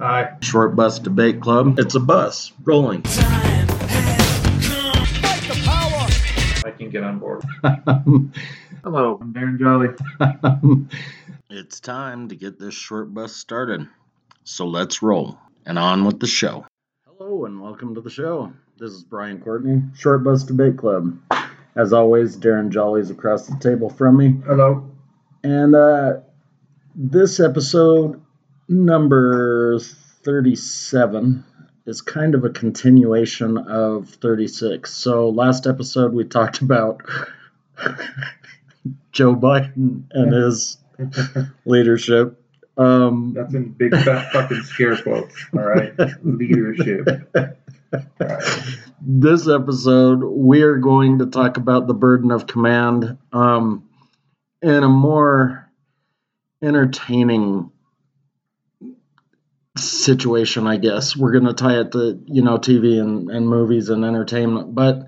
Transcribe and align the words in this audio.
Aye. 0.00 0.36
Short 0.42 0.76
Bus 0.76 1.00
Debate 1.00 1.40
Club. 1.40 1.78
It's 1.80 1.96
a 1.96 2.00
bus 2.00 2.52
rolling. 2.62 3.02
I 6.64 6.72
can 6.76 6.88
get 6.90 7.02
on 7.02 7.18
board. 7.18 7.42
Hello, 8.84 9.18
I'm 9.20 9.34
Darren 9.34 9.58
Jolly. 9.58 9.88
it's 11.50 11.80
time 11.80 12.28
to 12.28 12.36
get 12.36 12.60
this 12.60 12.74
short 12.74 13.12
bus 13.12 13.34
started. 13.34 13.88
So 14.44 14.68
let's 14.68 15.02
roll 15.02 15.36
and 15.66 15.80
on 15.80 16.04
with 16.04 16.20
the 16.20 16.28
show. 16.28 16.64
Hello 17.04 17.44
and 17.46 17.60
welcome 17.60 17.96
to 17.96 18.00
the 18.00 18.10
show. 18.10 18.52
This 18.78 18.92
is 18.92 19.02
Brian 19.02 19.40
Courtney, 19.40 19.82
Short 19.96 20.22
Bus 20.22 20.44
Debate 20.44 20.76
Club. 20.76 21.18
As 21.74 21.92
always, 21.92 22.36
Darren 22.36 22.70
Jolly's 22.70 23.10
across 23.10 23.48
the 23.48 23.58
table 23.58 23.90
from 23.90 24.16
me. 24.16 24.40
Hello. 24.46 24.88
And 25.42 25.74
uh, 25.74 26.18
this 26.94 27.40
episode, 27.40 28.22
number 28.68 29.78
37, 29.78 31.44
is 31.86 32.02
kind 32.02 32.34
of 32.34 32.44
a 32.44 32.50
continuation 32.50 33.56
of 33.56 34.10
36. 34.10 34.92
So, 34.92 35.30
last 35.30 35.66
episode 35.66 36.12
we 36.12 36.24
talked 36.24 36.60
about 36.60 37.02
Joe 39.12 39.34
Biden 39.34 40.04
and 40.12 40.32
his 40.32 40.78
leadership. 41.64 42.42
Um, 42.76 43.32
That's 43.34 43.54
in 43.54 43.72
big 43.72 43.92
fat 43.92 44.32
fucking 44.32 44.62
scare 44.62 44.96
quotes. 44.96 45.34
All 45.52 45.64
right. 45.64 45.92
Leadership. 46.22 47.08
All 47.34 47.42
right. 47.42 47.56
this 49.00 49.48
episode, 49.48 50.22
we 50.22 50.62
are 50.62 50.76
going 50.76 51.18
to 51.18 51.26
talk 51.26 51.56
about 51.56 51.86
the 51.86 51.94
burden 51.94 52.30
of 52.30 52.46
command 52.46 53.16
um, 53.32 53.88
in 54.62 54.82
a 54.82 54.88
more 54.88 55.68
entertaining 56.62 57.70
situation, 59.82 60.66
I 60.66 60.76
guess. 60.76 61.16
We're 61.16 61.32
going 61.32 61.46
to 61.46 61.52
tie 61.52 61.80
it 61.80 61.92
to, 61.92 62.20
you 62.26 62.42
know, 62.42 62.58
TV 62.58 63.00
and, 63.00 63.30
and 63.30 63.48
movies 63.48 63.88
and 63.88 64.04
entertainment. 64.04 64.74
But 64.74 65.06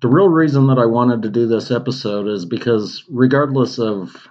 the 0.00 0.08
real 0.08 0.28
reason 0.28 0.66
that 0.68 0.78
I 0.78 0.86
wanted 0.86 1.22
to 1.22 1.30
do 1.30 1.46
this 1.46 1.70
episode 1.70 2.28
is 2.28 2.44
because, 2.44 3.04
regardless 3.08 3.78
of 3.78 4.28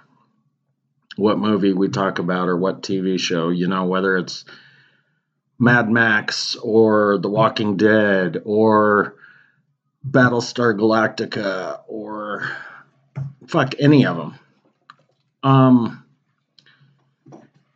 what 1.16 1.38
movie 1.38 1.72
we 1.72 1.88
talk 1.88 2.18
about 2.18 2.48
or 2.48 2.56
what 2.56 2.82
TV 2.82 3.18
show, 3.18 3.50
you 3.50 3.68
know, 3.68 3.84
whether 3.84 4.16
it's 4.16 4.44
Mad 5.58 5.88
Max 5.88 6.56
or 6.56 7.18
The 7.18 7.28
Walking 7.28 7.76
Dead 7.76 8.42
or 8.44 9.14
Battlestar 10.08 10.76
Galactica 10.76 11.80
or 11.86 12.50
fuck 13.46 13.74
any 13.78 14.04
of 14.06 14.16
them. 14.16 14.38
Um, 15.42 16.01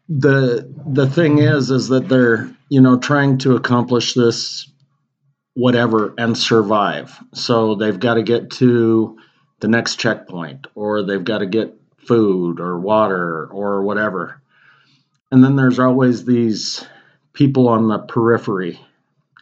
the 0.09 0.73
the 0.87 1.09
thing 1.09 1.39
is 1.39 1.71
is 1.71 1.89
that 1.89 2.09
they're 2.09 2.51
you 2.69 2.81
know 2.81 2.99
trying 2.99 3.39
to 3.39 3.57
accomplish 3.57 4.15
this 4.15 4.71
whatever 5.55 6.15
and 6.19 6.37
survive. 6.37 7.19
So 7.33 7.75
they've 7.75 7.99
got 7.99 8.15
to 8.15 8.23
get 8.23 8.51
to 8.53 9.19
the 9.61 9.69
next 9.69 9.97
checkpoint 9.97 10.67
or 10.75 11.03
they've 11.03 11.25
got 11.25 11.39
to 11.39 11.47
get 11.47 11.75
food 11.97 12.61
or 12.61 12.79
water 12.79 13.47
or 13.47 13.83
whatever. 13.83 14.43
And 15.33 15.43
then 15.43 15.57
there's 15.57 15.79
always 15.79 16.27
these 16.27 16.85
people 17.33 17.69
on 17.69 17.89
the 17.89 18.01
periphery 18.01 18.79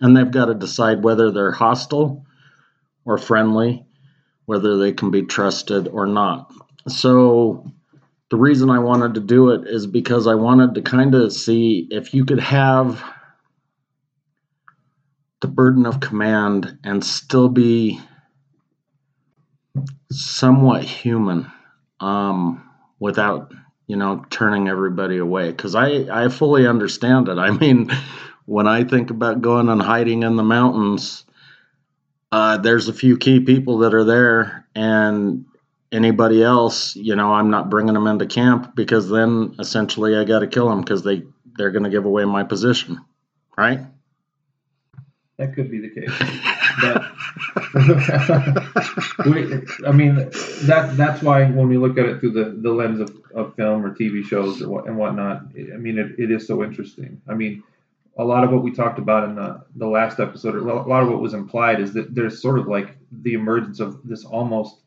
and 0.01 0.17
they've 0.17 0.31
got 0.31 0.47
to 0.47 0.55
decide 0.55 1.03
whether 1.03 1.33
they're 1.33 1.51
hostile 1.51 2.25
or 3.05 3.19
friendly 3.19 3.85
whether 4.47 4.77
they 4.77 4.93
can 4.93 5.11
be 5.11 5.23
trusted 5.23 5.89
or 5.89 6.07
not. 6.07 6.53
So 6.89 7.73
the 8.35 8.41
reason 8.41 8.69
I 8.69 8.81
wanted 8.81 9.15
to 9.15 9.21
do 9.21 9.51
it 9.51 9.69
is 9.69 9.87
because 9.87 10.27
I 10.27 10.35
wanted 10.35 10.75
to 10.75 10.83
kind 10.83 11.15
of 11.15 11.33
see 11.33 11.87
if 11.93 12.13
you 12.13 12.25
could 12.25 12.41
have 12.41 13.01
the 15.41 15.47
burden 15.47 15.87
of 15.87 16.01
command 16.01 16.77
and 16.83 17.05
still 17.05 17.49
be 17.49 18.01
somewhat 20.11 20.83
human 20.83 21.49
um, 22.01 22.69
without 22.99 23.53
you 23.87 23.95
know 23.95 24.27
turning 24.31 24.67
everybody 24.67 25.19
away. 25.19 25.53
Because 25.53 25.77
I, 25.77 26.09
I 26.11 26.29
fully 26.29 26.67
understand 26.67 27.29
it. 27.29 27.39
I 27.39 27.53
mean 27.53 27.89
when 28.47 28.67
i 28.67 28.83
think 28.83 29.11
about 29.11 29.41
going 29.43 29.69
and 29.69 29.81
hiding 29.81 30.25
in 30.25 30.35
the 30.35 30.43
mountains 30.43 31.25
uh, 32.33 32.59
there's 32.59 32.89
a 32.89 32.93
few 32.93 33.17
key 33.17 33.39
people 33.39 33.79
that 33.79 33.95
are 33.95 34.05
there 34.05 34.67
and 34.75 35.47
anybody 35.95 36.43
else, 36.43 36.97
you 36.97 37.15
know, 37.15 37.33
I'm 37.33 37.51
not 37.51 37.71
bringing 37.71 37.95
them 37.95 38.09
into 38.09 38.27
camp 38.27 38.75
because 38.75 39.09
then 39.09 39.55
essentially 39.59 40.17
I 40.17 40.25
got 40.25 40.41
to 40.41 40.47
kill 40.47 40.69
them 40.69 40.81
because 40.81 41.05
they 41.05 41.23
they're 41.57 41.71
going 41.71 41.85
to 41.85 41.91
give 41.91 42.05
away 42.05 42.25
my 42.25 42.43
position, 42.43 42.99
right? 43.57 43.81
That 45.39 45.55
could 45.55 45.71
be 45.71 45.81
the 45.81 45.89
case, 45.89 46.11
but 46.81 47.03
we, 49.27 49.63
I 49.87 49.93
mean, 49.93 50.17
that 50.67 50.95
that's 50.97 51.23
why 51.23 51.45
when 51.45 51.69
we 51.69 51.77
look 51.77 51.99
at 51.99 52.07
it 52.07 52.21
through 52.21 52.33
the, 52.33 52.57
the 52.61 52.73
lens 52.73 53.01
of, 53.01 53.17
of 53.35 53.55
film 53.55 53.85
or 53.85 53.95
TV 53.95 54.25
shows 54.25 54.63
or 54.63 54.69
what 54.69 54.87
and 54.87 54.97
whatnot, 54.97 55.43
I 55.57 55.77
mean, 55.77 55.99
it, 55.99 56.19
it 56.19 56.31
is 56.31 56.47
so 56.47 56.63
interesting. 56.63 57.21
I 57.29 57.35
mean, 57.35 57.65
a 58.17 58.25
lot 58.25 58.45
of 58.45 58.51
what 58.53 58.63
we 58.63 58.71
talked 58.71 59.01
about 59.01 59.25
in 59.25 59.35
the, 59.35 59.65
the 59.75 59.89
last 59.89 60.21
episode, 60.21 60.55
or 60.55 60.69
a 60.69 60.89
lot 60.89 61.03
of 61.03 61.09
what 61.09 61.21
was 61.21 61.35
implied, 61.35 61.81
is 61.81 61.93
that 61.95 62.15
there's 62.15 62.41
sort 62.41 62.61
of 62.61 62.69
like 62.69 62.97
the 63.11 63.35
emergence 63.35 63.81
of 63.81 64.01
this 64.05 64.25
almost 64.25 64.84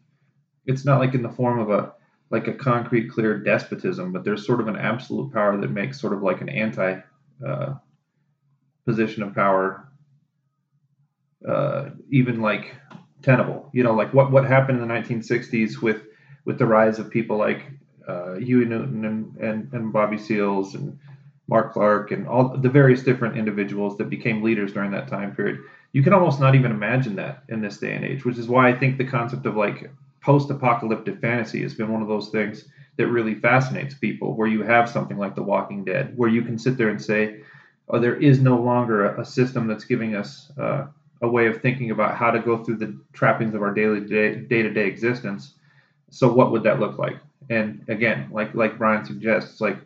it's 0.67 0.85
not 0.85 1.00
like 1.00 1.13
in 1.13 1.23
the 1.23 1.29
form 1.29 1.59
of 1.59 1.69
a 1.69 1.94
like 2.29 2.47
a 2.47 2.53
concrete 2.53 3.09
clear 3.09 3.38
despotism 3.39 4.11
but 4.11 4.23
there's 4.23 4.45
sort 4.45 4.59
of 4.59 4.67
an 4.67 4.75
absolute 4.75 5.31
power 5.33 5.57
that 5.57 5.72
makes 5.72 6.00
sort 6.00 6.13
of 6.13 6.22
like 6.22 6.41
an 6.41 6.50
anti 6.50 7.00
uh, 7.45 7.73
position 8.85 9.23
of 9.23 9.33
power 9.33 9.88
uh, 11.47 11.89
even 12.11 12.41
like 12.41 12.75
tenable 13.22 13.69
you 13.73 13.83
know 13.83 13.94
like 13.94 14.13
what 14.13 14.31
what 14.31 14.45
happened 14.45 14.81
in 14.81 14.88
the 14.88 14.94
1960s 14.94 15.81
with 15.81 16.03
with 16.45 16.57
the 16.57 16.66
rise 16.66 17.00
of 17.00 17.09
people 17.09 17.38
like 17.38 17.66
uh, 18.07 18.35
Huey 18.35 18.66
Newton 18.66 19.03
and, 19.03 19.35
and, 19.38 19.73
and 19.73 19.91
Bobby 19.91 20.17
Seals 20.17 20.75
and 20.75 20.97
Mark 21.50 21.73
Clark 21.73 22.11
and 22.11 22.27
all 22.27 22.57
the 22.57 22.69
various 22.69 23.03
different 23.03 23.38
individuals 23.38 23.97
that 23.97 24.09
became 24.09 24.41
leaders 24.41 24.73
during 24.73 24.91
that 24.91 25.07
time 25.07 25.35
period. 25.35 25.59
You 25.94 26.03
can 26.03 26.13
almost 26.13 26.39
not 26.39 26.56
even 26.56 26.72
imagine 26.72 27.16
that 27.17 27.44
in 27.50 27.61
this 27.61 27.77
day 27.77 27.95
and 27.95 28.06
age, 28.06 28.25
which 28.25 28.38
is 28.38 28.47
why 28.47 28.69
I 28.69 28.77
think 28.77 28.97
the 28.97 29.06
concept 29.06 29.45
of 29.45 29.56
like 29.56 29.89
post-apocalyptic 30.27 31.21
fantasy 31.21 31.61
has 31.61 31.73
been 31.73 31.89
one 31.89 32.01
of 32.01 32.09
those 32.09 32.27
things 32.27 32.65
that 32.97 33.07
really 33.07 33.33
fascinates 33.33 33.93
people 33.93 34.35
where 34.35 34.49
you 34.49 34.61
have 34.61 34.89
something 34.89 35.17
like 35.17 35.35
the 35.35 35.41
walking 35.41 35.85
dead 35.85 36.11
where 36.17 36.27
you 36.27 36.41
can 36.41 36.59
sit 36.59 36.77
there 36.77 36.89
and 36.89 37.01
say 37.01 37.39
oh 37.88 37.97
there 37.97 38.17
is 38.17 38.41
no 38.41 38.57
longer 38.57 39.15
a, 39.15 39.23
system 39.23 39.67
that's 39.67 39.85
giving 39.85 40.15
us 40.15 40.51
uh, 40.59 40.85
a 41.21 41.27
way 41.29 41.47
of 41.47 41.61
thinking 41.61 41.91
about 41.91 42.17
how 42.17 42.29
to 42.29 42.39
go 42.39 42.61
through 42.61 42.75
the 42.75 42.93
trappings 43.13 43.55
of 43.55 43.61
our 43.61 43.73
daily 43.73 44.01
day, 44.01 44.35
day-to-day 44.35 44.85
existence. 44.85 45.53
So 46.11 46.29
what 46.29 46.51
would 46.51 46.63
that 46.63 46.81
look 46.81 46.97
like? 46.97 47.17
And 47.49 47.85
again 47.88 48.27
like 48.29 48.53
like 48.53 48.77
brian 48.77 49.05
suggests 49.05 49.61
like 49.61 49.77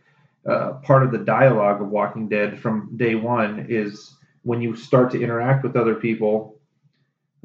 uh, 0.50 0.72
part 0.90 1.04
of 1.04 1.12
the 1.12 1.20
dialogue 1.20 1.84
of 1.84 1.90
walking 1.90 2.28
dead 2.28 2.60
from 2.60 2.98
day 2.98 3.14
one 3.14 3.68
is 3.70 4.16
when 4.42 4.60
you 4.60 4.76
start 4.76 5.12
to 5.12 5.22
interact 5.22 5.64
with 5.64 5.76
other 5.76 5.94
people 5.94 6.60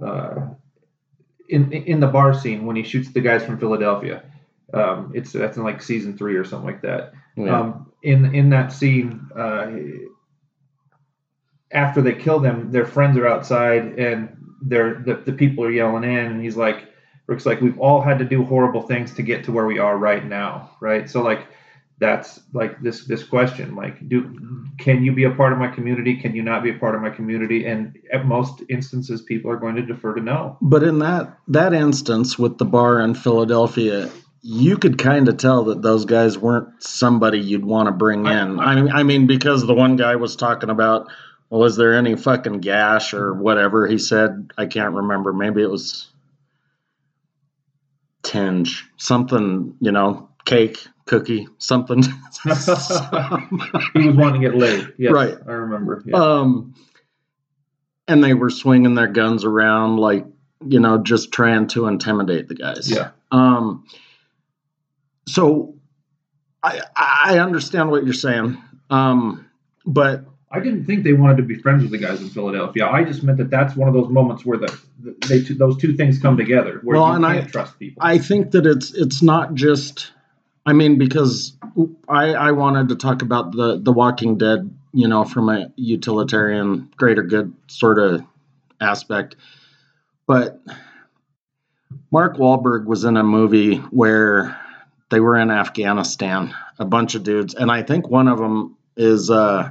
uh, 0.02 0.46
in 1.48 1.72
in 1.72 2.00
the 2.00 2.06
bar 2.06 2.34
scene 2.34 2.66
when 2.66 2.76
he 2.76 2.82
shoots 2.82 3.10
the 3.10 3.20
guys 3.20 3.44
from 3.44 3.58
Philadelphia. 3.58 4.22
Um, 4.72 5.12
it's 5.14 5.32
that's 5.32 5.56
in 5.56 5.64
like 5.64 5.82
season 5.82 6.16
three 6.16 6.36
or 6.36 6.44
something 6.44 6.66
like 6.66 6.82
that. 6.82 7.12
Yeah. 7.36 7.60
Um, 7.60 7.92
in 8.02 8.34
in 8.34 8.50
that 8.50 8.72
scene, 8.72 9.28
uh, 9.36 9.70
after 11.72 12.02
they 12.02 12.14
kill 12.14 12.40
them, 12.40 12.70
their 12.70 12.86
friends 12.86 13.16
are 13.16 13.26
outside 13.26 13.98
and 13.98 14.36
they're 14.62 15.02
the, 15.04 15.14
the 15.16 15.32
people 15.32 15.64
are 15.64 15.70
yelling 15.70 16.04
in, 16.04 16.26
and 16.32 16.42
he's 16.42 16.56
like, 16.56 16.88
Rick's 17.26 17.46
like, 17.46 17.60
we've 17.60 17.78
all 17.78 18.00
had 18.00 18.18
to 18.18 18.24
do 18.24 18.44
horrible 18.44 18.82
things 18.82 19.14
to 19.14 19.22
get 19.22 19.44
to 19.44 19.52
where 19.52 19.66
we 19.66 19.78
are 19.78 19.98
right 19.98 20.24
now, 20.24 20.70
right? 20.80 21.08
So 21.08 21.22
like 21.22 21.46
that's 21.98 22.40
like 22.52 22.80
this 22.82 23.06
this 23.06 23.22
question 23.22 23.74
like 23.74 24.06
do 24.08 24.66
can 24.78 25.02
you 25.02 25.12
be 25.12 25.24
a 25.24 25.30
part 25.30 25.52
of 25.52 25.58
my 25.58 25.68
community? 25.68 26.16
Can 26.16 26.36
you 26.36 26.42
not 26.42 26.62
be 26.62 26.70
a 26.70 26.78
part 26.78 26.94
of 26.94 27.00
my 27.00 27.08
community? 27.08 27.64
And 27.64 27.98
at 28.12 28.26
most 28.26 28.62
instances 28.68 29.22
people 29.22 29.50
are 29.50 29.56
going 29.56 29.76
to 29.76 29.82
defer 29.82 30.14
to 30.14 30.20
no. 30.20 30.58
But 30.60 30.82
in 30.82 30.98
that 30.98 31.38
that 31.48 31.72
instance 31.72 32.38
with 32.38 32.58
the 32.58 32.66
bar 32.66 33.00
in 33.00 33.14
philadelphia 33.14 34.10
you 34.42 34.76
could 34.76 34.98
kind 34.98 35.28
of 35.28 35.38
tell 35.38 35.64
that 35.64 35.82
those 35.82 36.04
guys 36.04 36.38
weren't 36.38 36.68
somebody 36.80 37.40
you'd 37.40 37.64
want 37.64 37.88
to 37.88 37.92
bring 37.92 38.26
in. 38.26 38.60
I, 38.60 38.78
I, 38.78 39.00
I 39.00 39.02
mean 39.02 39.26
because 39.26 39.66
the 39.66 39.74
one 39.74 39.96
guy 39.96 40.16
was 40.16 40.36
talking 40.36 40.70
about 40.70 41.08
well 41.48 41.64
is 41.64 41.76
there 41.76 41.96
any 41.96 42.14
fucking 42.14 42.60
gash 42.60 43.14
or 43.14 43.32
whatever 43.32 43.86
he 43.86 43.96
said? 43.96 44.52
I 44.58 44.66
can't 44.66 44.94
remember. 44.94 45.32
Maybe 45.32 45.62
it 45.62 45.70
was 45.70 46.08
tinge 48.22 48.84
something 48.96 49.74
you 49.80 49.92
know 49.92 50.28
cake 50.44 50.86
cookie, 51.06 51.48
something. 51.58 52.02
he 52.42 52.48
was 52.48 54.16
wanting 54.16 54.40
to 54.42 54.48
get 54.48 54.56
laid. 54.56 54.92
Yes, 54.98 55.12
right. 55.12 55.36
I 55.46 55.52
remember. 55.52 56.02
Yeah. 56.04 56.16
Um, 56.16 56.74
and 58.08 58.22
they 58.22 58.34
were 58.34 58.50
swinging 58.50 58.94
their 58.94 59.08
guns 59.08 59.44
around 59.44 59.96
like 59.96 60.26
you 60.66 60.80
know 60.80 60.98
just 60.98 61.32
trying 61.32 61.66
to 61.68 61.86
intimidate 61.86 62.48
the 62.48 62.54
guys. 62.54 62.90
Yeah. 62.90 63.10
Um. 63.32 63.84
So, 65.28 65.74
I 66.62 66.80
I 66.96 67.38
understand 67.38 67.90
what 67.90 68.04
you're 68.04 68.14
saying. 68.14 68.62
Um, 68.90 69.48
but 69.84 70.24
I 70.50 70.60
didn't 70.60 70.84
think 70.84 71.02
they 71.02 71.12
wanted 71.12 71.36
to 71.38 71.42
be 71.42 71.56
friends 71.56 71.82
with 71.82 71.90
the 71.90 71.98
guys 71.98 72.20
in 72.20 72.28
Philadelphia. 72.30 72.86
I 72.86 73.02
just 73.04 73.22
meant 73.24 73.38
that 73.38 73.50
that's 73.50 73.74
one 73.76 73.88
of 73.88 73.94
those 73.94 74.08
moments 74.08 74.44
where 74.44 74.58
the, 74.58 74.78
the 75.00 75.16
they 75.28 75.38
those 75.54 75.76
two 75.76 75.96
things 75.96 76.18
come 76.20 76.36
together, 76.36 76.80
where 76.84 76.98
Well, 77.00 77.08
you 77.08 77.16
and 77.16 77.24
can't 77.24 77.46
I- 77.46 77.50
trust 77.50 77.78
people. 77.78 78.02
I 78.04 78.18
think 78.18 78.52
that 78.52 78.66
it's 78.66 78.92
it's 78.94 79.22
not 79.22 79.54
just. 79.54 80.12
I 80.66 80.72
mean, 80.72 80.98
because 80.98 81.56
I 82.08 82.34
I 82.34 82.50
wanted 82.50 82.88
to 82.88 82.96
talk 82.96 83.22
about 83.22 83.52
the 83.52 83.78
the 83.80 83.92
Walking 83.92 84.36
Dead, 84.36 84.74
you 84.92 85.06
know, 85.06 85.24
from 85.24 85.48
a 85.48 85.72
utilitarian, 85.76 86.90
greater 86.96 87.22
good 87.22 87.54
sort 87.68 87.98
of 88.00 88.24
aspect, 88.80 89.36
but 90.26 90.60
Mark 92.10 92.36
Wahlberg 92.36 92.84
was 92.84 93.04
in 93.04 93.16
a 93.16 93.22
movie 93.22 93.76
where 93.76 94.60
they 95.10 95.20
were 95.20 95.36
in 95.36 95.50
Afghanistan, 95.50 96.54
a 96.78 96.84
bunch 96.84 97.14
of 97.14 97.22
dudes, 97.22 97.54
and 97.54 97.70
I 97.70 97.82
think 97.82 98.08
one 98.08 98.26
of 98.26 98.38
them 98.38 98.76
is 98.96 99.30
uh, 99.30 99.70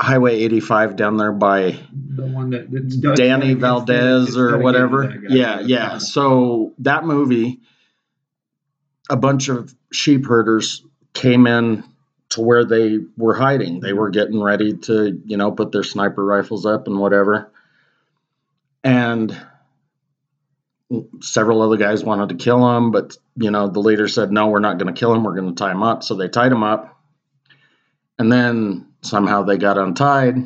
Highway 0.00 0.40
85 0.40 0.96
down 0.96 1.18
there 1.18 1.32
by 1.32 1.78
the 1.92 2.26
one 2.26 2.50
that 2.50 2.70
that's 2.70 2.96
Danny 2.96 3.52
Valdez 3.52 4.38
or 4.38 4.58
whatever. 4.58 5.20
Yeah, 5.28 5.60
yeah. 5.60 5.98
So 5.98 6.72
that 6.78 7.04
movie, 7.04 7.60
a 9.10 9.16
bunch 9.16 9.48
of 9.48 9.74
sheep 9.92 10.24
herders 10.24 10.82
came 11.12 11.46
in 11.46 11.84
to 12.30 12.40
where 12.40 12.64
they 12.64 12.98
were 13.16 13.34
hiding. 13.34 13.80
They 13.80 13.92
were 13.92 14.10
getting 14.10 14.40
ready 14.40 14.76
to, 14.76 15.20
you 15.26 15.36
know, 15.36 15.50
put 15.50 15.72
their 15.72 15.82
sniper 15.82 16.24
rifles 16.24 16.64
up 16.64 16.86
and 16.86 16.98
whatever. 16.98 17.52
And 18.84 19.36
several 21.20 21.60
other 21.60 21.76
guys 21.76 22.04
wanted 22.04 22.30
to 22.30 22.42
kill 22.42 22.76
him, 22.76 22.92
but 22.92 23.16
you 23.36 23.50
know, 23.50 23.68
the 23.68 23.80
leader 23.80 24.08
said, 24.08 24.32
"No, 24.32 24.48
we're 24.48 24.60
not 24.60 24.78
going 24.78 24.92
to 24.92 24.98
kill 24.98 25.12
him. 25.12 25.24
We're 25.24 25.36
going 25.36 25.54
to 25.54 25.58
tie 25.58 25.72
him 25.72 25.82
up." 25.82 26.02
So 26.02 26.14
they 26.14 26.28
tied 26.28 26.52
him 26.52 26.62
up. 26.62 26.96
And 28.18 28.30
then 28.30 28.88
somehow 29.02 29.42
they 29.42 29.56
got 29.56 29.78
untied. 29.78 30.36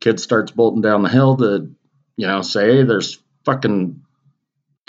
Kid 0.00 0.20
starts 0.20 0.52
bolting 0.52 0.82
down 0.82 1.02
the 1.02 1.08
hill 1.08 1.36
to, 1.38 1.70
you 2.16 2.26
know, 2.26 2.42
say, 2.42 2.76
"Hey, 2.76 2.82
there's 2.84 3.18
fucking 3.44 4.02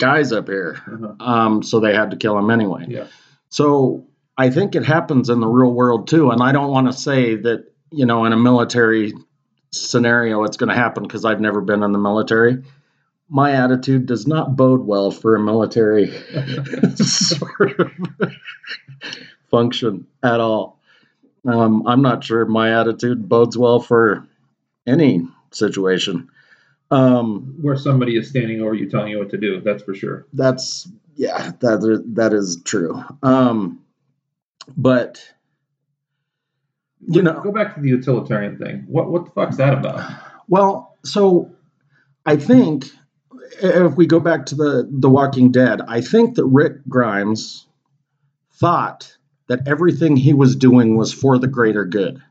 guys 0.00 0.32
up 0.32 0.48
here." 0.48 0.82
Uh-huh. 0.86 1.14
Um, 1.20 1.62
so 1.62 1.78
they 1.78 1.94
had 1.94 2.10
to 2.10 2.16
kill 2.16 2.36
him 2.36 2.50
anyway. 2.50 2.86
Yeah. 2.88 3.06
So 3.50 4.06
I 4.40 4.48
think 4.48 4.74
it 4.74 4.84
happens 4.86 5.28
in 5.28 5.40
the 5.40 5.46
real 5.46 5.70
world 5.70 6.08
too. 6.08 6.30
And 6.30 6.42
I 6.42 6.50
don't 6.52 6.70
want 6.70 6.86
to 6.86 6.92
say 6.94 7.36
that, 7.36 7.66
you 7.92 8.06
know, 8.06 8.24
in 8.24 8.32
a 8.32 8.38
military 8.38 9.12
scenario 9.72 10.44
it's 10.44 10.56
going 10.56 10.70
to 10.70 10.74
happen 10.74 11.02
because 11.02 11.24
I've 11.24 11.40
never 11.40 11.60
been 11.60 11.82
in 11.82 11.92
the 11.92 11.98
military. 11.98 12.62
My 13.28 13.52
attitude 13.52 14.06
does 14.06 14.26
not 14.26 14.56
bode 14.56 14.80
well 14.80 15.10
for 15.10 15.36
a 15.36 15.40
military 15.40 16.06
sort 16.96 17.78
of 17.78 17.92
function 19.50 20.06
at 20.22 20.40
all. 20.40 20.80
Um, 21.46 21.86
I'm 21.86 22.02
not 22.02 22.24
sure 22.24 22.44
my 22.46 22.80
attitude 22.80 23.28
bodes 23.28 23.58
well 23.58 23.78
for 23.78 24.26
any 24.86 25.28
situation. 25.52 26.30
Um, 26.90 27.56
Where 27.60 27.76
somebody 27.76 28.16
is 28.16 28.28
standing 28.28 28.60
over 28.62 28.74
you 28.74 28.88
telling 28.90 29.10
you 29.12 29.18
what 29.18 29.30
to 29.30 29.36
do, 29.38 29.60
that's 29.60 29.82
for 29.82 29.94
sure. 29.94 30.26
that's 30.32 30.88
yeah 31.16 31.52
that 31.60 32.04
that 32.14 32.32
is 32.32 32.62
true 32.64 33.02
um 33.22 33.80
but 34.76 35.22
you 37.06 37.20
know 37.22 37.40
Go 37.42 37.52
back 37.52 37.74
to 37.74 37.80
the 37.80 37.88
utilitarian 37.88 38.56
thing. 38.58 38.84
What 38.86 39.10
what 39.10 39.24
the 39.26 39.30
fuck's 39.32 39.56
that 39.58 39.74
about? 39.74 40.10
well 40.48 40.96
so 41.04 41.50
i 42.26 42.36
think 42.36 42.86
if 43.62 43.96
we 43.96 44.06
go 44.06 44.20
back 44.20 44.46
to 44.46 44.54
the 44.54 44.88
the 44.90 45.10
walking 45.10 45.50
dead 45.52 45.80
i 45.88 46.00
think 46.00 46.36
that 46.36 46.44
rick 46.46 46.74
grimes 46.88 47.66
thought 48.54 49.16
that 49.48 49.66
everything 49.66 50.16
he 50.16 50.32
was 50.32 50.56
doing 50.56 50.96
was 50.96 51.12
for 51.12 51.38
the 51.38 51.48
greater 51.48 51.84
good 51.84 52.22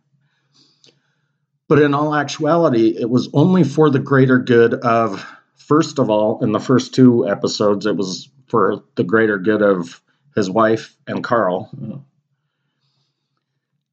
but 1.69 1.81
in 1.81 1.94
all 1.94 2.13
actuality 2.13 2.98
it 3.00 3.10
was 3.10 3.30
only 3.33 3.63
for 3.63 3.89
the 3.89 4.00
greater 4.00 4.39
good 4.39 4.74
of 4.74 5.25
first 5.56 6.00
of 6.00 6.10
all 6.10 6.44
in 6.44 6.51
the 6.51 6.60
first 6.60 6.94
two 6.94 7.25
episodes 7.30 7.86
it 7.86 7.95
was 7.95 8.30
for 8.48 8.83
the 8.95 9.04
greater 9.06 9.38
good 9.38 9.62
of 9.62 10.01
his 10.36 10.50
wife 10.50 10.95
and 11.07 11.24
carl. 11.24 11.69
Uh, 11.81 11.98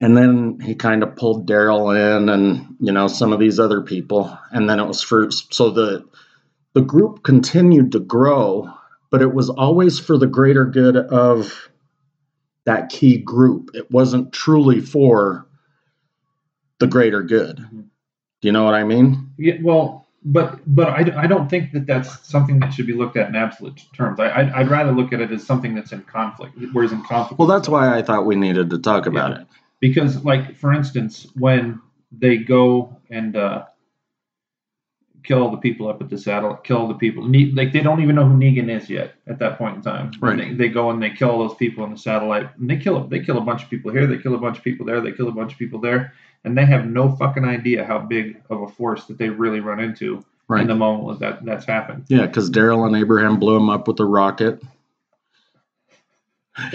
and 0.00 0.16
then 0.16 0.58
he 0.60 0.74
kind 0.74 1.02
of 1.02 1.16
pulled 1.16 1.48
daryl 1.48 1.94
in 1.94 2.28
and 2.28 2.76
you 2.80 2.92
know 2.92 3.06
some 3.06 3.32
of 3.32 3.40
these 3.40 3.60
other 3.60 3.82
people. 3.82 4.36
And 4.50 4.68
then 4.68 4.80
it 4.80 4.86
was 4.86 5.02
for 5.02 5.30
so 5.30 5.70
the 5.70 6.04
the 6.72 6.82
group 6.82 7.22
continued 7.22 7.92
to 7.92 8.00
grow 8.00 8.72
but 9.10 9.22
it 9.22 9.32
was 9.32 9.48
always 9.48 9.98
for 9.98 10.18
the 10.18 10.26
greater 10.26 10.64
good 10.64 10.96
of 10.96 11.70
that 12.64 12.88
key 12.88 13.18
group. 13.18 13.70
It 13.74 13.90
wasn't 13.90 14.32
truly 14.32 14.80
for 14.80 15.45
the 16.78 16.86
greater 16.86 17.22
good 17.22 17.56
Mhm. 17.58 17.84
do 18.40 18.48
you 18.48 18.52
know 18.52 18.64
what 18.64 18.74
i 18.74 18.84
mean 18.84 19.30
Yeah, 19.38 19.54
well, 19.62 20.06
but 20.24 20.60
but 20.66 20.88
I, 20.88 21.22
I 21.22 21.26
don't 21.26 21.48
think 21.48 21.72
that 21.72 21.86
that's 21.86 22.26
something 22.28 22.58
that 22.60 22.72
should 22.74 22.86
be 22.86 22.92
looked 22.94 23.16
at 23.16 23.28
in 23.28 23.36
absolute 23.36 23.80
terms. 23.94 24.18
I 24.18 24.30
I'd, 24.38 24.50
I'd 24.50 24.68
rather 24.70 24.90
look 24.92 25.12
at 25.12 25.20
it 25.20 25.30
as 25.30 25.46
something 25.46 25.74
that's 25.74 25.92
in 25.92 26.02
conflict. 26.02 26.54
Whereas 26.72 26.90
in 26.92 27.02
conflict, 27.04 27.38
well 27.38 27.48
that's 27.48 27.68
why 27.68 27.96
i 27.96 28.02
thought 28.02 28.26
we 28.26 28.34
needed 28.34 28.70
to 28.70 28.78
talk 28.78 29.06
about 29.06 29.30
Yeah. 29.30 29.40
it 29.42 29.46
because 29.80 30.24
like 30.24 30.56
for 30.56 30.72
instance, 30.72 31.26
when 31.34 31.80
they 32.10 32.38
go 32.38 32.96
and 33.10 33.36
uh, 33.36 33.64
kill 35.22 35.42
all 35.42 35.50
the 35.50 35.56
people 35.58 35.88
up 35.88 36.00
at 36.00 36.08
the 36.08 36.16
saddle, 36.18 36.54
kill 36.56 36.78
all 36.78 36.88
the 36.88 36.94
people. 36.94 37.26
Ne- 37.26 37.50
like 37.52 37.72
they 37.72 37.80
don't 37.80 38.00
even 38.00 38.14
know 38.14 38.24
who 38.28 38.36
Negan 38.36 38.68
is 38.70 38.88
yet 38.88 39.14
at 39.26 39.38
that 39.40 39.58
point 39.58 39.76
in 39.76 39.82
time. 39.82 40.12
Right. 40.20 40.38
They, 40.38 40.54
they 40.54 40.68
go 40.68 40.90
and 40.90 41.02
they 41.02 41.10
kill 41.10 41.30
all 41.30 41.46
those 41.46 41.56
people 41.56 41.84
in 41.84 41.90
the 41.90 41.98
satellite, 41.98 42.48
and 42.58 42.70
they 42.70 42.76
kill 42.76 43.06
they 43.06 43.20
kill 43.20 43.38
a 43.38 43.40
bunch 43.40 43.62
of 43.64 43.70
people 43.70 43.92
here, 43.92 44.06
they 44.06 44.18
kill 44.18 44.34
a 44.34 44.38
bunch 44.38 44.58
of 44.58 44.64
people 44.64 44.86
there, 44.86 45.00
they 45.00 45.12
kill 45.12 45.28
a 45.28 45.32
bunch 45.32 45.52
of 45.52 45.58
people 45.58 45.80
there, 45.80 46.12
and 46.46 46.56
they 46.56 46.64
have 46.64 46.86
no 46.86 47.14
fucking 47.16 47.44
idea 47.44 47.84
how 47.84 47.98
big 47.98 48.40
of 48.48 48.62
a 48.62 48.68
force 48.68 49.04
that 49.04 49.18
they 49.18 49.28
really 49.28 49.60
run 49.60 49.80
into 49.80 50.24
right. 50.48 50.62
in 50.62 50.68
the 50.68 50.74
moment 50.74 51.18
that 51.20 51.44
that's 51.44 51.66
happened. 51.66 52.06
yeah 52.08 52.24
because 52.26 52.50
daryl 52.50 52.86
and 52.86 52.96
abraham 52.96 53.38
blew 53.38 53.56
him 53.56 53.68
up 53.68 53.86
with 53.86 54.00
a 54.00 54.04
rocket 54.04 54.62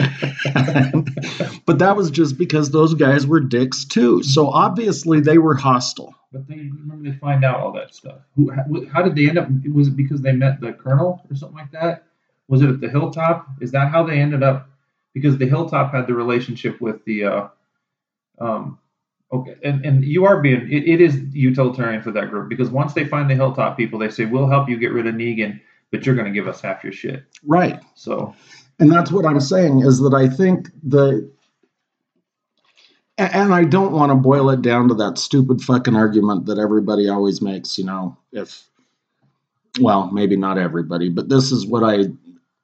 but 1.66 1.80
that 1.80 1.96
was 1.96 2.12
just 2.12 2.38
because 2.38 2.70
those 2.70 2.94
guys 2.94 3.26
were 3.26 3.40
dicks 3.40 3.84
too. 3.84 4.22
So 4.22 4.48
obviously 4.48 5.22
they 5.22 5.40
were 5.40 5.56
hostile. 5.56 6.14
But 6.32 6.48
they 6.48 6.56
remember 6.56 7.10
they 7.10 7.18
find 7.18 7.44
out 7.44 7.60
all 7.60 7.72
that 7.74 7.96
stuff. 7.96 8.20
Who? 8.36 8.52
How, 8.52 8.64
how 8.94 9.02
did 9.02 9.16
they 9.16 9.28
end 9.28 9.40
up? 9.40 9.48
Was 9.74 9.88
it 9.88 9.96
because 9.96 10.22
they 10.22 10.34
met 10.34 10.62
the 10.62 10.74
colonel 10.74 11.26
or 11.30 11.36
something 11.36 11.58
like 11.58 11.72
that? 11.72 12.04
Was 12.48 12.62
it 12.62 12.70
at 12.70 12.80
the 12.80 12.90
hilltop? 12.90 13.48
Is 13.60 13.72
that 13.72 13.90
how 13.90 14.04
they 14.04 14.20
ended 14.20 14.44
up? 14.44 14.70
Because 15.14 15.40
the 15.40 15.48
hilltop 15.48 15.92
had 15.92 16.06
the 16.06 16.14
relationship 16.14 16.80
with 16.80 17.04
the. 17.06 17.26
Uh, 17.26 17.48
um, 18.40 18.78
okay, 19.32 19.56
and 19.64 19.86
and 19.86 20.04
you 20.04 20.26
are 20.26 20.42
being 20.42 20.72
it, 20.72 20.88
it 20.88 21.02
is 21.02 21.22
utilitarian 21.34 22.02
for 22.02 22.12
that 22.12 22.30
group 22.30 22.50
because 22.50 22.70
once 22.70 22.94
they 22.94 23.06
find 23.06 23.30
the 23.30 23.36
hilltop 23.36 23.78
people, 23.78 24.00
they 24.00 24.10
say 24.10 24.26
we'll 24.26 24.50
help 24.50 24.70
you 24.70 24.78
get 24.78 24.92
rid 24.92 25.08
of 25.08 25.16
Negan, 25.16 25.60
but 25.92 26.06
you're 26.06 26.16
going 26.16 26.28
to 26.28 26.34
give 26.34 26.48
us 26.48 26.62
half 26.62 26.84
your 26.84 26.94
shit. 26.94 27.24
Right. 27.46 27.80
So 27.96 28.34
And 28.80 28.92
that's 28.92 29.12
what 29.12 29.26
I'm 29.26 29.40
saying 29.40 29.82
is 29.82 30.00
that 30.00 30.14
I 30.14 30.28
think 30.28 30.70
the 30.84 31.30
and 33.18 33.54
I 33.54 33.64
don't 33.66 33.92
want 33.92 34.12
to 34.12 34.16
boil 34.16 34.50
it 34.50 34.62
down 34.62 34.88
to 34.88 34.96
that 34.96 35.18
stupid 35.18 35.62
fucking 35.62 35.96
argument 35.96 36.48
that 36.48 36.58
everybody 36.58 37.08
always 37.08 37.42
makes, 37.42 37.78
you 37.78 37.86
know, 37.86 38.18
if 38.32 38.68
well, 39.80 40.10
maybe 40.12 40.36
not 40.36 40.58
everybody, 40.58 41.10
but 41.10 41.30
this 41.30 41.52
is 41.52 41.66
what 41.66 41.84
I 41.84 42.08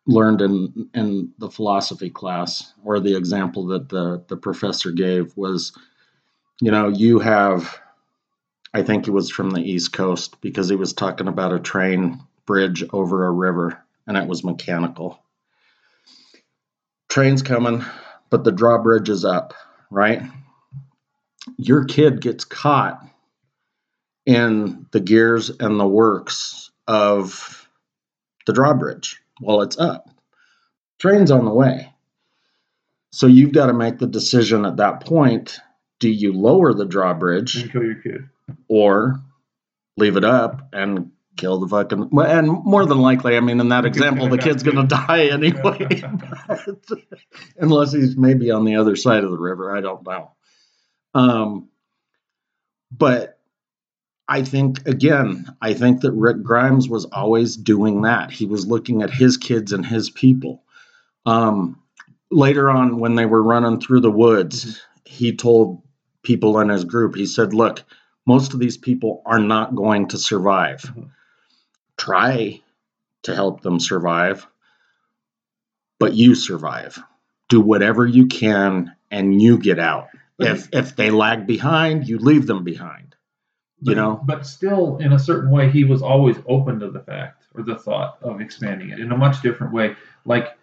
learned 0.08 0.42
in 0.42 0.90
in 0.94 1.32
the 1.38 1.50
philosophy 1.50 2.10
class 2.10 2.74
or 2.84 3.00
the 3.00 3.16
example 3.16 3.66
that 3.68 3.90
the 3.90 4.24
the 4.28 4.38
professor 4.38 4.92
gave 4.92 5.36
was 5.38 5.74
you 6.62 6.72
know, 6.72 6.90
you 6.90 7.20
have 7.20 7.80
I 8.74 8.84
think 8.84 9.06
he 9.06 9.12
was 9.12 9.32
from 9.32 9.52
the 9.52 9.62
East 9.62 9.94
Coast 9.94 10.40
because 10.42 10.70
he 10.70 10.76
was 10.76 10.94
talking 10.94 11.28
about 11.28 11.54
a 11.54 11.60
train 11.60 12.20
bridge 12.46 12.84
over 12.92 13.26
a 13.26 13.32
river 13.32 13.82
and 14.06 14.18
it 14.18 14.28
was 14.28 14.44
mechanical 14.44 15.20
train's 17.10 17.42
coming, 17.42 17.84
but 18.30 18.44
the 18.44 18.52
drawbridge 18.52 19.10
is 19.10 19.26
up, 19.26 19.54
right? 19.90 20.22
Your 21.58 21.86
kid 21.86 22.22
gets 22.22 22.46
caught 22.46 23.02
in 24.26 24.86
the 24.92 25.00
gears 25.00 25.50
and 25.50 25.80
the 25.80 25.88
works 25.88 26.70
of 26.88 27.68
the 28.46 28.54
drawbridge 28.54 29.20
while 29.40 29.62
it's 29.62 29.80
up. 29.80 30.10
Train's 31.00 31.32
on 31.32 31.46
the 31.46 31.54
way. 31.54 31.94
So 33.12 33.28
you've 33.28 33.54
got 33.54 33.68
to 33.68 33.74
make 33.74 33.98
the 33.98 34.08
decision 34.08 34.66
at 34.66 34.78
that 34.78 35.06
point 35.06 35.60
do 36.00 36.10
you 36.10 36.34
lower 36.34 36.74
the 36.74 36.86
drawbridge 36.86 37.56
and 37.56 37.72
kill 37.72 37.84
your 37.84 37.96
kid. 37.96 38.30
or 38.68 39.20
leave 39.98 40.18
it 40.18 40.26
up 40.26 40.70
and 40.74 41.12
kill 41.38 41.60
the 41.60 41.68
fucking 41.68 42.10
and 42.20 42.48
more 42.66 42.86
than 42.86 43.00
likely 43.00 43.38
i 43.38 43.40
mean 43.40 43.60
in 43.60 43.70
that 43.70 43.82
The 43.82 43.88
example 43.88 44.28
the 44.28 44.38
kid's 44.38 44.64
going 44.64 44.78
to 44.78 44.84
die 44.88 45.28
anyway. 45.28 45.88
Unless 47.58 47.94
he's 47.94 48.18
maybe 48.18 48.52
on 48.52 48.66
the 48.66 48.76
other 48.76 48.96
side 48.96 49.24
of 49.24 49.32
the 49.32 49.38
river 49.38 49.76
i 49.76 49.82
don't 49.82 50.06
know. 50.06 50.32
Um 51.14 51.70
but 52.92 53.40
i 54.28 54.42
think 54.44 54.88
again 54.88 55.46
i 55.62 55.74
think 55.74 56.02
that 56.02 56.12
rick 56.12 56.42
grimes 56.42 56.90
was 56.90 57.06
always 57.06 57.56
doing 57.56 58.02
that. 58.02 58.32
He 58.32 58.46
was 58.48 58.66
looking 58.66 59.04
at 59.04 59.12
his 59.12 59.38
kids 59.38 59.74
and 59.74 59.86
his 59.86 60.10
people. 60.10 60.64
Um 61.26 61.82
later 62.32 62.70
on 62.70 63.00
when 63.00 63.16
they 63.16 63.26
were 63.26 63.44
running 63.44 63.80
through 63.80 64.02
the 64.02 64.12
woods 64.12 64.82
he 65.06 65.36
told 65.36 65.82
people 66.28 66.60
in 66.60 66.68
his 66.70 66.84
group. 66.84 67.16
He 67.16 67.26
said, 67.26 67.54
"Look, 67.54 67.84
most 68.26 68.54
of 68.54 68.60
these 68.60 68.78
people 68.78 69.22
are 69.26 69.40
not 69.40 69.74
going 69.76 70.10
to 70.10 70.18
survive. 70.18 70.82
Mhm. 70.82 71.08
Try 71.98 72.62
to 73.24 73.34
help 73.34 73.62
them 73.62 73.80
survive, 73.80 74.46
but 76.00 76.14
you 76.14 76.36
survive. 76.36 77.02
Do 77.50 77.62
whatever 77.62 78.06
you 78.06 78.28
can, 78.28 78.92
and 79.10 79.42
you 79.42 79.58
get 79.58 79.80
out. 79.80 80.10
But 80.38 80.48
If 80.50 80.70
if 80.74 80.96
they 80.98 81.10
lag 81.10 81.48
behind, 81.48 82.08
you 82.08 82.20
leave 82.20 82.46
them 82.46 82.64
behind. 82.64 83.16
You 83.80 83.96
But- 83.96 84.02
know? 84.02 84.22
but 84.26 84.46
still, 84.46 84.98
in 84.98 85.14
a 85.14 85.20
certain 85.20 85.50
way, 85.50 85.70
he 85.70 85.84
was 85.86 86.02
always 86.02 86.38
open 86.48 86.80
to 86.82 86.92
the 86.92 87.00
fact 87.00 87.44
or 87.56 87.64
the 87.64 87.76
thought 87.76 88.18
of 88.22 88.42
expanding 88.42 88.90
it 88.90 89.00
in 89.00 89.12
a 89.12 89.18
much 89.18 89.42
different 89.42 89.72
way. 89.74 89.96
Like 90.26 90.58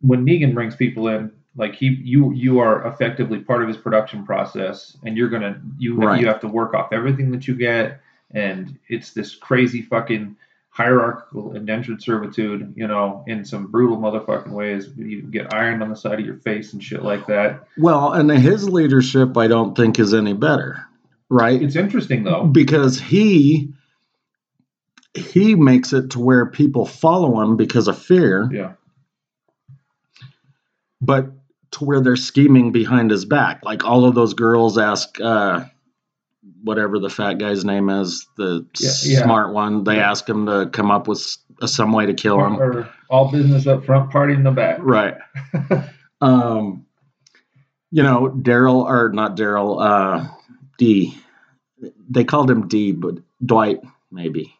when 0.00 0.24
Negan 0.24 0.54
brings 0.54 0.74
people 0.76 1.08
in, 1.08 1.30
like 1.56 1.74
he, 1.74 1.88
you, 1.88 2.32
you 2.32 2.58
are 2.60 2.86
effectively 2.86 3.38
part 3.40 3.62
of 3.62 3.68
his 3.68 3.76
production 3.76 4.24
process, 4.24 4.96
and 5.04 5.16
you're 5.16 5.28
gonna, 5.28 5.60
you, 5.78 5.96
Right. 5.96 6.20
you 6.20 6.26
have 6.28 6.40
to 6.40 6.48
work 6.48 6.74
off 6.74 6.92
everything 6.92 7.30
that 7.32 7.48
you 7.48 7.54
get, 7.54 8.00
and 8.32 8.78
it's 8.88 9.12
this 9.12 9.34
crazy 9.34 9.82
fucking 9.82 10.36
hierarchical 10.72 11.56
indentured 11.56 12.00
servitude, 12.00 12.72
you 12.76 12.86
know, 12.86 13.24
in 13.26 13.44
some 13.44 13.66
brutal 13.66 13.96
motherfucking 13.98 14.52
ways. 14.52 14.88
You 14.96 15.22
get 15.22 15.52
ironed 15.52 15.82
on 15.82 15.88
the 15.90 15.96
side 15.96 16.20
of 16.20 16.24
your 16.24 16.36
face 16.36 16.72
and 16.72 16.82
shit 16.82 17.02
like 17.02 17.26
that. 17.26 17.64
Well, 17.76 18.12
and 18.12 18.30
his 18.30 18.68
leadership, 18.68 19.36
I 19.36 19.48
don't 19.48 19.76
think 19.76 19.98
is 19.98 20.14
any 20.14 20.32
better, 20.32 20.86
right? 21.28 21.60
It's 21.60 21.74
interesting 21.74 22.22
though. 22.22 22.44
because 22.44 23.00
he 23.00 23.72
he 25.14 25.56
makes 25.56 25.92
it 25.92 26.10
to 26.10 26.20
where 26.20 26.46
people 26.46 26.86
follow 26.86 27.40
him 27.42 27.56
because 27.56 27.88
of 27.88 27.98
fear, 28.00 28.48
Yeah. 28.52 28.74
but 31.00 31.32
to 31.72 31.84
where 31.84 32.00
they're 32.00 32.16
scheming 32.16 32.72
behind 32.72 33.10
his 33.10 33.24
back. 33.24 33.60
Like 33.64 33.84
all 33.84 34.04
of 34.04 34.14
those 34.14 34.34
girls 34.34 34.78
ask 34.78 35.20
uh 35.20 35.64
whatever 36.62 36.98
the 36.98 37.10
fat 37.10 37.34
guy's 37.38 37.64
name 37.64 37.88
is, 37.88 38.26
the 38.36 38.66
Yeah, 38.78 38.90
yeah. 39.04 39.22
smart 39.22 39.52
one, 39.54 39.84
they 39.84 39.98
ask 39.98 40.28
him 40.28 40.46
to 40.46 40.68
come 40.72 40.90
up 40.90 41.06
with 41.08 41.36
some 41.66 41.92
way 41.92 42.06
to 42.06 42.14
kill 42.14 42.42
him. 42.44 42.60
Or 42.60 42.88
all 43.08 43.30
business 43.30 43.66
up 43.66 43.84
front, 43.84 44.10
party 44.10 44.34
in 44.34 44.42
the 44.42 44.50
back. 44.50 44.78
Right. 44.80 45.14
um 46.20 46.86
you 47.92 48.02
know, 48.04 48.28
Daryl 48.30 48.84
or 48.84 49.10
not 49.12 49.36
Daryl, 49.36 49.80
uh 49.82 50.28
D. 50.78 51.16
They 52.08 52.24
called 52.24 52.50
him 52.50 52.68
D, 52.68 52.92
but 52.92 53.16
Dwight 53.44 53.80
maybe. 54.10 54.54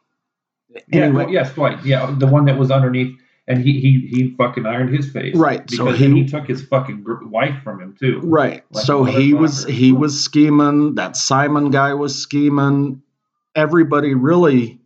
Yeah, 0.71 0.81
Anyway. 1.05 1.25
Dwight- 1.25 1.33
yes, 1.35 1.53
Dwight. 1.55 1.85
Yeah, 1.85 2.15
the 2.19 2.27
one 2.27 2.45
that 2.47 2.59
was 2.59 2.71
underneath, 2.71 3.19
and 3.51 3.65
he 3.65 3.81
he 3.81 4.09
he 4.09 4.35
fucking 4.37 4.65
ironed 4.65 4.95
his 4.95 5.11
face. 5.11 5.35
Right, 5.35 5.69
so 5.69 5.85
Because 5.87 5.99
he- 5.99 6.07
then 6.07 6.17
he 6.17 6.27
took 6.27 6.47
his 6.47 6.63
fucking 6.63 7.05
wife 7.23 7.61
from 7.65 7.81
him 7.81 7.97
too. 7.99 8.21
Right. 8.23 8.63
Like 8.71 8.87
so 8.87 9.03
he 9.03 9.35
was 9.35 9.65
he 9.65 9.91
was 9.91 10.23
scheming. 10.23 10.95
That 10.95 11.17
Simon 11.17 11.71
guy 11.71 11.95
was 11.95 12.17
scheming. 12.17 13.03
Everybody 13.57 14.15
really 14.15 14.79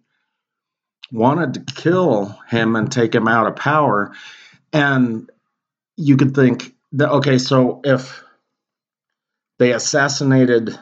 wanted 1.12 1.54
to 1.54 1.74
kill 1.74 2.38
him 2.48 2.74
and 2.74 2.90
take 2.90 3.14
him 3.14 3.28
out 3.28 3.46
of 3.46 3.54
power. 3.54 4.12
And 4.72 5.30
you 5.98 6.16
could 6.16 6.34
think 6.34 6.74
that 6.92 7.10
okay, 7.10 7.36
so 7.36 7.82
if 7.84 8.24
they 9.58 9.72
assassinated 9.72 10.76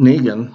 Negan, 0.00 0.54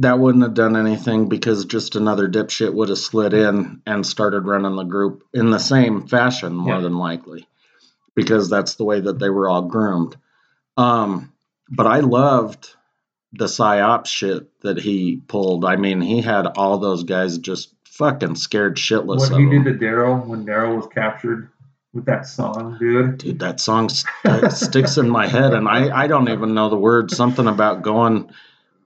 that 0.00 0.18
wouldn't 0.18 0.44
have 0.44 0.54
done 0.54 0.76
anything 0.76 1.28
because 1.28 1.64
just 1.64 1.96
another 1.96 2.28
dipshit 2.28 2.72
would 2.74 2.88
have 2.88 2.98
slid 2.98 3.34
in 3.34 3.82
and 3.86 4.06
started 4.06 4.46
running 4.46 4.76
the 4.76 4.84
group 4.84 5.24
in 5.32 5.50
the 5.50 5.58
same 5.58 6.06
fashion, 6.06 6.54
more 6.54 6.76
Yeah. 6.76 6.80
than 6.80 6.96
likely, 6.96 7.46
because 8.14 8.48
that's 8.50 8.74
the 8.76 8.84
way 8.84 9.00
that 9.00 9.18
they 9.18 9.30
were 9.30 9.48
all 9.48 9.62
groomed. 9.62 10.16
Um, 10.76 11.32
but 11.70 11.86
I 11.86 12.00
loved 12.00 12.74
the 13.32 13.46
psyop 13.46 14.06
shit 14.06 14.48
that 14.62 14.78
he 14.78 15.20
pulled. 15.28 15.64
I 15.64 15.76
mean, 15.76 16.00
he 16.00 16.20
had 16.22 16.46
all 16.46 16.78
those 16.78 17.04
guys 17.04 17.38
just 17.38 17.72
fucking 17.84 18.34
scared 18.36 18.76
shitless 18.76 19.18
What 19.18 19.32
of 19.32 19.38
he 19.38 19.44
him. 19.44 19.64
did 19.64 19.78
to 19.78 19.84
Daryl 19.84 20.24
when 20.26 20.46
Daryl 20.46 20.76
was 20.76 20.86
captured 20.88 21.50
with 21.92 22.06
that 22.06 22.26
song, 22.26 22.76
dude. 22.80 23.18
Dude, 23.18 23.38
that 23.40 23.60
song 23.60 23.88
st- 23.88 24.52
sticks 24.52 24.96
in 24.96 25.10
my 25.10 25.26
head, 25.26 25.52
and 25.52 25.68
I, 25.68 26.04
I 26.04 26.06
don't 26.06 26.28
even 26.28 26.54
know 26.54 26.70
the 26.70 26.76
words. 26.76 27.16
Something 27.16 27.46
about 27.46 27.82
going, 27.82 28.30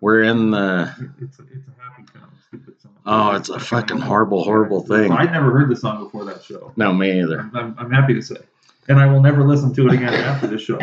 we're 0.05 0.23
in 0.23 0.51
the. 0.51 0.95
It's 1.23 1.39
a, 1.39 1.43
it's 1.45 1.67
a 1.67 1.83
happy 1.83 2.05
town, 2.13 2.31
stupid 2.47 2.79
song. 2.79 2.93
Oh, 3.07 3.31
it's 3.37 3.49
a 3.49 3.59
fucking 3.59 4.01
horrible, 4.01 4.45
horrible 4.45 4.83
thing. 4.83 5.11
I'd 5.11 5.33
never 5.33 5.51
heard 5.51 5.71
the 5.71 5.77
song 5.77 6.05
before 6.05 6.27
that 6.27 6.45
show. 6.45 6.73
No, 6.77 6.93
me 6.93 7.23
either. 7.23 7.41
I'm, 7.41 7.57
I'm, 7.57 7.75
I'm 7.79 7.91
happy 7.91 8.13
to 8.13 8.21
say. 8.21 8.37
And 8.87 9.01
I 9.01 9.07
will 9.07 9.23
never 9.23 9.49
listen 9.49 9.73
to 9.73 9.87
it 9.87 9.95
again 9.95 10.13
after 10.33 10.47
this 10.47 10.61
show. 10.61 10.79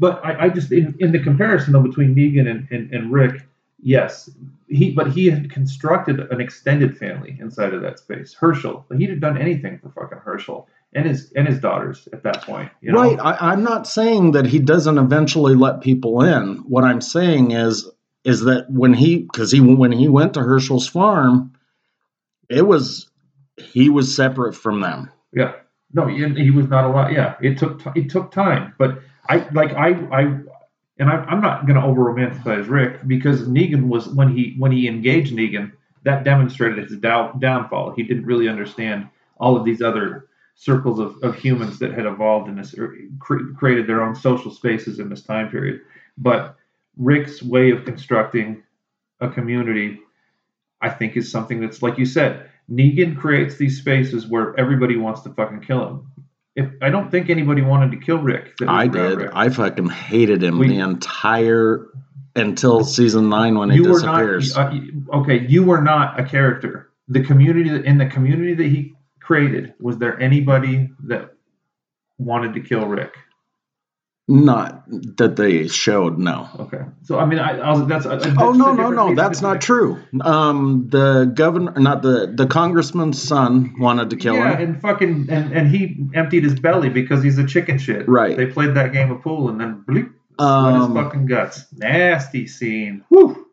But 0.00 0.24
I, 0.24 0.46
I 0.46 0.48
just, 0.48 0.72
in, 0.72 0.96
in 0.98 1.12
the 1.12 1.20
comparison 1.20 1.72
though 1.72 1.82
between 1.82 2.16
Negan 2.16 2.50
and, 2.50 2.66
and, 2.72 2.92
and 2.92 3.12
Rick, 3.12 3.42
yes, 3.80 4.28
he, 4.66 4.90
but 4.90 5.12
he 5.12 5.26
had 5.26 5.52
constructed 5.52 6.18
an 6.18 6.40
extended 6.40 6.98
family 6.98 7.36
inside 7.38 7.74
of 7.74 7.82
that 7.82 8.00
space. 8.00 8.34
Hershel, 8.34 8.84
he'd 8.98 9.10
have 9.10 9.20
done 9.20 9.38
anything 9.38 9.78
for 9.78 9.90
fucking 9.90 10.18
Hershel 10.18 10.66
and 10.94 11.06
his 11.06 11.32
and 11.36 11.46
his 11.46 11.60
daughters 11.60 12.08
at 12.12 12.24
that 12.24 12.42
point. 12.42 12.72
You 12.80 12.90
know? 12.90 13.02
Right. 13.02 13.18
I, 13.20 13.52
I'm 13.52 13.62
not 13.62 13.86
saying 13.86 14.32
that 14.32 14.46
he 14.46 14.58
doesn't 14.58 14.98
eventually 14.98 15.54
let 15.54 15.80
people 15.80 16.22
in. 16.22 16.56
What 16.68 16.82
I'm 16.82 17.00
saying 17.00 17.52
is, 17.52 17.88
is 18.24 18.42
that 18.42 18.66
when 18.70 18.94
he, 18.94 19.18
because 19.18 19.52
he 19.52 19.60
when 19.60 19.92
he 19.92 20.08
went 20.08 20.34
to 20.34 20.40
Hershel's 20.40 20.88
farm, 20.88 21.52
it 22.48 22.66
was 22.66 23.10
he 23.56 23.88
was 23.90 24.14
separate 24.14 24.54
from 24.54 24.80
them. 24.80 25.10
Yeah. 25.32 25.52
No, 25.92 26.08
he, 26.08 26.28
he 26.34 26.50
was 26.50 26.68
not 26.68 26.84
allowed. 26.84 27.12
Yeah, 27.12 27.36
it 27.40 27.58
took 27.58 27.82
ti- 27.82 28.00
it 28.00 28.10
took 28.10 28.32
time, 28.32 28.74
but 28.78 28.98
I 29.28 29.48
like 29.52 29.72
I 29.74 29.90
I 30.10 30.22
and 30.98 31.10
I, 31.10 31.16
I'm 31.28 31.40
not 31.40 31.66
going 31.66 31.78
to 31.80 31.86
over 31.86 32.02
romanticize 32.02 32.68
Rick 32.68 33.06
because 33.06 33.42
Negan 33.42 33.88
was 33.88 34.08
when 34.08 34.34
he 34.36 34.54
when 34.58 34.72
he 34.72 34.88
engaged 34.88 35.34
Negan 35.34 35.72
that 36.04 36.24
demonstrated 36.24 36.88
his 36.88 36.98
down, 36.98 37.38
downfall. 37.40 37.94
He 37.94 38.02
didn't 38.02 38.26
really 38.26 38.48
understand 38.48 39.08
all 39.38 39.56
of 39.56 39.64
these 39.64 39.82
other 39.82 40.28
circles 40.54 40.98
of, 41.00 41.16
of 41.22 41.36
humans 41.36 41.78
that 41.80 41.92
had 41.92 42.06
evolved 42.06 42.48
in 42.48 42.56
this 42.56 42.74
or 42.74 42.94
cre- 43.18 43.52
created 43.56 43.86
their 43.86 44.02
own 44.02 44.14
social 44.14 44.50
spaces 44.50 45.00
in 45.00 45.08
this 45.08 45.22
time 45.22 45.50
period. 45.50 45.80
But 46.16 46.56
Rick's 46.96 47.42
way 47.42 47.70
of 47.70 47.84
constructing 47.84 48.62
a 49.20 49.28
community, 49.28 50.00
I 50.80 50.90
think, 50.90 51.16
is 51.16 51.30
something 51.30 51.60
that's 51.60 51.82
like 51.82 51.98
you 51.98 52.06
said. 52.06 52.50
Negan 52.70 53.18
creates 53.18 53.56
these 53.56 53.78
spaces 53.78 54.26
where 54.26 54.58
everybody 54.58 54.96
wants 54.96 55.22
to 55.22 55.30
fucking 55.30 55.60
kill 55.60 55.86
him. 55.86 56.06
If 56.56 56.70
I 56.80 56.90
don't 56.90 57.10
think 57.10 57.30
anybody 57.30 57.62
wanted 57.62 57.90
to 57.92 57.96
kill 57.98 58.18
Rick. 58.18 58.54
I 58.66 58.86
did. 58.86 59.18
Rick. 59.18 59.30
I 59.34 59.48
fucking 59.48 59.88
hated 59.88 60.42
him 60.42 60.58
We- 60.58 60.68
the 60.68 60.78
entire 60.78 61.86
until 62.36 62.84
season 62.84 63.28
nine 63.28 63.56
when 63.58 63.70
he 63.70 63.80
disappears. 63.80 64.56
not 64.56 64.72
uh, 64.72 64.80
okay. 65.18 65.46
You 65.46 65.64
were 65.64 65.80
not 65.80 66.18
a 66.18 66.24
character. 66.24 66.90
The 67.08 67.22
community 67.22 67.86
in 67.86 67.98
the 67.98 68.06
community 68.06 68.54
that 68.54 68.66
he 68.66 68.94
created 69.20 69.74
was 69.80 69.98
there 69.98 70.18
anybody 70.20 70.90
that 71.04 71.34
wanted 72.18 72.54
to 72.54 72.60
kill 72.60 72.86
Rick? 72.86 73.14
Not 74.26 74.84
that 75.18 75.36
they 75.36 75.68
showed. 75.68 76.18
No. 76.18 76.48
Okay, 76.58 76.80
so 77.02 77.18
I 77.18 77.26
mean, 77.26 77.38
I, 77.38 77.58
I 77.58 77.72
was 77.72 77.86
that's. 77.86 78.06
that's 78.06 78.26
Oh 78.38 78.52
no 78.52 78.72
no 78.72 78.90
no! 78.90 79.14
That's 79.14 79.42
not 79.42 79.60
true. 79.60 80.00
Um, 80.22 80.88
the 80.88 81.26
governor, 81.26 81.72
not 81.78 82.00
the 82.00 82.32
the 82.34 82.46
congressman's 82.46 83.20
son, 83.22 83.74
wanted 83.78 84.10
to 84.10 84.16
kill 84.16 84.34
yeah, 84.34 84.52
him. 84.52 84.58
Yeah, 84.60 84.66
and 84.66 84.80
fucking 84.80 85.26
and, 85.30 85.52
and 85.52 85.68
he 85.68 86.08
emptied 86.14 86.44
his 86.44 86.58
belly 86.58 86.88
because 86.88 87.22
he's 87.22 87.36
a 87.36 87.46
chicken 87.46 87.76
shit. 87.78 88.08
Right. 88.08 88.36
They 88.36 88.46
played 88.46 88.74
that 88.76 88.92
game 88.92 89.10
of 89.10 89.20
pool 89.20 89.50
and 89.50 89.60
then 89.60 89.84
bleep, 89.86 90.10
Um, 90.42 90.94
his 90.94 91.04
fucking 91.04 91.26
guts. 91.26 91.66
Nasty 91.72 92.46
scene. 92.46 93.04
Whew. 93.10 93.46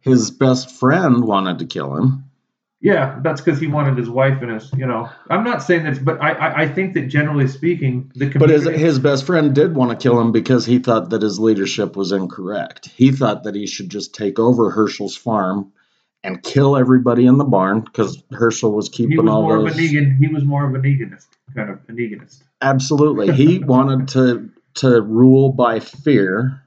his 0.00 0.30
best 0.32 0.72
friend 0.72 1.24
wanted 1.24 1.60
to 1.60 1.66
kill 1.66 1.94
him. 1.94 2.24
Yeah, 2.82 3.18
that's 3.22 3.42
because 3.42 3.60
he 3.60 3.66
wanted 3.66 3.98
his 3.98 4.08
wife 4.08 4.40
and 4.40 4.50
his. 4.50 4.72
You 4.72 4.86
know, 4.86 5.08
I'm 5.28 5.44
not 5.44 5.62
saying 5.62 5.84
that, 5.84 6.02
but 6.02 6.20
I 6.22 6.32
I, 6.32 6.60
I 6.62 6.68
think 6.68 6.94
that 6.94 7.08
generally 7.08 7.46
speaking, 7.46 8.10
the 8.14 8.30
But 8.30 8.48
his, 8.48 8.64
his 8.64 8.98
best 8.98 9.26
friend 9.26 9.54
did 9.54 9.74
want 9.74 9.90
to 9.90 10.02
kill 10.02 10.18
him 10.18 10.32
because 10.32 10.64
he 10.64 10.78
thought 10.78 11.10
that 11.10 11.20
his 11.20 11.38
leadership 11.38 11.94
was 11.94 12.10
incorrect. 12.12 12.86
He 12.86 13.12
thought 13.12 13.44
that 13.44 13.54
he 13.54 13.66
should 13.66 13.90
just 13.90 14.14
take 14.14 14.38
over 14.38 14.70
Hershel's 14.70 15.16
farm 15.16 15.72
and 16.24 16.42
kill 16.42 16.76
everybody 16.76 17.26
in 17.26 17.36
the 17.36 17.44
barn 17.44 17.80
because 17.80 18.22
Hershel 18.32 18.72
was 18.72 18.88
he 18.88 19.04
keeping 19.04 19.24
was 19.24 19.30
all 19.30 19.42
more 19.42 19.58
those. 19.62 19.72
of 19.72 19.78
a 19.78 19.80
Negan. 19.80 20.16
He 20.18 20.28
was 20.28 20.44
more 20.44 20.66
of 20.66 20.74
a 20.74 20.78
Neganist, 20.78 21.26
kind 21.54 21.70
of 21.70 21.78
a 21.88 21.92
Neganist. 21.92 22.42
Absolutely, 22.62 23.32
he 23.32 23.58
wanted 23.64 24.08
to 24.08 24.50
to 24.76 25.02
rule 25.02 25.52
by 25.52 25.80
fear. 25.80 26.62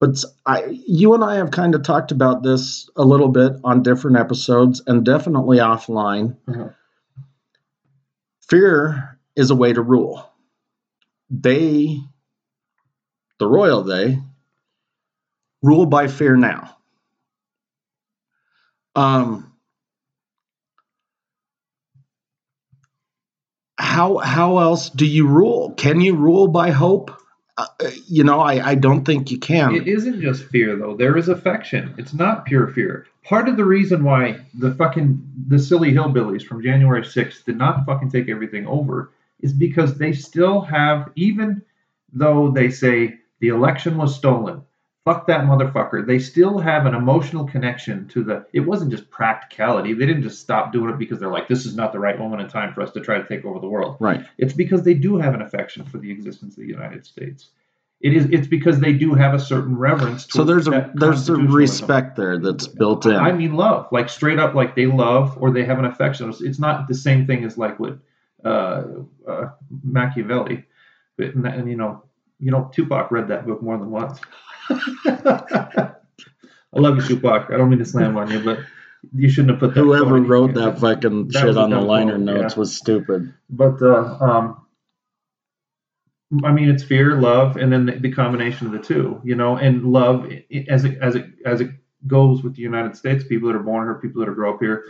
But 0.00 0.24
I, 0.46 0.64
you 0.86 1.12
and 1.14 1.22
I 1.22 1.36
have 1.36 1.50
kind 1.50 1.74
of 1.74 1.82
talked 1.82 2.10
about 2.10 2.42
this 2.42 2.88
a 2.96 3.04
little 3.04 3.28
bit 3.28 3.52
on 3.62 3.82
different 3.82 4.16
episodes, 4.16 4.82
and 4.86 5.04
definitely 5.04 5.58
offline. 5.58 6.38
Uh-huh. 6.48 6.70
Fear 8.48 9.18
is 9.36 9.50
a 9.50 9.54
way 9.54 9.72
to 9.74 9.82
rule. 9.82 10.26
They, 11.28 11.98
the 13.38 13.46
royal 13.46 13.82
they, 13.82 14.18
rule 15.62 15.86
by 15.86 16.08
fear 16.08 16.34
now. 16.34 16.76
Um, 18.96 19.52
how 23.78 24.18
how 24.18 24.58
else 24.58 24.90
do 24.90 25.06
you 25.06 25.26
rule? 25.26 25.74
Can 25.74 26.00
you 26.00 26.16
rule 26.16 26.48
by 26.48 26.70
hope? 26.70 27.19
Uh, 27.80 27.90
you 28.06 28.24
know, 28.24 28.40
I, 28.40 28.70
I 28.70 28.74
don't 28.74 29.04
think 29.04 29.30
you 29.30 29.38
can. 29.38 29.74
It 29.74 29.88
isn't 29.88 30.20
just 30.20 30.44
fear 30.44 30.76
though. 30.76 30.96
There 30.96 31.16
is 31.16 31.28
affection. 31.28 31.94
It's 31.98 32.14
not 32.14 32.44
pure 32.44 32.68
fear. 32.68 33.06
Part 33.24 33.48
of 33.48 33.56
the 33.56 33.64
reason 33.64 34.04
why 34.04 34.40
the 34.54 34.74
fucking 34.74 35.22
the 35.48 35.58
silly 35.58 35.92
hillbillies 35.92 36.42
from 36.42 36.62
January 36.62 37.02
6th 37.02 37.44
did 37.44 37.56
not 37.56 37.84
fucking 37.86 38.10
take 38.10 38.28
everything 38.28 38.66
over 38.66 39.12
is 39.40 39.52
because 39.52 39.96
they 39.96 40.12
still 40.12 40.60
have 40.60 41.10
even 41.16 41.62
though 42.12 42.50
they 42.50 42.70
say 42.70 43.14
the 43.40 43.48
election 43.48 43.96
was 43.96 44.14
stolen. 44.14 44.62
Fuck 45.06 45.26
that 45.28 45.44
motherfucker. 45.44 46.06
They 46.06 46.18
still 46.18 46.58
have 46.58 46.84
an 46.84 46.94
emotional 46.94 47.46
connection 47.46 48.06
to 48.08 48.22
the. 48.22 48.44
It 48.52 48.60
wasn't 48.60 48.90
just 48.90 49.10
practicality. 49.10 49.94
They 49.94 50.04
didn't 50.04 50.22
just 50.22 50.40
stop 50.40 50.72
doing 50.72 50.90
it 50.90 50.98
because 50.98 51.18
they're 51.18 51.30
like, 51.30 51.48
this 51.48 51.64
is 51.64 51.74
not 51.74 51.92
the 51.92 51.98
right 51.98 52.18
moment 52.18 52.42
in 52.42 52.48
time 52.48 52.74
for 52.74 52.82
us 52.82 52.90
to 52.92 53.00
try 53.00 53.16
to 53.16 53.26
take 53.26 53.44
over 53.46 53.58
the 53.60 53.68
world. 53.68 53.96
right. 53.98 54.24
It's 54.36 54.52
because 54.52 54.82
they 54.82 54.92
do 54.94 55.16
have 55.16 55.32
an 55.32 55.40
affection 55.40 55.84
for 55.86 55.96
the 55.98 56.10
existence 56.10 56.56
of 56.58 56.62
the 56.64 56.68
United 56.68 57.06
States. 57.06 57.48
It 58.02 58.14
is. 58.14 58.26
It's 58.30 58.46
because 58.46 58.78
they 58.80 58.92
do 58.92 59.14
have 59.14 59.32
a 59.34 59.38
certain 59.38 59.76
reverence. 59.76 60.26
So 60.30 60.44
there's 60.44 60.68
a 60.68 60.90
there's 60.94 61.28
a 61.28 61.34
respect 61.34 62.16
there 62.16 62.38
that's 62.38 62.66
built 62.66 63.04
in. 63.06 63.14
I 63.16 63.32
mean, 63.32 63.54
love, 63.54 63.88
like 63.92 64.08
straight 64.10 64.38
up, 64.38 64.54
like 64.54 64.74
they 64.74 64.86
love 64.86 65.36
or 65.40 65.50
they 65.50 65.64
have 65.64 65.78
an 65.78 65.84
affection. 65.86 66.28
It's- 66.30 66.58
not 66.58 66.88
the 66.88 66.94
same 66.94 67.26
thing 67.26 67.44
as 67.44 67.56
like 67.58 67.78
what 67.80 67.98
uh, 68.44 68.84
uh, 69.28 69.46
Machiavelli, 69.82 70.64
but 71.16 71.34
and, 71.34 71.46
and 71.46 71.70
you 71.70 71.76
know, 71.76 72.02
you 72.38 72.50
know, 72.50 72.70
Tupac 72.74 73.10
read 73.10 73.28
that 73.28 73.46
book 73.46 73.62
more 73.62 73.76
than 73.78 73.90
once. 73.90 74.18
I 76.72 76.78
love 76.78 76.96
you, 76.96 77.02
Tupac. 77.02 77.50
I 77.50 77.56
don't 77.56 77.68
mean 77.68 77.80
to 77.80 77.84
slam 77.84 78.16
on 78.16 78.30
you, 78.30 78.40
but 78.40 78.60
you 79.14 79.28
shouldn't 79.28 79.50
have 79.50 79.60
put 79.60 79.74
that. 79.74 79.80
Whoever 79.80 80.20
wrote 80.20 80.54
that 80.54 80.78
fucking 80.78 81.28
That 81.28 81.40
shit 81.40 81.56
on 81.56 81.70
the 81.70 81.80
liner 81.80 82.12
quote, 82.12 82.20
notes 82.20 82.54
yeah. 82.54 82.58
was 82.58 82.76
stupid. 82.76 83.34
But 83.48 83.82
uh, 83.82 84.18
um, 84.20 84.66
I 86.44 86.52
mean, 86.52 86.68
it's 86.68 86.84
fear, 86.84 87.16
love, 87.16 87.56
and 87.56 87.72
then 87.72 87.86
the, 87.86 87.92
the 87.92 88.12
combination 88.12 88.66
of 88.66 88.72
the 88.72 88.78
two, 88.78 89.20
you 89.24 89.34
know, 89.34 89.56
and 89.56 89.84
love 89.84 90.30
as 90.68 90.84
it 90.84 90.98
as 90.98 91.16
it 91.16 91.26
as 91.44 91.60
it 91.60 91.70
goes 92.06 92.42
with 92.42 92.54
the 92.54 92.62
United 92.62 92.96
States, 92.96 93.24
people 93.24 93.48
that 93.48 93.56
are 93.56 93.62
born 93.62 93.86
here, 93.86 93.94
people 93.94 94.20
that 94.20 94.28
are 94.28 94.34
grow 94.34 94.54
up 94.54 94.60
here, 94.60 94.84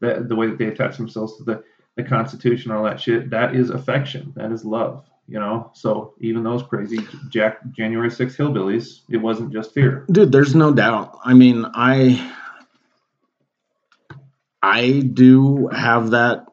the 0.00 0.24
the 0.26 0.34
way 0.34 0.46
that 0.46 0.58
they 0.58 0.66
attach 0.66 0.96
themselves 0.96 1.36
to 1.36 1.44
the 1.44 1.62
the 1.96 2.02
Constitution, 2.02 2.70
all 2.70 2.84
that 2.84 3.00
shit, 3.00 3.30
that 3.30 3.54
is 3.54 3.70
affection, 3.70 4.32
that 4.36 4.52
is 4.52 4.64
love, 4.64 5.04
you 5.28 5.38
know. 5.38 5.70
So 5.74 6.14
even 6.20 6.42
those 6.42 6.62
crazy 6.62 6.98
Jack 7.28 7.58
January 7.72 8.10
6th 8.10 8.36
hillbillies, 8.36 9.00
it 9.10 9.18
wasn't 9.18 9.52
just 9.52 9.72
fear. 9.72 10.04
Dude, 10.10 10.32
there's 10.32 10.54
no 10.54 10.72
doubt. 10.72 11.18
I 11.24 11.34
mean, 11.34 11.66
I 11.74 12.32
I 14.62 15.00
do 15.00 15.68
have 15.68 16.10
that 16.10 16.46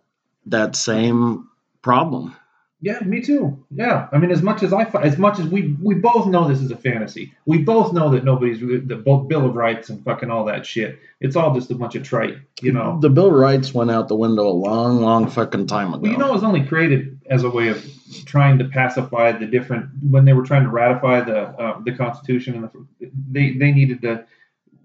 that 0.48 0.75
same 0.75 1.50
problem. 1.82 2.36
Yeah, 2.84 3.00
me 3.00 3.22
too. 3.22 3.66
Yeah, 3.74 4.10
I 4.12 4.18
mean, 4.18 4.30
as 4.30 4.42
much 4.42 4.62
as 4.62 4.74
I, 4.74 4.84
as 5.02 5.18
much 5.18 5.40
as 5.40 5.48
we, 5.48 5.78
we 5.82 5.96
both 5.96 6.28
know 6.28 6.46
this 6.50 6.60
is 6.60 6.70
a 6.70 6.75
fantasy. 6.75 7.34
We 7.46 7.60
both 7.60 7.94
know 7.94 8.10
that 8.10 8.25
nobody's 8.25 8.60
the 8.60 9.02
both 9.06 9.30
Bill 9.30 9.46
of 9.46 9.56
Rights 9.56 9.88
and 9.88 10.04
fucking 10.04 10.30
all 10.30 10.44
that 10.46 10.66
shit. 10.66 11.00
It's 11.22 11.38
all 11.38 11.56
just 11.56 11.72
a 11.72 11.75
bunch 11.75 11.96
of 11.96 12.04
trite, 12.04 12.36
you 12.62 12.74
know. 12.74 13.00
The 13.00 13.10
Bill 13.10 13.28
of 13.28 13.36
Rights 13.36 13.74
went 13.74 13.90
out 13.90 14.10
the 14.10 14.18
window 14.18 14.46
a 14.46 14.52
long, 14.52 15.00
long 15.00 15.30
fucking 15.30 15.68
time 15.68 15.94
ago. 15.94 16.02
Well, 16.02 16.12
you 16.12 16.18
know, 16.18 16.28
it 16.28 16.34
was 16.34 16.44
only 16.44 16.66
created 16.66 17.22
as 17.30 17.46
a 17.46 17.50
way 17.50 17.70
of 17.70 17.82
trying 18.25 18.58
to 18.58 18.66
pacify 18.66 19.32
the 19.32 19.46
different 19.46 19.90
when 20.12 20.25
they 20.25 20.34
were 20.34 20.44
trying 20.44 20.63
to 20.63 20.70
ratify 20.70 21.22
the 21.22 21.40
uh, 21.40 21.80
the 21.86 21.94
Constitution 21.94 22.56
and 22.56 22.63
the, 23.00 23.12
they 23.32 23.54
they 23.54 23.72
needed 23.72 24.02
to. 24.02 24.25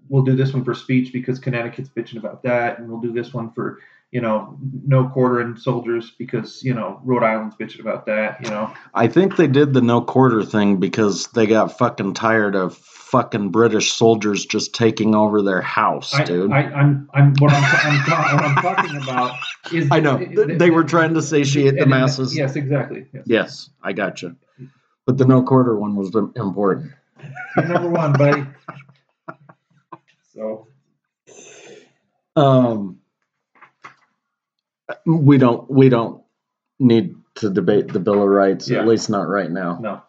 We'll 0.07 0.23
do 0.23 0.37
this 0.37 0.53
one 0.53 0.63
for 0.63 0.73
speech 0.73 1.11
because 1.11 1.37
Connecticut's 1.37 1.89
bitching 1.89 2.17
about 2.17 2.43
that, 2.43 2.79
and 2.79 2.89
we'll 2.89 3.01
do 3.01 3.11
this 3.11 3.33
one 3.33 3.51
for 3.51 3.79
you 4.11 4.21
know 4.21 4.57
no 4.85 5.07
quartering 5.07 5.55
soldiers 5.55 6.11
because 6.17 6.63
you 6.63 6.73
know 6.73 6.99
Rhode 7.03 7.23
Island's 7.23 7.55
bitching 7.55 7.81
about 7.81 8.05
that. 8.07 8.43
You 8.43 8.49
know, 8.49 8.73
I 8.93 9.07
think 9.07 9.35
they 9.35 9.47
did 9.47 9.73
the 9.73 9.81
no 9.81 10.01
quarter 10.01 10.43
thing 10.43 10.77
because 10.77 11.27
they 11.27 11.45
got 11.45 11.77
fucking 11.77 12.13
tired 12.15 12.55
of 12.55 12.77
fucking 12.77 13.49
British 13.49 13.91
soldiers 13.93 14.45
just 14.45 14.73
taking 14.73 15.15
over 15.15 15.41
their 15.41 15.61
house, 15.61 16.13
I, 16.13 16.23
dude. 16.23 16.51
I, 16.51 16.61
I'm 16.61 17.09
I'm 17.13 17.33
what 17.39 17.51
I'm, 17.51 17.63
I'm, 17.63 18.05
ta- 18.05 18.31
what 18.35 18.43
I'm 18.45 18.55
talking 18.55 19.01
about 19.01 19.35
is 19.71 19.87
I 19.91 19.99
know. 19.99 20.17
They 20.17 20.69
were 20.69 20.83
trying 20.83 21.13
to 21.15 21.21
satiate 21.21 21.77
the 21.77 21.85
masses. 21.85 22.35
Yes, 22.35 22.55
exactly. 22.55 23.07
Yes. 23.13 23.23
Yes, 23.25 23.69
I 23.83 23.93
got 23.93 24.21
you. 24.21 24.35
But 25.05 25.17
the 25.17 25.25
no 25.25 25.41
quarter 25.43 25.75
one 25.75 25.95
was 25.95 26.13
important. 26.35 26.91
You're 27.55 27.65
number 27.65 27.89
one, 27.89 28.13
buddy. 28.13 28.45
So 30.33 30.67
Um, 32.37 32.98
we 35.17 35.37
don't 35.37 35.69
we 35.69 35.89
don't 35.89 36.21
need 36.79 37.15
to 37.35 37.49
debate 37.49 37.87
the 37.87 37.99
Bill 37.99 38.21
of 38.21 38.29
Rights, 38.29 38.69
Yeah. 38.69 38.79
at 38.79 38.87
least 38.87 39.09
not 39.09 39.27
right 39.27 39.49
now, 39.49 39.79
no, 39.81 40.01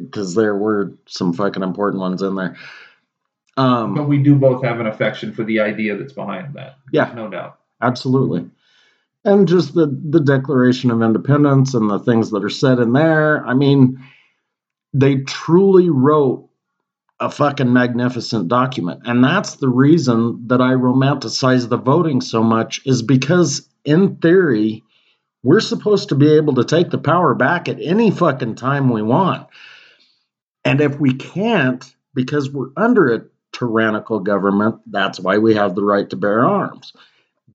because 0.00 0.34
there 0.34 0.56
were 0.56 0.92
some 1.06 1.32
fucking 1.32 1.62
important 1.62 2.00
ones 2.00 2.22
in 2.22 2.34
there. 2.34 2.56
Um, 3.56 3.94
but 3.94 4.08
we 4.08 4.18
do 4.22 4.36
both 4.36 4.62
have 4.64 4.80
an 4.80 4.86
affection 4.86 5.32
for 5.32 5.42
the 5.44 5.60
idea 5.60 5.96
that's 5.96 6.12
behind 6.12 6.54
that. 6.54 6.76
Yeah. 6.92 7.06
There's 7.06 7.16
no 7.16 7.28
doubt. 7.28 7.58
Absolutely. 7.82 8.48
And 9.24 9.46
just 9.48 9.74
the, 9.74 9.86
the 9.86 10.20
Declaration 10.20 10.90
of 10.90 11.02
Independence 11.02 11.74
and 11.74 11.90
the 11.90 11.98
things 11.98 12.30
that 12.30 12.44
are 12.44 12.48
said 12.48 12.78
in 12.78 12.92
there. 12.92 13.44
I 13.46 13.52
mean, 13.54 14.02
they 14.94 15.16
truly 15.16 15.90
wrote 15.90 16.48
a 17.18 17.30
fucking 17.30 17.70
magnificent 17.70 18.48
document. 18.48 19.02
And 19.04 19.22
that's 19.22 19.56
the 19.56 19.68
reason 19.68 20.46
that 20.46 20.62
I 20.62 20.70
romanticize 20.72 21.68
the 21.68 21.76
voting 21.76 22.22
so 22.22 22.42
much, 22.42 22.80
is 22.86 23.02
because 23.02 23.68
in 23.84 24.16
theory, 24.16 24.84
we're 25.42 25.60
supposed 25.60 26.10
to 26.10 26.14
be 26.14 26.34
able 26.34 26.54
to 26.54 26.64
take 26.64 26.90
the 26.90 26.98
power 26.98 27.34
back 27.34 27.68
at 27.68 27.80
any 27.80 28.10
fucking 28.10 28.56
time 28.56 28.90
we 28.90 29.02
want. 29.02 29.48
And 30.64 30.80
if 30.80 30.98
we 30.98 31.14
can't, 31.14 31.84
because 32.14 32.50
we're 32.50 32.70
under 32.76 33.14
a 33.14 33.24
tyrannical 33.52 34.20
government, 34.20 34.80
that's 34.86 35.18
why 35.18 35.38
we 35.38 35.54
have 35.54 35.74
the 35.74 35.84
right 35.84 36.08
to 36.10 36.16
bear 36.16 36.44
arms. 36.46 36.92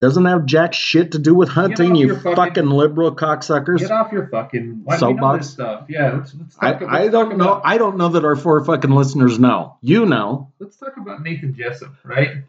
Doesn't 0.02 0.26
have 0.26 0.46
jack 0.46 0.74
shit 0.74 1.14
to 1.14 1.20
do 1.20 1.34
with 1.34 1.48
hunting, 1.50 1.96
you 1.96 2.16
fucking, 2.18 2.36
fucking- 2.36 2.70
liberal 2.70 3.16
cocksuckers. 3.16 3.80
Get 3.80 3.92
off 3.92 4.12
your 4.12 4.28
fucking 4.28 4.82
why 4.84 5.00
do 5.00 5.08
we 5.08 5.14
know 5.14 5.20
Soapbox? 5.22 5.48
stuff? 5.48 5.86
Yeah, 5.88 6.12
let's 6.12 6.36
let's 6.36 6.58
I, 6.60 6.72
talk, 6.74 6.82
let's 6.82 6.94
I 6.94 7.08
don't 7.08 7.38
know. 7.38 7.54
about- 7.54 7.62
I 7.66 7.78
don't 7.78 7.98
know 7.98 8.10
that 8.10 8.26
our 8.26 8.36
four 8.36 8.64
fucking 8.66 8.92
listeners 8.92 9.40
know. 9.40 9.78
You 9.82 10.06
know. 10.06 10.52
let's 10.60 10.76
talk 10.76 10.98
about 10.98 11.24
Nathan 11.24 11.56
Jessup, 11.56 11.94
right? 12.04 12.44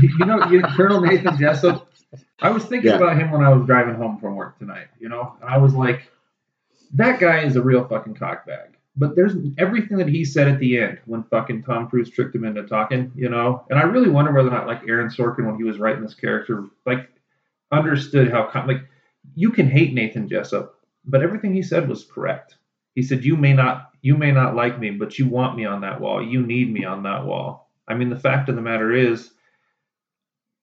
You 0.00 0.24
know, 0.24 0.44
you, 0.50 0.62
Colonel 0.62 1.00
Nathan 1.00 1.38
Jessup. 1.38 1.90
I 2.40 2.50
was 2.50 2.64
thinking 2.64 2.90
Yeah. 2.90 2.96
about 2.96 3.18
him 3.18 3.30
when 3.30 3.42
I 3.42 3.50
was 3.50 3.66
driving 3.66 3.94
home 3.94 4.18
from 4.18 4.34
work 4.34 4.58
tonight. 4.58 4.88
You 4.98 5.08
know, 5.08 5.34
and 5.40 5.50
I 5.50 5.58
was 5.58 5.74
like, 5.74 6.10
that 6.94 7.20
guy 7.20 7.40
is 7.44 7.56
a 7.56 7.62
real 7.62 7.84
fucking 7.86 8.14
cockbag. 8.14 8.68
But 8.96 9.14
there's 9.14 9.34
everything 9.58 9.98
that 9.98 10.08
he 10.08 10.24
said 10.24 10.48
at 10.48 10.58
the 10.58 10.78
end 10.78 10.98
when 11.06 11.22
fucking 11.24 11.62
Tom 11.62 11.88
Cruise 11.88 12.10
tricked 12.10 12.34
him 12.34 12.44
into 12.44 12.64
talking, 12.64 13.12
you 13.14 13.28
know. 13.28 13.64
And 13.70 13.78
I 13.78 13.82
really 13.82 14.08
wonder 14.08 14.32
whether 14.32 14.48
or 14.48 14.52
not 14.52 14.66
like 14.66 14.82
Aaron 14.88 15.08
Sorkin 15.08 15.46
when 15.46 15.56
he 15.56 15.62
was 15.64 15.78
writing 15.78 16.02
this 16.02 16.14
character, 16.14 16.64
like 16.84 17.08
understood 17.70 18.30
how 18.30 18.50
like 18.66 18.82
you 19.34 19.50
can 19.50 19.68
hate 19.68 19.94
Nathan 19.94 20.28
Jessup, 20.28 20.74
but 21.04 21.22
everything 21.22 21.54
he 21.54 21.62
said 21.62 21.88
was 21.88 22.04
correct. 22.04 22.56
He 22.94 23.02
said 23.02 23.24
you 23.24 23.36
may 23.36 23.52
not 23.52 23.90
you 24.02 24.16
may 24.16 24.32
not 24.32 24.56
like 24.56 24.78
me, 24.80 24.90
but 24.90 25.18
you 25.18 25.28
want 25.28 25.56
me 25.56 25.64
on 25.64 25.80
that 25.82 26.00
wall. 26.00 26.24
You 26.24 26.40
need 26.44 26.72
me 26.72 26.84
on 26.84 27.02
that 27.04 27.24
wall. 27.24 27.70
I 27.86 27.94
mean, 27.94 28.10
the 28.10 28.18
fact 28.18 28.48
of 28.48 28.56
the 28.56 28.62
matter 28.62 28.92
is, 28.92 29.30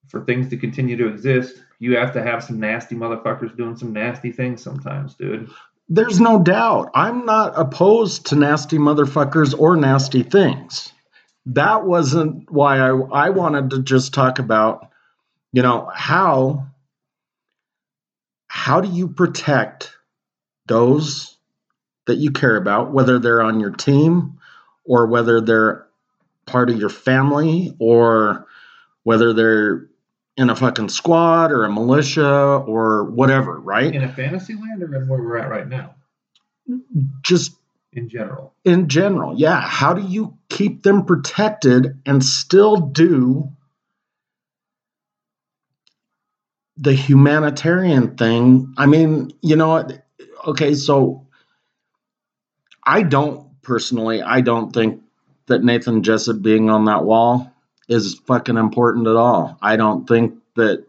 for 0.08 0.24
things 0.24 0.50
to 0.50 0.58
continue 0.58 0.96
to 0.98 1.08
exist, 1.08 1.56
you 1.80 1.98
have 1.98 2.14
to 2.14 2.24
have 2.24 2.44
some 2.44 2.60
nasty 2.60 2.96
motherfuckers 2.96 3.56
doing 3.56 3.76
some 3.76 3.94
nasty 3.94 4.32
things 4.32 4.62
sometimes, 4.62 5.16
dude. 5.16 5.50
There's 5.88 6.20
no 6.20 6.42
doubt. 6.42 6.92
I'm 6.96 7.26
not 7.26 7.54
opposed 7.56 8.28
to 8.28 8.36
nasty 8.36 8.78
motherfuckers 8.78 9.58
or 9.58 9.76
nasty 9.76 10.24
things. 10.24 10.92
That 11.48 11.86
wasn't 11.86 12.50
why 12.52 12.80
I, 12.80 12.90
I 12.90 13.30
wanted 13.30 13.70
to 13.72 13.84
just 13.84 14.14
talk 14.14 14.40
about, 14.40 14.90
you 15.52 15.62
know, 15.62 15.90
how 15.94 16.68
how 18.48 18.82
do 18.82 18.90
you 18.90 19.10
protect 19.10 19.92
those 20.66 21.38
that 22.08 22.18
you 22.18 22.32
care 22.32 22.56
about, 22.56 22.92
whether 22.92 23.20
they're 23.20 23.42
on 23.42 23.60
your 23.60 23.72
team 23.72 24.40
or 24.86 25.06
whether 25.08 25.42
they're 25.42 25.86
part 26.46 26.70
of 26.70 26.80
your 26.80 26.90
family 26.90 27.76
or 27.80 28.48
whether 29.04 29.34
they're 29.34 29.88
in 30.38 30.50
a 30.50 30.56
fucking 30.56 30.90
squad 30.90 31.52
or 31.52 31.64
a 31.66 31.72
militia 31.72 32.58
or 32.58 33.06
whatever, 33.06 33.60
right? 33.60 33.94
In 33.94 34.04
a 34.04 34.12
fantasy 34.12 34.54
land 34.56 34.84
or 34.84 34.94
in 34.96 35.08
where 35.08 35.22
we're 35.22 35.38
at 35.38 35.50
right 35.50 35.68
now, 35.68 35.96
Just 37.22 37.56
in 37.94 38.10
general. 38.10 38.54
in 38.66 38.90
general, 38.90 39.36
yeah. 39.38 39.62
How 39.62 39.94
do 39.94 40.02
you 40.02 40.38
keep 40.50 40.84
them 40.84 41.06
protected 41.06 42.02
and 42.06 42.24
still 42.24 42.76
do 42.78 43.50
the 46.78 46.94
humanitarian 46.94 48.18
thing? 48.18 48.74
I 48.78 48.86
mean, 48.86 49.32
you 49.42 49.56
know? 49.56 49.88
Okay, 50.46 50.74
so 50.76 51.28
I 52.86 53.04
don't 53.04 53.62
personally, 53.62 54.22
I 54.22 54.42
don't 54.42 54.72
think 54.72 55.02
that 55.48 55.64
Nathan 55.64 56.04
Jessup 56.04 56.42
being 56.42 56.70
on 56.70 56.86
that 56.86 57.06
wall 57.06 57.52
is 57.88 58.20
fucking 58.26 58.58
important 58.58 59.08
at 59.08 59.16
all. 59.16 59.58
I 59.62 59.76
don't 59.76 60.08
think 60.08 60.36
that 60.56 60.86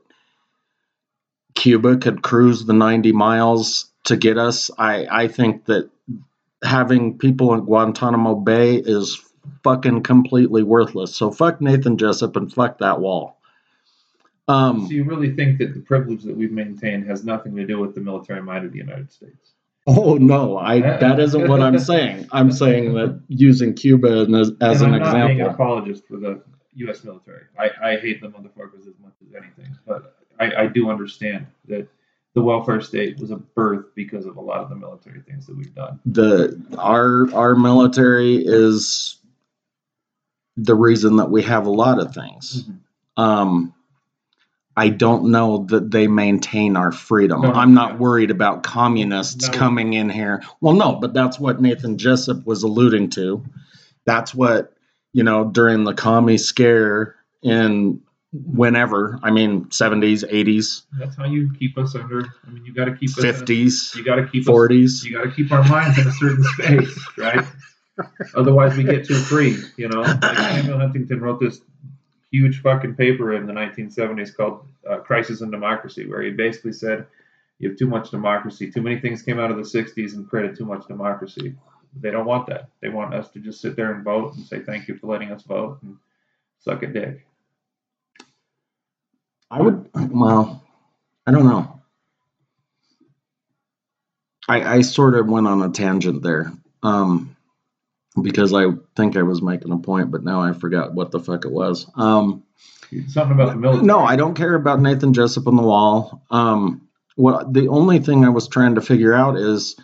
Cuba 1.54 1.96
could 1.96 2.22
cruise 2.22 2.64
the 2.64 2.72
90 2.72 3.12
miles 3.12 3.90
to 4.04 4.16
get 4.16 4.38
us. 4.38 4.70
I, 4.78 5.06
I 5.10 5.28
think 5.28 5.66
that 5.66 5.90
having 6.62 7.18
people 7.18 7.54
in 7.54 7.60
Guantanamo 7.60 8.36
Bay 8.36 8.76
is 8.76 9.20
fucking 9.62 10.02
completely 10.02 10.62
worthless. 10.62 11.14
So 11.14 11.30
fuck 11.30 11.60
Nathan 11.60 11.98
Jessup 11.98 12.36
and 12.36 12.52
fuck 12.52 12.78
that 12.78 13.00
wall. 13.00 13.38
Um, 14.48 14.86
So 14.86 14.92
you 14.92 15.04
really 15.04 15.34
think 15.34 15.58
that 15.58 15.74
the 15.74 15.80
privilege 15.80 16.22
that 16.22 16.36
we've 16.36 16.52
maintained 16.52 17.08
has 17.08 17.24
nothing 17.24 17.56
to 17.56 17.66
do 17.66 17.78
with 17.78 17.94
the 17.94 18.00
military 18.00 18.42
might 18.42 18.64
of 18.64 18.72
the 18.72 18.78
United 18.78 19.10
States? 19.12 19.52
oh 19.86 20.14
no, 20.14 20.58
I 20.58 20.80
that 20.80 21.20
isn't 21.20 21.48
what 21.48 21.60
I'm 21.60 21.78
saying. 21.78 22.26
I'm 22.32 22.50
saying 22.50 22.94
that 22.94 23.20
using 23.28 23.74
Cuba 23.74 24.26
as, 24.34 24.52
as 24.60 24.82
an 24.82 24.94
I'm 24.94 25.00
not 25.00 25.12
being 25.12 25.24
an 25.24 25.30
example. 25.30 25.54
apologist 25.54 26.06
for 26.08 26.16
the 26.16 26.42
U.S. 26.76 27.04
military. 27.04 27.44
I, 27.58 27.70
I 27.82 27.96
hate 27.96 28.20
them 28.20 28.34
on 28.36 28.42
the 28.42 28.48
motherfuckers 28.50 28.86
as 28.88 28.94
much 29.02 29.14
as 29.26 29.34
anything, 29.34 29.76
but 29.86 30.16
I, 30.38 30.64
I 30.64 30.66
do 30.66 30.90
understand 30.90 31.46
that 31.68 31.88
the 32.34 32.42
welfare 32.42 32.80
state 32.80 33.18
was 33.18 33.30
a 33.30 33.36
birth 33.36 33.86
because 33.94 34.26
of 34.26 34.36
a 34.36 34.40
lot 34.40 34.60
of 34.60 34.68
the 34.68 34.76
military 34.76 35.20
things 35.22 35.46
that 35.46 35.56
we've 35.56 35.74
done. 35.74 35.98
The 36.04 36.62
our 36.76 37.32
our 37.34 37.56
military 37.56 38.36
is 38.36 39.18
the 40.56 40.74
reason 40.74 41.16
that 41.16 41.30
we 41.30 41.42
have 41.42 41.66
a 41.66 41.70
lot 41.70 41.98
of 41.98 42.14
things. 42.14 42.62
Mm-hmm. 42.62 43.22
Um, 43.22 43.74
I 44.76 44.90
don't 44.90 45.30
know 45.30 45.64
that 45.70 45.90
they 45.90 46.06
maintain 46.06 46.76
our 46.76 46.92
freedom. 46.92 47.40
No, 47.40 47.52
I'm 47.52 47.72
not 47.72 47.98
worried 47.98 48.30
about 48.30 48.62
communists 48.62 49.48
No. 49.48 49.58
coming 49.58 49.94
in 49.94 50.10
here. 50.10 50.42
Well, 50.60 50.74
no, 50.74 50.96
but 50.96 51.14
that's 51.14 51.40
what 51.40 51.62
Nathan 51.62 51.96
Jessup 51.96 52.44
was 52.44 52.62
alluding 52.62 53.08
to. 53.10 53.42
That's 54.04 54.34
what, 54.34 54.75
you 55.16 55.22
know, 55.22 55.44
during 55.46 55.84
the 55.84 55.94
commie 55.94 56.36
scare 56.36 57.16
in 57.42 57.98
whenever, 58.32 59.18
I 59.22 59.30
mean, 59.30 59.64
70s, 59.70 60.30
80s, 60.30 60.82
That's 60.98 61.16
how 61.16 61.24
you 61.24 61.50
keep 61.58 61.78
us 61.78 61.94
under. 61.94 62.20
I 62.46 62.50
mean, 62.50 62.66
you 62.66 62.74
got 62.74 62.84
to 62.84 62.94
keep 62.94 63.08
us. 63.16 63.24
in 63.24 63.30
a- 63.30 63.32
50s, 63.32 63.96
you 63.96 64.04
got 64.04 64.16
to 64.16 64.26
keep 64.26 64.42
us 64.42 64.54
40s. 64.54 65.04
you 65.04 65.16
got 65.16 65.24
to 65.24 65.30
keep 65.30 65.50
our 65.52 65.64
minds 65.64 65.98
in 65.98 66.06
a 66.06 66.12
certain 66.12 66.44
space, 66.44 67.08
right? 67.16 67.46
Otherwise, 68.34 68.76
we 68.76 68.84
get 68.84 69.06
too 69.06 69.14
free. 69.14 69.56
You 69.78 69.88
know, 69.88 70.02
like 70.02 70.22
Samuel 70.36 70.80
Huntington 70.80 71.22
wrote 71.22 71.40
this 71.40 71.62
huge 72.30 72.60
fucking 72.60 72.96
paper 72.96 73.32
in 73.32 73.46
the 73.46 73.54
1970s 73.54 74.36
called 74.36 74.66
uh, 74.86 74.98
"Crisis 74.98 75.40
in 75.40 75.50
Democracy," 75.50 76.06
where 76.06 76.20
he 76.20 76.30
basically 76.30 76.74
said, 76.74 77.06
"You 77.58 77.70
have 77.70 77.78
too 77.78 77.86
much 77.86 78.10
democracy. 78.10 78.70
Too 78.70 78.82
many 78.82 79.00
things 79.00 79.22
came 79.22 79.40
out 79.40 79.50
of 79.50 79.56
the 79.56 79.62
60s 79.62 80.12
and 80.12 80.28
created 80.28 80.58
too 80.58 80.66
much 80.66 80.86
democracy. 80.86 81.54
They 82.00 82.10
don't 82.10 82.26
want 82.26 82.46
that. 82.48 82.70
They 82.80 82.88
want 82.88 83.14
us 83.14 83.30
to 83.30 83.40
just 83.40 83.60
sit 83.60 83.76
there 83.76 83.92
and 83.92 84.04
vote 84.04 84.34
and 84.34 84.44
say 84.44 84.60
thank 84.60 84.88
you 84.88 84.96
for 84.96 85.06
letting 85.06 85.30
us 85.32 85.42
vote 85.42 85.78
and 85.82 85.96
suck 86.60 86.82
a 86.82 86.86
dick." 86.86 87.26
I 89.50 89.62
would, 89.62 89.88
well, 89.94 90.64
I 91.26 91.30
don't 91.30 91.46
know. 91.46 91.80
I, 94.48 94.76
I 94.76 94.80
sort 94.80 95.14
of 95.14 95.26
went 95.28 95.46
on 95.46 95.62
a 95.62 95.70
tangent 95.70 96.22
there 96.22 96.52
um, 96.82 97.36
because 98.20 98.52
I 98.52 98.66
think 98.96 99.16
I 99.16 99.22
was 99.22 99.42
making 99.42 99.72
a 99.72 99.78
point, 99.78 100.10
but 100.10 100.24
now 100.24 100.40
I 100.40 100.52
forgot 100.52 100.94
what 100.94 101.10
the 101.10 101.20
fuck 101.20 101.44
it 101.44 101.52
was. 101.52 101.86
Um, 101.94 102.44
Something 103.08 103.32
about 103.32 103.50
the 103.50 103.56
military. 103.56 103.86
no, 103.86 104.00
I 104.00 104.14
don't 104.16 104.34
care 104.34 104.54
about 104.54 104.80
Nathan 104.80 105.12
Jessup 105.12 105.48
on 105.48 105.56
the 105.56 105.62
wall. 105.62 106.22
Um, 106.30 106.88
what 107.16 107.52
the 107.52 107.68
only 107.68 107.98
thing 107.98 108.24
I 108.24 108.28
was 108.28 108.46
trying 108.46 108.76
to 108.76 108.80
figure 108.80 109.12
out 109.12 109.36
is 109.36 109.76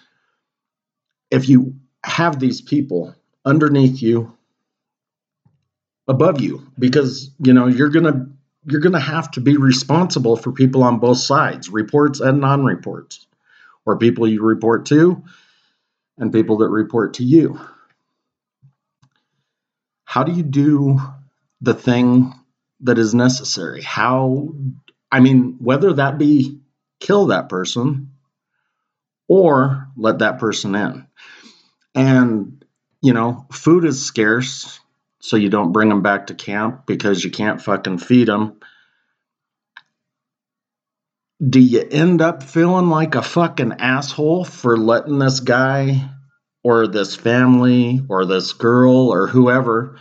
if 1.30 1.48
you 1.48 1.76
have 2.04 2.38
these 2.38 2.60
people 2.60 3.14
underneath 3.44 4.02
you, 4.02 4.36
above 6.08 6.40
you, 6.40 6.66
because 6.78 7.30
you 7.38 7.52
know 7.52 7.66
you're 7.66 7.90
gonna 7.90 8.26
you're 8.64 8.80
gonna 8.80 9.00
have 9.00 9.30
to 9.32 9.40
be 9.40 9.56
responsible 9.56 10.36
for 10.36 10.52
people 10.52 10.82
on 10.82 10.98
both 10.98 11.18
sides, 11.18 11.68
reports 11.68 12.20
and 12.20 12.40
non-reports, 12.40 13.26
or 13.86 13.98
people 13.98 14.26
you 14.26 14.42
report 14.42 14.86
to, 14.86 15.22
and 16.18 16.32
people 16.32 16.58
that 16.58 16.68
report 16.68 17.14
to 17.14 17.24
you. 17.24 17.60
How 20.04 20.24
do 20.24 20.32
you 20.32 20.42
do 20.42 20.98
the 21.60 21.74
thing 21.74 22.34
that 22.80 22.98
is 22.98 23.14
necessary? 23.14 23.80
How, 23.80 24.54
I 25.10 25.20
mean, 25.20 25.56
whether 25.58 25.92
that 25.94 26.18
be 26.18 26.60
kill 27.00 27.26
that 27.26 27.48
person 27.48 28.10
or 29.28 29.88
let 29.96 30.18
that 30.18 30.38
person 30.38 30.74
in. 30.74 31.06
And, 31.94 32.64
you 33.00 33.12
know, 33.12 33.46
food 33.52 33.84
is 33.84 34.04
scarce, 34.04 34.80
so 35.20 35.36
you 35.36 35.50
don't 35.50 35.72
bring 35.72 35.88
them 35.88 36.02
back 36.02 36.28
to 36.28 36.34
camp 36.34 36.86
because 36.86 37.22
you 37.22 37.30
can't 37.30 37.60
fucking 37.60 37.98
feed 37.98 38.28
them. 38.28 38.58
Do 41.46 41.60
you 41.60 41.86
end 41.90 42.22
up 42.22 42.42
feeling 42.42 42.88
like 42.88 43.14
a 43.14 43.22
fucking 43.22 43.74
asshole 43.78 44.44
for 44.44 44.76
letting 44.76 45.18
this 45.18 45.40
guy 45.40 46.08
or 46.62 46.86
this 46.86 47.16
family 47.16 48.00
or 48.08 48.24
this 48.24 48.52
girl 48.52 49.08
or 49.08 49.26
whoever 49.26 49.98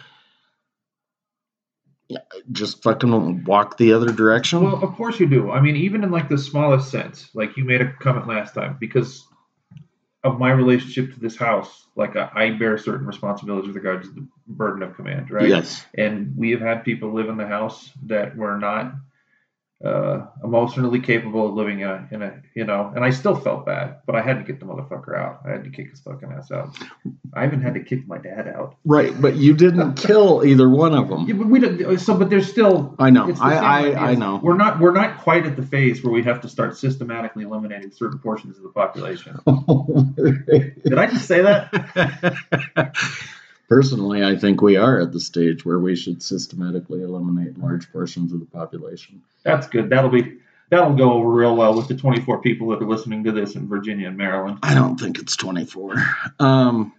just 2.51 2.83
fucking 2.83 3.43
walk 3.45 3.77
the 3.77 3.93
other 3.93 4.11
direction? 4.11 4.63
Well, 4.63 4.83
of 4.83 4.93
course 4.95 5.19
you 5.19 5.27
do. 5.27 5.51
I 5.51 5.61
mean, 5.61 5.75
even 5.75 6.03
in 6.03 6.11
like 6.11 6.29
the 6.29 6.37
smallest 6.37 6.91
sense, 6.91 7.29
like 7.33 7.57
you 7.57 7.65
made 7.65 7.81
a 7.81 7.93
comment 7.93 8.27
last 8.27 8.53
time, 8.53 8.77
because 8.79 9.25
of 10.23 10.39
my 10.39 10.51
relationship 10.51 11.13
to 11.13 11.19
this 11.19 11.35
house, 11.35 11.87
like 11.95 12.15
I, 12.15 12.29
I 12.33 12.49
bear 12.51 12.77
certain 12.77 13.07
responsibilities 13.07 13.67
with 13.67 13.75
regards 13.75 14.07
to 14.07 14.13
the 14.13 14.27
burden 14.47 14.83
of 14.83 14.95
command, 14.95 15.31
right? 15.31 15.47
Yes. 15.47 15.83
And 15.95 16.35
we 16.37 16.51
have 16.51 16.61
had 16.61 16.83
people 16.83 17.11
live 17.11 17.29
in 17.29 17.37
the 17.37 17.47
house 17.47 17.91
that 18.05 18.35
were 18.35 18.57
not 18.57 18.93
uh, 19.83 20.27
emotionally 20.43 20.99
capable 20.99 21.47
of 21.47 21.55
living 21.55 21.79
in 21.79 21.89
a, 21.89 22.07
in 22.11 22.21
a, 22.21 22.41
you 22.53 22.65
know, 22.65 22.91
and 22.95 23.03
I 23.03 23.09
still 23.09 23.35
felt 23.35 23.65
bad, 23.65 23.97
but 24.05 24.15
I 24.15 24.21
had 24.21 24.37
to 24.37 24.43
get 24.43 24.59
the 24.59 24.65
motherfucker 24.65 25.17
out. 25.17 25.41
I 25.45 25.51
had 25.51 25.63
to 25.63 25.69
kick 25.69 25.89
his 25.89 25.99
fucking 26.01 26.31
ass 26.31 26.51
out. 26.51 26.75
I 27.33 27.45
even 27.45 27.61
had 27.61 27.73
to 27.73 27.83
kick 27.83 28.07
my 28.07 28.17
dad 28.17 28.47
out. 28.47 28.75
Right, 28.85 29.19
but 29.19 29.35
you 29.35 29.55
didn't 29.55 29.93
kill 29.97 30.45
either 30.45 30.69
one 30.69 30.93
of 30.93 31.09
them. 31.09 31.27
Yeah, 31.27 31.33
but 31.33 31.47
we 31.47 31.59
didn't. 31.59 31.99
So, 31.99 32.15
but 32.17 32.29
there's 32.29 32.49
still 32.49 32.95
I 32.99 33.09
know. 33.09 33.33
I 33.41 33.55
I. 33.55 34.11
I 34.11 34.15
know. 34.15 34.39
We're 34.41 34.57
not 34.57 34.79
we're 34.79 34.93
not 34.93 35.19
quite 35.19 35.45
at 35.45 35.55
the 35.55 35.63
phase 35.63 36.03
where 36.03 36.13
we 36.13 36.23
have 36.23 36.41
to 36.41 36.49
start 36.49 36.77
systematically 36.77 37.43
eliminating 37.43 37.91
certain 37.91 38.19
portions 38.19 38.57
of 38.57 38.63
the 38.63 38.69
population. 38.69 39.39
Did 40.85 40.97
I 40.97 41.07
just 41.07 41.27
say 41.27 41.41
that? 41.41 42.35
Personally, 43.71 44.21
I 44.21 44.35
think 44.35 44.61
we 44.61 44.75
are 44.75 44.99
at 44.99 45.13
the 45.13 45.19
stage 45.21 45.63
where 45.63 45.79
we 45.79 45.95
should 45.95 46.21
systematically 46.21 47.03
eliminate 47.03 47.57
large 47.57 47.89
portions 47.93 48.33
of 48.33 48.41
the 48.41 48.45
population. 48.45 49.21
That's 49.43 49.65
good. 49.67 49.89
That'll 49.89 50.09
be 50.09 50.39
that'll 50.69 50.93
go 50.93 51.13
over 51.13 51.29
real 51.29 51.55
well 51.55 51.73
with 51.73 51.87
the 51.87 51.95
24 51.95 52.41
people 52.41 52.67
that 52.71 52.81
are 52.81 52.85
listening 52.85 53.23
to 53.23 53.31
this 53.31 53.55
in 53.55 53.69
Virginia 53.69 54.09
and 54.09 54.17
Maryland. 54.17 54.59
I 54.61 54.73
don't 54.73 54.99
think 54.99 55.19
it's 55.19 55.37
24. 55.37 55.95
Um, 56.39 56.91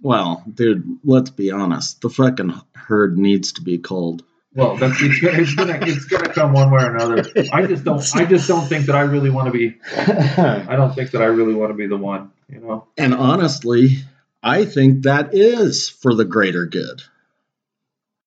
well, 0.00 0.44
dude, 0.54 1.00
let's 1.02 1.30
be 1.30 1.50
honest. 1.50 2.00
The 2.02 2.08
fucking 2.08 2.54
herd 2.76 3.18
needs 3.18 3.54
to 3.54 3.62
be 3.62 3.78
culled. 3.78 4.22
Well, 4.54 4.76
that's 4.76 5.02
it's 5.02 5.18
gonna 5.18 5.38
it's 5.40 5.54
gonna 5.56 5.78
it's 5.82 6.04
gonna 6.04 6.28
come 6.28 6.52
one 6.52 6.70
way 6.70 6.84
or 6.84 6.94
another. 6.94 7.24
I 7.52 7.66
just 7.66 7.82
don't 7.82 8.00
I 8.14 8.26
just 8.26 8.46
don't 8.46 8.68
think 8.68 8.86
that 8.86 8.94
I 8.94 9.00
really 9.00 9.30
want 9.30 9.52
to 9.52 9.58
be 9.58 9.76
I 9.96 10.76
don't 10.76 10.94
think 10.94 11.10
that 11.10 11.20
I 11.20 11.26
really 11.26 11.54
want 11.54 11.70
to 11.70 11.74
be 11.74 11.88
the 11.88 11.96
one. 11.96 12.30
You 12.48 12.60
know. 12.60 12.86
and 12.96 13.12
honestly, 13.12 14.04
I 14.42 14.64
think 14.64 15.04
that 15.04 15.34
is 15.34 15.88
for 15.88 16.14
the 16.14 16.24
greater 16.24 16.66
good. 16.66 17.02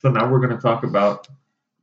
So 0.02 0.10
now 0.12 0.32
we're 0.32 0.40
gonna 0.40 0.62
talk 0.62 0.84
about 0.84 1.28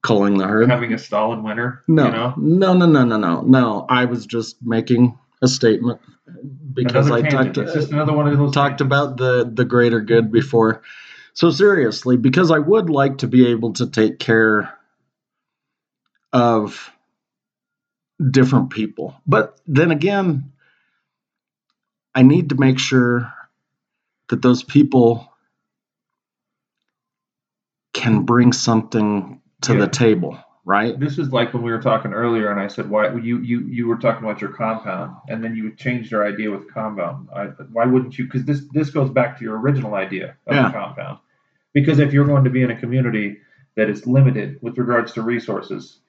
Culling 0.02 0.36
the 0.38 0.46
herd. 0.46 0.68
having 0.70 0.92
a 0.92 0.98
Stalin 0.98 1.42
winter. 1.42 1.82
No, 1.86 2.06
You 2.06 2.10
know. 2.12 2.34
no, 2.36 2.72
no, 2.74 2.86
no, 2.86 3.04
no, 3.04 3.16
no, 3.18 3.40
no. 3.42 3.86
I 3.88 4.06
was 4.06 4.26
just 4.26 4.56
making 4.62 5.18
a 5.42 5.48
statement 5.48 6.00
because 6.72 7.06
Another 7.06 7.26
I 7.26 7.30
tangent. 7.30 7.54
talked 7.56 7.66
It's 7.68 7.74
just 7.74 7.92
another 7.92 8.12
one 8.12 8.26
of 8.28 8.36
those 8.38 8.52
talked 8.52 8.78
tangents. 8.78 8.82
about 8.82 9.16
the 9.16 9.50
the 9.52 9.64
greater 9.64 10.00
good 10.00 10.32
before. 10.32 10.82
So 11.34 11.50
seriously, 11.50 12.16
because 12.16 12.50
I 12.50 12.58
would 12.58 12.90
like 12.90 13.18
to 13.18 13.26
be 13.28 13.48
able 13.48 13.72
to 13.74 13.86
take 13.86 14.18
care 14.18 14.76
of 16.32 16.90
different 18.30 18.70
people, 18.70 19.14
but 19.26 19.60
then 19.66 19.90
again, 19.90 20.52
I 22.14 22.22
need 22.22 22.50
to 22.50 22.54
make 22.56 22.78
sure 22.78 23.32
that 24.32 24.40
those 24.40 24.62
people 24.62 25.30
can 27.92 28.22
bring 28.22 28.50
something 28.54 29.42
to 29.60 29.74
Yeah. 29.74 29.80
the 29.80 29.88
table, 29.88 30.38
right? 30.64 30.98
This 30.98 31.18
is 31.18 31.30
like 31.34 31.52
when 31.52 31.62
we 31.62 31.70
were 31.70 31.82
talking 31.82 32.14
earlier, 32.14 32.50
and 32.50 32.58
I 32.58 32.68
said, 32.68 32.88
"Why 32.88 33.12
you 33.14 33.40
you 33.40 33.60
you 33.60 33.86
were 33.86 33.98
talking 33.98 34.24
about 34.24 34.40
your 34.40 34.50
compound, 34.52 35.14
and 35.28 35.44
then 35.44 35.54
you 35.54 35.70
changed 35.74 36.10
your 36.10 36.26
idea 36.26 36.50
with 36.50 36.72
compound. 36.72 37.28
I, 37.36 37.44
why 37.72 37.84
wouldn't 37.84 38.18
you? 38.18 38.24
Because 38.24 38.46
this 38.46 38.62
this 38.72 38.88
goes 38.88 39.10
back 39.10 39.36
to 39.38 39.44
your 39.44 39.60
original 39.60 39.94
idea 39.94 40.34
of 40.46 40.54
Yeah. 40.56 40.68
the 40.68 40.72
compound. 40.72 41.18
Because 41.74 41.98
if 41.98 42.14
you're 42.14 42.26
going 42.26 42.44
to 42.44 42.50
be 42.50 42.62
in 42.62 42.70
a 42.70 42.76
community 42.80 43.36
that 43.76 43.90
is 43.90 44.06
limited 44.06 44.58
with 44.62 44.78
regards 44.78 45.12
to 45.12 45.20
resources, 45.22 46.00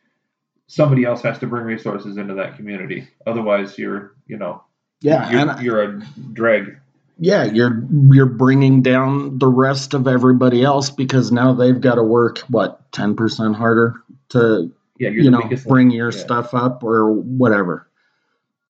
somebody 0.68 1.04
else 1.04 1.22
has 1.24 1.40
to 1.40 1.48
bring 1.48 1.66
resources 1.66 2.16
into 2.16 2.36
that 2.36 2.56
community. 2.56 3.10
Otherwise, 3.28 3.78
you're 3.78 4.14
you 4.28 4.38
know 4.38 4.64
Yeah, 5.02 5.30
you're, 5.30 5.40
and 5.42 5.62
you're 5.62 5.84
a 5.84 6.02
drag. 6.32 6.78
Yeah 7.24 7.44
you're 7.46 7.84
you're 8.12 8.28
bringing 8.28 8.82
down 8.84 9.40
the 9.40 9.48
rest 9.48 9.94
of 9.94 10.08
everybody 10.08 10.64
else 10.64 10.90
because 10.92 11.32
now 11.32 11.54
they've 11.54 11.82
got 11.82 11.96
to 11.96 12.04
work 12.04 12.40
what 12.50 12.92
10% 12.92 13.56
harder 13.56 13.96
to 14.30 14.72
Yeah, 15.00 15.10
you 15.10 15.32
know 15.32 15.42
bring 15.68 15.88
link. 15.90 15.98
your 15.98 16.12
Yeah. 16.12 16.20
stuff 16.20 16.54
up 16.54 16.84
or 16.84 17.12
whatever 17.12 17.88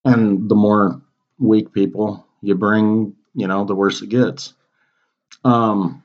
and 0.06 0.50
the 0.50 0.56
more 0.56 1.02
weak 1.40 1.74
people 1.74 2.26
you 2.42 2.56
bring 2.56 3.16
you 3.34 3.48
know, 3.48 3.66
the 3.66 3.76
worse 3.76 4.02
it 4.02 4.10
gets. 4.10 4.54
Um, 5.44 6.04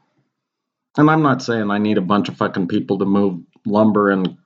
and 0.97 1.11
I'm 1.11 1.23
not 1.23 1.43
saying 1.43 1.71
I 1.71 1.79
need 1.79 1.99
a 1.99 2.03
bunch 2.03 2.29
of 2.29 2.37
fucking 2.37 2.69
people 2.69 2.99
to 2.99 3.05
move 3.05 3.41
lumber 3.67 4.11
and 4.11 4.39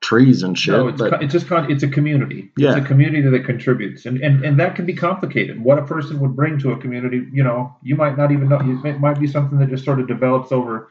trees 0.00 0.42
and 0.42 0.58
shit. 0.58 0.74
No, 0.74 0.88
it's, 0.88 0.98
but 1.00 1.22
it's 1.22 1.32
just 1.32 1.46
con- 1.46 1.70
it's 1.70 1.82
a 1.82 1.88
community. 1.88 2.50
Yeah. 2.56 2.76
It's 2.76 2.84
a 2.84 2.88
community 2.88 3.28
that 3.28 3.44
contributes, 3.44 4.06
and, 4.06 4.18
and 4.22 4.44
and 4.44 4.58
that 4.60 4.74
can 4.74 4.86
be 4.86 4.94
complicated. 4.94 5.62
What 5.62 5.78
a 5.78 5.84
person 5.84 6.20
would 6.20 6.34
bring 6.34 6.58
to 6.60 6.72
a 6.72 6.78
community, 6.78 7.26
you 7.32 7.44
know, 7.44 7.76
you 7.82 7.96
might 7.96 8.16
not 8.16 8.32
even 8.32 8.48
know. 8.48 8.60
It 8.84 9.00
might 9.00 9.20
be 9.20 9.26
something 9.26 9.58
that 9.58 9.68
just 9.68 9.84
sort 9.84 10.00
of 10.00 10.08
develops 10.08 10.52
over, 10.52 10.88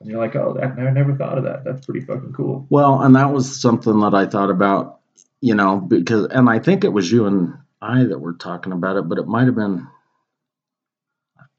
and 0.00 0.10
you're 0.10 0.18
like, 0.18 0.36
oh, 0.36 0.54
that 0.54 0.78
I 0.78 0.90
never 0.90 1.14
thought 1.14 1.38
of 1.38 1.44
that. 1.44 1.64
That's 1.64 1.84
pretty 1.84 2.00
fucking 2.00 2.32
cool. 2.32 2.66
Well, 2.70 3.00
and 3.02 3.16
that 3.16 3.32
was 3.32 3.60
something 3.60 4.00
that 4.00 4.14
I 4.14 4.26
thought 4.26 4.50
about, 4.50 5.00
you 5.40 5.54
know, 5.54 5.78
because, 5.78 6.26
and 6.26 6.48
I 6.48 6.58
think 6.58 6.84
it 6.84 6.92
was 6.92 7.10
you 7.10 7.26
and 7.26 7.54
I 7.82 8.04
that 8.04 8.18
were 8.18 8.34
talking 8.34 8.72
about 8.72 8.96
it, 8.96 9.08
but 9.08 9.18
it 9.18 9.26
might 9.26 9.46
have 9.46 9.54
been, 9.54 9.86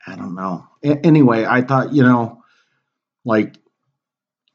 I 0.05 0.15
don't 0.15 0.35
know. 0.35 0.67
A- 0.83 1.03
anyway, 1.05 1.45
I 1.45 1.61
thought, 1.61 1.93
you 1.93 2.03
know, 2.03 2.43
like, 3.25 3.55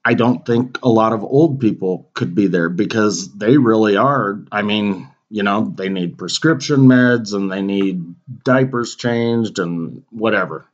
I 0.06 0.14
don't 0.14 0.46
think 0.46 0.78
a 0.84 0.88
lot 0.88 1.12
of 1.12 1.24
old 1.24 1.58
people 1.58 2.08
could 2.14 2.32
be 2.32 2.46
there 2.46 2.68
because 2.68 3.34
they 3.34 3.58
really 3.58 3.96
are. 3.96 4.40
I 4.52 4.62
mean, 4.62 5.08
you 5.30 5.42
know, 5.42 5.74
they 5.76 5.88
need 5.88 6.16
prescription 6.16 6.82
meds 6.82 7.34
and 7.34 7.50
they 7.50 7.60
need 7.60 8.14
diapers 8.44 8.94
changed 8.94 9.58
and 9.58 10.04
whatever. 10.10 10.64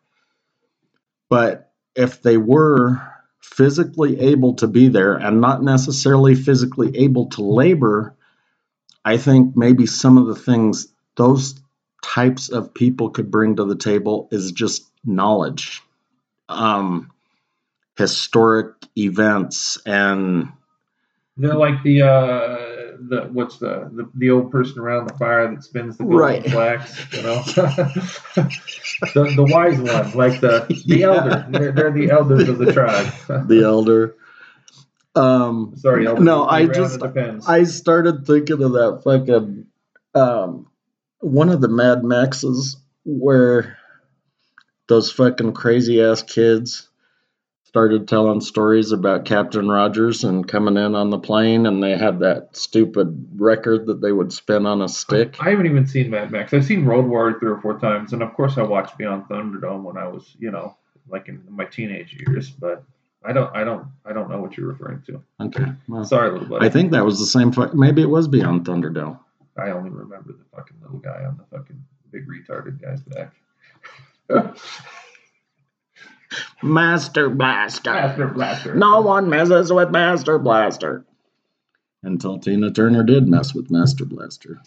But 1.30 1.72
if 1.96 2.20
they 2.20 2.36
were 2.36 3.00
physically 3.40 4.20
able 4.20 4.56
to 4.56 4.66
be 4.66 4.88
there 4.88 5.14
and 5.14 5.40
not 5.40 5.62
necessarily 5.62 6.34
physically 6.34 6.98
able 6.98 7.30
to 7.30 7.42
labor, 7.42 8.14
I 9.02 9.16
think 9.16 9.56
maybe 9.56 9.86
some 9.86 10.18
of 10.18 10.26
the 10.26 10.34
things 10.34 10.88
those 11.16 11.54
types 12.04 12.50
of 12.50 12.74
people 12.74 13.08
could 13.08 13.30
bring 13.30 13.56
to 13.56 13.64
the 13.64 13.76
table 13.76 14.28
is 14.30 14.52
just 14.52 14.90
knowledge, 15.06 15.80
um, 16.50 17.11
historic 17.96 18.72
events, 18.96 19.78
and 19.86 20.48
They're 21.36 21.54
like 21.54 21.82
the 21.82 22.02
uh, 22.02 22.56
the 23.08 23.28
what's 23.32 23.58
the, 23.58 23.90
the 23.92 24.08
the 24.14 24.30
old 24.30 24.50
person 24.50 24.78
around 24.80 25.08
the 25.08 25.14
fire 25.14 25.52
that 25.54 25.62
spins 25.64 25.96
the 25.98 26.04
Right. 26.04 26.44
flax, 26.50 27.12
you 27.12 27.22
know, 27.22 27.42
the 27.54 29.32
the 29.36 29.46
wise 29.50 29.78
one, 29.80 30.12
like 30.12 30.40
the 30.40 30.66
the 30.86 30.98
Yeah. 30.98 31.06
elder. 31.06 31.46
They're, 31.50 31.72
they're 31.72 31.92
the 31.92 32.10
elders 32.10 32.48
of 32.48 32.58
the 32.58 32.72
tribe. 32.72 33.12
the 33.48 33.62
elder. 33.64 34.16
Um, 35.14 35.74
Sorry, 35.76 36.06
elder. 36.06 36.22
No, 36.22 36.46
I 36.46 36.66
just- 36.66 37.02
I 37.46 37.64
started 37.64 38.26
thinking 38.26 38.62
of 38.62 38.72
that 38.72 39.02
fucking 39.04 39.66
um, 40.14 40.66
one 41.20 41.50
of 41.50 41.60
the 41.60 41.68
Mad 41.68 42.02
Maxes 42.04 42.76
where 43.04 43.76
those 44.88 45.10
fucking 45.12 45.52
crazy 45.52 46.00
ass 46.02 46.22
kids 46.22 46.88
started 47.72 48.06
telling 48.06 48.42
stories 48.42 48.92
about 48.92 49.24
Captain 49.24 49.66
Rogers 49.66 50.24
and 50.24 50.46
coming 50.46 50.76
in 50.76 50.94
on 50.94 51.08
the 51.08 51.18
plane, 51.18 51.64
and 51.64 51.82
they 51.82 51.96
had 51.96 52.18
that 52.18 52.54
stupid 52.54 53.30
record 53.36 53.86
that 53.86 54.02
they 54.02 54.12
would 54.12 54.30
spin 54.30 54.66
on 54.66 54.82
a 54.82 54.88
stick. 54.90 55.36
I 55.40 55.48
haven't 55.48 55.64
even 55.64 55.86
seen 55.86 56.10
Mad 56.10 56.30
Max. 56.30 56.52
I've 56.52 56.66
seen 56.66 56.84
Road 56.84 57.06
Warrior 57.06 57.38
three 57.38 57.50
or 57.50 57.62
four 57.62 57.78
times, 57.78 58.12
and 58.12 58.22
of 58.22 58.34
course 58.34 58.58
I 58.58 58.62
watched 58.62 58.98
Beyond 58.98 59.24
Thunderdome 59.24 59.84
when 59.84 59.96
I 59.96 60.06
was, 60.06 60.36
you 60.38 60.50
know, 60.50 60.76
like 61.08 61.28
in 61.28 61.42
my 61.48 61.64
teenage 61.64 62.14
years. 62.28 62.50
But 62.50 62.84
I 63.24 63.32
don't, 63.32 63.56
I 63.56 63.64
don't, 63.64 63.86
I 64.04 64.12
don't 64.12 64.28
know 64.28 64.42
what 64.42 64.54
you're 64.58 64.68
referring 64.68 65.00
to. 65.06 65.22
Okay, 65.40 65.72
well, 65.88 66.04
Sorry, 66.04 66.30
little 66.30 66.48
buddy. 66.48 66.66
I 66.66 66.68
think 66.68 66.92
that 66.92 67.06
was 67.06 67.20
the 67.20 67.24
same. 67.24 67.52
Fuck, 67.52 67.72
maybe 67.72 68.02
it 68.02 68.10
was 68.10 68.28
Beyond 68.28 68.66
Thunderdome. 68.66 69.18
I 69.56 69.70
only 69.70 69.88
remember 69.88 70.34
the 70.34 70.44
fucking 70.54 70.76
little 70.82 70.98
guy 70.98 71.24
on 71.24 71.38
the 71.38 71.56
fucking 71.56 71.82
big 72.10 72.28
retarded 72.28 72.82
guy's 72.82 73.00
back. 73.00 73.32
Master 76.62 77.28
Blaster. 77.28 77.92
Blaster, 77.92 78.28
blaster. 78.28 78.74
No 78.74 79.00
one 79.00 79.28
messes 79.28 79.72
with 79.72 79.90
Master 79.90 80.38
Blaster. 80.38 81.04
Until 82.02 82.38
Tina 82.38 82.70
Turner 82.70 83.04
did 83.04 83.28
mess 83.28 83.54
with 83.54 83.70
Master 83.70 84.04
Blaster 84.04 84.60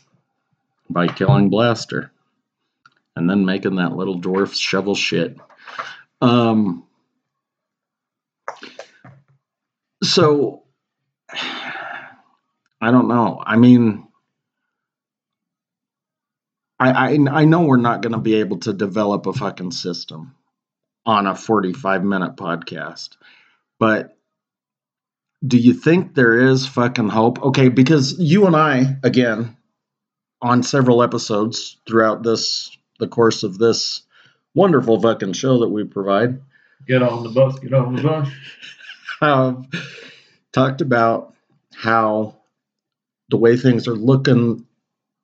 by 0.89 1.08
killing 1.08 1.49
Blaster 1.49 2.12
and 3.15 3.30
then 3.30 3.45
making 3.45 3.75
that 3.75 3.95
little 3.95 4.19
dwarf 4.19 4.54
shovel 4.56 4.95
shit. 4.95 5.38
Um, 6.21 6.86
so, 10.04 10.63
I 12.82 12.91
don't 12.91 13.08
know. 13.08 13.41
I 13.45 13.58
mean, 13.58 14.08
I, 16.80 16.91
I, 16.91 17.39
I 17.41 17.45
know 17.45 17.62
we're 17.62 17.78
not 17.78 18.01
going 18.01 18.13
to 18.13 18.19
be 18.19 18.36
able 18.36 18.60
to 18.60 18.73
develop 18.73 19.25
a 19.25 19.34
fucking 19.34 19.71
system 19.71 20.36
on 21.06 21.28
a 21.28 21.36
45 21.36 22.04
minute 22.04 22.36
podcast. 22.36 23.18
But 23.80 24.18
do 25.46 25.58
you 25.58 25.74
think 25.74 26.15
there 26.15 26.48
is 26.48 26.65
fucking 26.65 27.10
hope? 27.10 27.41
Okay, 27.44 27.70
because 27.70 28.20
you 28.20 28.48
and 28.48 28.56
I, 28.56 28.98
again, 29.04 29.58
on 30.41 30.63
several 30.63 31.04
episodes 31.04 31.78
throughout 31.88 32.24
this, 32.24 32.76
the 33.00 33.08
course 33.08 33.44
of 33.44 33.58
this 33.58 34.02
wonderful 34.54 35.00
fucking 35.00 35.34
show 35.34 35.60
that 35.60 35.70
we 35.70 35.84
provide, 35.84 36.39
Get 36.88 37.02
on 37.02 37.24
the 37.24 37.30
bus. 37.30 37.58
Get 37.60 37.74
on 37.74 37.96
the 37.96 38.02
bus. 38.02 38.30
have 39.20 39.30
um, 39.30 39.70
talked 40.52 40.82
about 40.82 41.34
how 41.74 42.38
the 43.30 43.38
way 43.38 43.58
things 43.58 43.88
are 43.88 43.96
looking, 43.96 44.65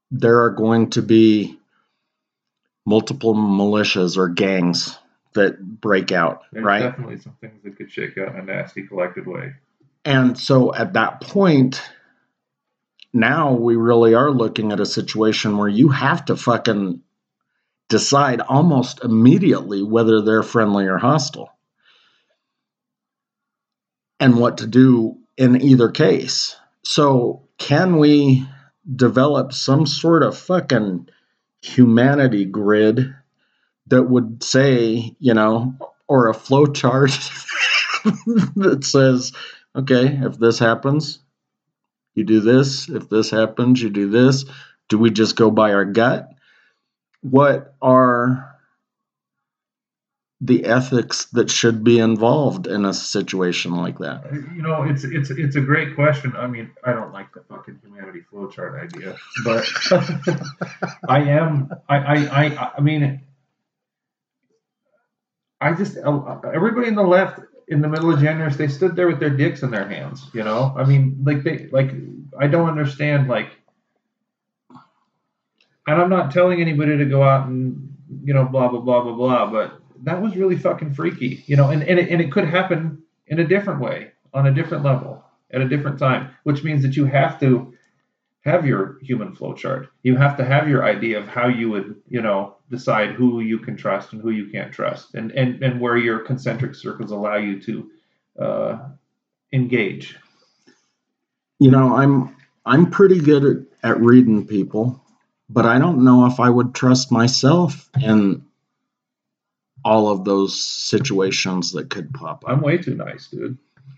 there 0.10 0.42
are 0.42 0.50
going 0.50 0.90
to 0.92 1.02
be 1.02 1.58
multiple 2.86 3.36
militias 3.36 4.18
or 4.18 4.28
gangs 4.28 4.98
that 5.34 5.60
break 5.82 6.12
out, 6.12 6.44
There's 6.52 6.66
right? 6.66 6.80
definitely 6.80 7.18
some 7.18 7.38
things 7.42 7.64
that 7.64 7.78
could 7.78 7.92
shake 7.92 8.18
out 8.18 8.36
in 8.36 8.42
a 8.42 8.44
nasty, 8.44 8.84
collected 8.86 9.28
way. 9.28 9.54
And 10.04 10.38
so 10.38 10.74
at 10.74 10.94
that 10.94 11.22
point, 11.22 11.82
now 13.14 13.54
we 13.54 13.76
really 13.76 14.14
are 14.14 14.32
looking 14.32 14.72
at 14.72 14.80
a 14.80 14.86
situation 14.86 15.58
where 15.58 15.70
you 15.70 15.90
have 15.90 16.26
to 16.26 16.36
fucking 16.36 17.02
decide 17.90 18.42
almost 18.42 19.04
immediately 19.04 19.84
whether 19.84 20.22
they're 20.22 20.44
friendly 20.44 20.86
or 20.88 20.98
hostile 20.98 21.52
and 24.20 24.38
what 24.38 24.60
to 24.60 24.68
do 24.68 25.18
in 25.38 25.62
either 25.62 25.90
case. 25.90 26.56
So, 26.84 27.48
can 27.58 27.98
we 27.98 28.48
develop 28.96 29.54
some 29.54 29.86
sort 29.86 30.24
of 30.24 30.38
fucking 30.38 31.10
humanity 31.62 32.46
grid 32.46 33.14
that 33.92 34.04
would 34.04 34.42
say, 34.42 35.16
you 35.20 35.34
know, 35.34 35.76
or 36.08 36.30
a 36.30 36.34
flow 36.34 36.66
chart 36.66 37.12
that 38.56 38.80
says, 38.84 39.34
okay, 39.76 40.20
if 40.24 40.40
this 40.40 40.60
happens, 40.60 41.20
you 42.16 42.24
do 42.24 42.40
this. 42.40 42.90
If 42.90 43.10
this 43.10 43.30
happens, 43.30 43.82
you 43.82 43.90
do 43.90 44.10
this. 44.10 44.46
Do 44.88 44.98
we 44.98 45.12
just 45.12 45.36
go 45.36 45.52
by 45.52 45.74
our 45.74 45.84
gut? 45.84 46.30
What 47.20 47.76
are 47.82 48.56
the 50.40 50.66
ethics 50.66 51.26
that 51.34 51.52
should 51.52 51.84
be 51.84 52.00
involved 52.00 52.68
in 52.68 52.86
a 52.86 52.94
situation 52.94 53.76
like 53.76 54.00
that? 54.00 54.24
You 54.56 54.62
know, 54.62 54.84
it's 54.84 55.04
it's 55.04 55.30
it's 55.30 55.58
a 55.58 55.62
great 55.62 55.96
question. 55.96 56.34
I 56.36 56.48
mean, 56.48 56.72
I 56.84 56.94
don't 56.94 57.12
like 57.12 57.34
the 57.34 57.42
fucking 57.42 57.80
humanity 57.84 58.22
flowchart 58.32 58.82
idea, 58.82 59.18
but 59.44 59.70
I 61.10 61.20
am. 61.24 61.70
I 61.90 61.98
I 61.98 62.46
I, 62.46 62.72
I 62.78 62.82
mean, 62.82 63.22
I 65.62 65.74
just 65.74 65.98
uh, 65.98 66.40
everybody 66.54 66.88
in 66.88 66.96
the 66.96 67.04
left 67.04 67.40
in 67.68 67.82
the 67.82 67.88
middle 67.88 68.12
of 68.12 68.20
January, 68.20 68.52
they 68.52 68.68
stood 68.68 68.96
there 68.96 69.08
with 69.08 69.20
their 69.20 69.30
dicks 69.30 69.62
in 69.62 69.72
their 69.72 69.88
hands. 69.88 70.30
You 70.34 70.44
know, 70.44 70.74
I 70.76 70.84
mean, 70.84 71.20
like 71.24 71.44
they 71.44 71.68
like 71.72 71.92
I 72.40 72.48
don't 72.48 72.68
understand 72.68 73.30
like. 73.30 73.52
And 75.88 76.00
I'm 76.00 76.10
not 76.10 76.32
telling 76.32 76.62
anybody 76.62 76.98
to 76.98 77.06
go 77.06 77.24
out 77.24 77.48
and 77.48 77.96
you 78.24 78.34
know 78.34 78.46
blah 78.46 78.68
blah 78.68 78.82
blah 78.82 79.04
blah 79.04 79.14
blah, 79.14 79.52
but 79.52 79.80
that 80.04 80.22
was 80.22 80.36
really 80.36 80.58
fucking 80.58 80.94
freaky, 80.94 81.44
you 81.46 81.56
know, 81.56 81.70
and 81.70 81.84
and 81.84 82.00
it, 82.00 82.10
and 82.10 82.22
it 82.22 82.32
could 82.32 82.46
happen 82.46 83.04
in 83.28 83.40
a 83.40 83.48
different 83.48 83.80
way, 83.80 84.12
on 84.34 84.48
a 84.48 84.54
different 84.54 84.84
level, 84.84 85.24
at 85.52 85.62
a 85.62 85.68
different 85.68 86.00
time, 86.00 86.32
which 86.44 86.64
means 86.64 86.82
that 86.82 86.96
you 86.96 87.06
have 87.06 87.40
to 87.40 87.71
have 88.42 88.66
your 88.66 88.98
human 89.02 89.36
flow 89.36 89.54
chart. 89.54 89.90
You 90.04 90.16
have 90.18 90.38
to 90.38 90.46
have 90.46 90.68
your 90.68 90.84
idea 90.84 91.20
of 91.20 91.28
how 91.28 91.48
you 91.48 91.70
would, 91.70 92.02
you 92.08 92.22
know, 92.22 92.56
decide 92.70 93.12
who 93.12 93.40
you 93.42 93.60
can 93.60 93.78
trust 93.78 94.14
and 94.14 94.22
who 94.22 94.32
you 94.32 94.50
can't 94.50 94.74
trust, 94.74 95.14
and 95.14 95.32
and 95.32 95.64
and 95.64 95.80
where 95.80 95.98
your 95.98 96.20
concentric 96.20 96.76
circles 96.76 97.12
allow 97.12 97.38
you 97.38 97.62
to 97.62 97.92
uh, 98.40 98.80
engage. 99.54 100.18
You 101.60 101.70
know, 101.70 101.96
I'm 101.96 102.36
I'm 102.66 102.90
pretty 102.90 103.20
good 103.20 103.68
at, 103.84 103.92
at 103.92 104.02
reading 104.02 104.48
people, 104.48 105.04
but 105.50 105.66
I 105.66 105.78
don't 105.78 106.04
know 106.04 106.26
if 106.26 106.40
I 106.40 106.50
would 106.50 106.74
trust 106.74 107.12
myself 107.12 107.90
in 108.02 108.46
all 109.84 110.10
of 110.10 110.26
those 110.26 110.60
situations 110.60 111.72
that 111.74 111.90
could 111.90 112.14
pop 112.14 112.44
up. 112.44 112.50
I'm 112.50 112.62
way 112.62 112.78
too 112.78 112.96
nice, 112.96 113.28
dude. 113.28 113.58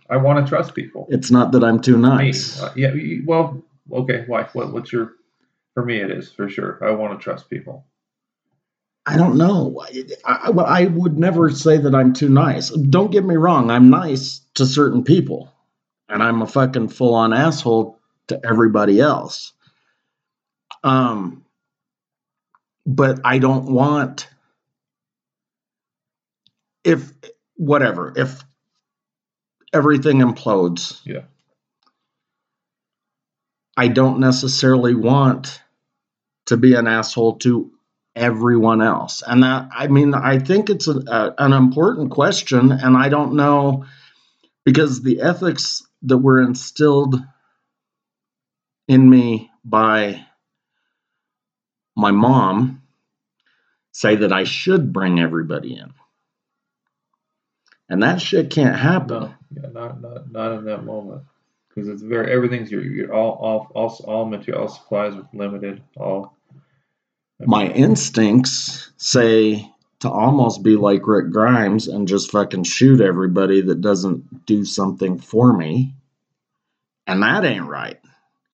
I 0.09 0.17
want 0.17 0.45
to 0.45 0.49
trust 0.49 0.75
people. 0.75 1.07
It's 1.09 1.31
not 1.31 1.53
that 1.53 1.63
I'm 1.63 1.81
too 1.81 1.97
nice. 1.97 2.61
Uh, 2.61 2.73
yeah. 2.75 2.93
Well, 3.25 3.63
okay. 3.91 4.23
Why? 4.27 4.43
What, 4.53 4.73
what's 4.73 4.91
your? 4.91 5.13
For 5.73 5.83
me, 5.83 5.99
it 6.01 6.11
is 6.11 6.31
for 6.31 6.49
sure. 6.49 6.79
I 6.83 6.91
want 6.91 7.19
to 7.19 7.23
trust 7.23 7.49
people. 7.49 7.85
I 9.05 9.17
don't 9.17 9.37
know. 9.37 9.83
I, 10.25 10.47
I, 10.47 10.49
I 10.49 10.85
would 10.85 11.17
never 11.17 11.49
say 11.49 11.77
that 11.77 11.95
I'm 11.95 12.13
too 12.13 12.29
nice. 12.29 12.69
Don't 12.69 13.11
get 13.11 13.25
me 13.25 13.35
wrong. 13.35 13.69
I'm 13.69 13.89
nice 13.89 14.41
to 14.55 14.65
certain 14.65 15.03
people, 15.03 15.51
and 16.07 16.23
I'm 16.23 16.41
a 16.41 16.47
fucking 16.47 16.89
full 16.89 17.15
on 17.15 17.33
asshole 17.33 17.99
to 18.27 18.39
everybody 18.45 19.01
else. 19.01 19.53
Um, 20.83 21.45
but 22.85 23.19
I 23.25 23.39
don't 23.39 23.73
want 23.73 24.27
if 26.83 27.11
whatever 27.55 28.13
if 28.15 28.43
everything 29.73 30.19
implodes. 30.19 30.99
Yeah. 31.05 31.23
I 33.75 33.87
don't 33.87 34.19
necessarily 34.19 34.95
want 34.95 35.61
to 36.47 36.57
be 36.57 36.75
an 36.75 36.87
asshole 36.87 37.37
to 37.37 37.71
everyone 38.15 38.81
else. 38.81 39.23
And 39.25 39.43
that, 39.43 39.69
I 39.71 39.87
mean, 39.87 40.13
I 40.13 40.39
think 40.39 40.69
it's 40.69 40.87
a, 40.87 40.97
a, 41.07 41.33
an 41.39 41.53
important 41.53 42.11
question. 42.11 42.71
And 42.71 42.95
I 42.95 43.09
don't 43.09 43.35
know 43.35 43.85
because 44.65 45.01
the 45.01 45.21
ethics 45.21 45.83
that 46.03 46.17
were 46.17 46.41
instilled 46.41 47.15
in 48.87 49.09
me 49.09 49.49
by 49.65 50.25
my 51.95 52.11
mom 52.11 52.81
say 53.91 54.15
that 54.17 54.33
I 54.33 54.43
should 54.43 54.93
bring 54.93 55.19
everybody 55.19 55.75
in. 55.75 55.93
And 57.89 58.03
that 58.03 58.21
shit 58.21 58.49
can't 58.49 58.75
happen. 58.75 59.19
No, 59.19 59.33
yeah, 59.51 59.69
not 59.71 60.01
not 60.01 60.31
not 60.31 60.51
in 60.53 60.65
that 60.65 60.83
moment 60.83 61.23
because 61.73 61.89
it's 61.89 62.01
very 62.01 62.31
everything's 62.31 62.71
your 62.71 62.83
you're 62.83 63.13
all 63.13 63.31
all 63.31 63.71
all 63.73 64.05
all 64.05 64.25
material 64.25 64.63
all 64.63 64.69
supplies 64.69 65.15
are 65.15 65.27
limited 65.33 65.81
all. 65.97 66.37
My 67.39 67.67
instincts 67.67 68.91
say 68.97 69.69
to 69.99 70.09
almost 70.09 70.63
be 70.63 70.75
like 70.75 71.07
Rick 71.07 71.31
Grimes 71.31 71.87
and 71.87 72.07
just 72.07 72.31
fucking 72.31 72.63
shoot 72.63 73.01
everybody 73.01 73.61
that 73.61 73.81
doesn't 73.81 74.45
do 74.45 74.65
something 74.65 75.17
for 75.17 75.53
me. 75.53 75.93
And 77.07 77.23
that 77.23 77.43
ain't 77.43 77.67
right. 77.67 77.99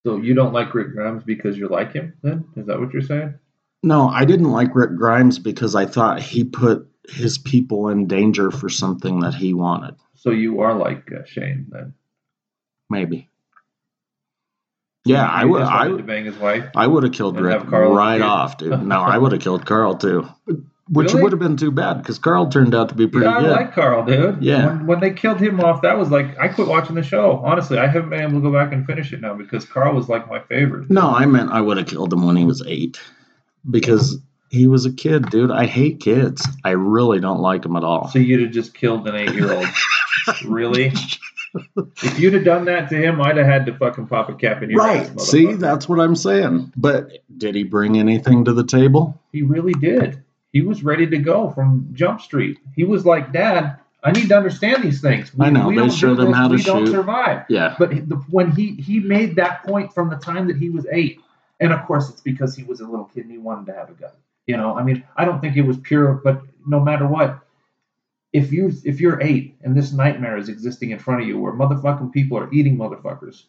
So 0.06 0.18
you 0.18 0.34
don't 0.34 0.54
like 0.54 0.74
Rick 0.74 0.94
Grimes 0.94 1.24
because 1.24 1.58
you're 1.58 1.70
like 1.70 1.94
him? 1.94 2.14
Then 2.24 2.46
is 2.56 2.66
that 2.68 2.80
what 2.80 2.94
you're 2.94 3.02
saying? 3.02 3.36
No, 3.84 4.10
I 4.10 4.26
didn't 4.26 4.52
like 4.52 4.76
Rick 4.76 4.96
Grimes 4.96 5.40
because 5.40 5.76
I 5.76 5.86
thought 5.86 6.22
he 6.22 6.44
put 6.44 6.88
his 7.08 7.38
people 7.38 7.90
in 7.90 8.08
danger 8.08 8.52
for 8.52 8.70
something 8.70 9.20
that 9.22 9.34
he 9.34 9.54
wanted. 9.54 9.96
So 10.16 10.32
you 10.32 10.62
are 10.62 10.76
like 10.76 11.12
uh, 11.12 11.26
Shane 11.26 11.68
then? 11.70 11.94
Maybe. 12.90 13.30
Yeah, 15.06 15.26
I 15.28 15.46
would. 15.46 15.62
I 15.62 15.88
to 15.88 16.04
bang 16.04 16.26
his 16.26 16.38
wife. 16.38 16.66
I 16.76 16.86
would 16.86 17.04
have 17.04 17.14
killed 17.14 17.40
Rick 17.40 17.68
Carl 17.68 17.94
right 17.94 18.22
off, 18.22 18.58
dude. 18.58 18.82
No, 18.84 19.00
I 19.02 19.18
would 19.18 19.32
have 19.32 19.42
killed 19.42 19.66
Carl 19.66 19.96
too, 19.96 20.28
which 20.90 21.12
Really? 21.14 21.24
would 21.24 21.32
have 21.32 21.40
been 21.40 21.56
too 21.58 21.72
bad 21.72 22.00
because 22.00 22.20
Carl 22.20 22.50
turned 22.50 22.76
out 22.76 22.90
to 22.90 22.96
be 22.96 23.08
pretty 23.08 23.26
yeah, 23.26 23.38
I 23.38 23.42
good. 23.42 23.52
like 23.52 23.74
Carl, 23.74 24.06
dude. 24.06 24.44
Yeah. 24.44 24.66
When, 24.68 24.88
when 24.88 25.00
they 25.00 25.12
killed 25.12 25.40
him 25.40 25.62
off, 25.62 25.82
that 25.84 25.98
was 25.98 26.12
like 26.12 26.38
I 26.38 26.48
quit 26.50 26.68
watching 26.68 26.96
the 26.96 27.04
show. 27.04 27.42
Honestly, 27.46 27.78
I 27.80 27.88
haven't 27.88 28.10
been 28.10 28.22
able 28.22 28.34
to 28.34 28.42
go 28.42 28.52
back 28.52 28.74
and 28.74 28.86
finish 28.86 29.14
it 29.14 29.22
now 29.22 29.34
because 29.34 29.66
Carl 29.66 29.96
was 29.96 30.10
like 30.10 30.28
my 30.30 30.42
favorite. 30.42 30.90
no, 30.90 31.10
I 31.10 31.26
meant 31.26 31.52
I 31.52 31.62
would 31.62 31.78
have 31.78 31.88
killed 31.88 32.12
him 32.12 32.26
when 32.26 32.36
he 32.36 32.46
was 32.46 32.62
eight 32.68 33.00
because 33.70 34.18
he 34.52 34.68
was 34.68 34.86
a 34.86 34.92
kid, 34.92 35.30
dude. 35.30 35.52
I 35.52 35.66
hate 35.66 36.02
kids. 36.02 36.46
I 36.66 36.72
really 36.72 37.20
don't 37.20 37.40
like 37.42 37.62
them 37.62 37.76
at 37.78 37.84
all. 37.84 38.10
So 38.10 38.20
you'd 38.20 38.42
have 38.42 38.52
just 38.52 38.74
killed 38.74 39.08
an 39.08 39.16
eight-year-old. 39.16 39.68
really? 40.46 40.92
If 42.04 42.20
you'd 42.20 42.34
have 42.34 42.44
done 42.46 42.66
that 42.66 42.90
to 42.90 42.96
him, 42.96 43.22
I'd 43.22 43.38
have 43.38 43.46
had 43.46 43.66
to 43.66 43.74
fucking 43.74 44.08
pop 44.08 44.30
a 44.30 44.36
cap 44.36 44.62
in 44.62 44.70
your 44.70 44.82
ass, 44.82 45.10
Right. 45.10 45.22
See, 45.22 45.54
that's 45.54 45.90
what 45.90 46.00
I'm 46.00 46.16
saying. 46.16 46.72
But 46.78 47.20
did 47.38 47.56
he 47.56 47.64
bring 47.64 47.98
anything 47.98 48.46
to 48.46 48.54
the 48.54 48.64
table? 48.64 49.20
He 49.32 49.42
really 49.42 49.74
did. 49.74 50.24
He 50.54 50.62
was 50.62 50.84
ready 50.84 51.08
to 51.08 51.18
go 51.18 51.50
from 51.52 51.90
Jump 51.94 52.22
Street. 52.22 52.60
He 52.76 52.84
was 52.84 53.06
like, 53.06 53.32
Dad, 53.32 53.78
I 54.04 54.12
need 54.12 54.30
to 54.30 54.38
understand 54.38 54.84
these 54.84 55.02
things. 55.02 55.32
I 55.40 55.50
know, 55.50 55.70
they 55.70 55.76
don't 55.76 55.90
do 55.90 55.96
showed 55.96 56.20
him 56.20 56.32
how 56.32 56.48
to 56.48 56.56
we 56.56 56.64
don't 56.64 56.88
survive. 56.88 57.46
Yeah. 57.50 57.76
But 57.78 57.90
the, 58.08 58.16
when 58.30 58.52
he 58.52 58.76
he 58.76 59.00
made 59.00 59.36
that 59.36 59.64
point 59.66 59.94
from 59.94 60.10
the 60.10 60.16
time 60.16 60.48
that 60.48 60.58
he 60.58 60.70
was 60.70 60.86
eight, 60.92 61.20
and 61.60 61.74
of 61.74 61.86
course 61.86 62.10
it's 62.10 62.22
because 62.22 62.56
he 62.56 62.64
was 62.64 62.80
a 62.80 62.86
little 62.86 63.06
kid 63.06 63.24
and 63.24 63.32
he 63.32 63.38
wanted 63.38 63.66
to 63.68 63.74
have 63.74 63.90
a 63.90 63.94
gun. 63.94 64.12
You 64.48 64.58
know, 64.58 64.76
I 64.76 64.84
mean, 64.84 65.04
I 65.18 65.26
don't 65.26 65.42
think 65.42 65.58
it 65.58 65.62
was 65.62 65.78
pure, 65.78 66.14
but 66.24 66.42
no 66.66 66.80
matter 66.80 67.06
what, 67.06 67.40
if 68.34 68.52
you 68.52 68.72
if 68.84 69.00
you're 69.00 69.22
eight 69.22 69.58
and 69.62 69.76
this 69.76 69.92
nightmare 69.92 70.38
is 70.38 70.50
existing 70.50 70.92
in 70.92 71.00
front 71.00 71.22
of 71.22 71.28
you 71.28 71.40
where 71.40 71.54
motherfucking 71.54 72.12
people 72.12 72.38
are 72.38 72.52
eating 72.54 72.78
motherfuckers, 72.78 73.44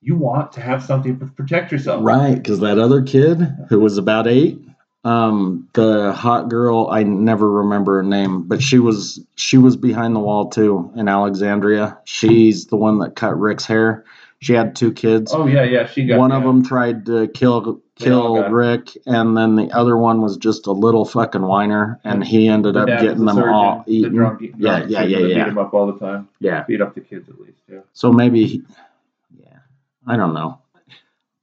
you 0.00 0.16
want 0.16 0.52
to 0.52 0.60
have 0.60 0.82
something 0.82 1.18
to 1.18 1.26
protect 1.26 1.72
yourself. 1.72 2.04
Right, 2.04 2.34
because 2.34 2.60
that 2.60 2.78
other 2.78 3.02
kid 3.02 3.40
who 3.68 3.80
was 3.80 3.98
about 3.98 4.26
eight, 4.26 4.58
um, 5.04 5.68
the 5.74 6.12
hot 6.12 6.48
girl, 6.48 6.88
I 6.90 7.04
never 7.04 7.48
remember 7.50 7.96
her 7.96 8.02
name, 8.02 8.42
but 8.42 8.60
she 8.60 8.78
was 8.78 9.24
she 9.36 9.58
was 9.58 9.76
behind 9.76 10.16
the 10.16 10.20
wall 10.20 10.48
too 10.48 10.90
in 10.96 11.08
Alexandria. 11.08 11.98
She's 12.04 12.66
the 12.66 12.76
one 12.76 12.98
that 12.98 13.14
cut 13.14 13.38
Rick's 13.38 13.66
hair. 13.66 14.04
She 14.40 14.52
had 14.52 14.76
two 14.76 14.92
kids. 14.92 15.32
Oh 15.34 15.46
yeah, 15.46 15.64
yeah. 15.64 15.86
She 15.86 16.04
got 16.06 16.18
one 16.18 16.30
of 16.32 16.42
them 16.42 16.62
tried 16.64 17.06
to 17.06 17.26
kill 17.28 17.80
kill 17.96 18.48
Rick, 18.50 18.96
and 19.06 19.36
then 19.36 19.56
the 19.56 19.70
other 19.72 19.96
one 19.96 20.20
was 20.20 20.36
just 20.36 20.66
a 20.66 20.72
little 20.72 21.04
fucking 21.06 21.42
whiner, 21.42 21.98
and 22.04 22.22
he 22.22 22.46
ended 22.48 22.76
up 22.76 22.86
getting 22.86 23.24
was 23.24 23.34
them 23.34 23.44
a 23.44 23.52
all 23.52 23.78
surgeon, 23.78 23.84
the 23.86 23.92
eaten. 23.92 24.14
drunk, 24.14 24.40
Yeah, 24.58 24.84
yeah, 24.86 25.02
yeah, 25.04 25.18
yeah. 25.18 25.44
Beat 25.44 25.50
him 25.52 25.58
up 25.58 25.72
all 25.72 25.86
the 25.90 25.98
time. 25.98 26.28
Yeah. 26.38 26.64
Beat 26.68 26.82
up 26.82 26.94
the 26.94 27.00
kids 27.00 27.28
at 27.30 27.40
least. 27.40 27.58
Yeah. 27.70 27.80
So 27.94 28.12
maybe, 28.12 28.46
he- 28.46 28.62
yeah, 29.42 29.58
I 30.06 30.16
don't 30.16 30.34
know. 30.34 30.58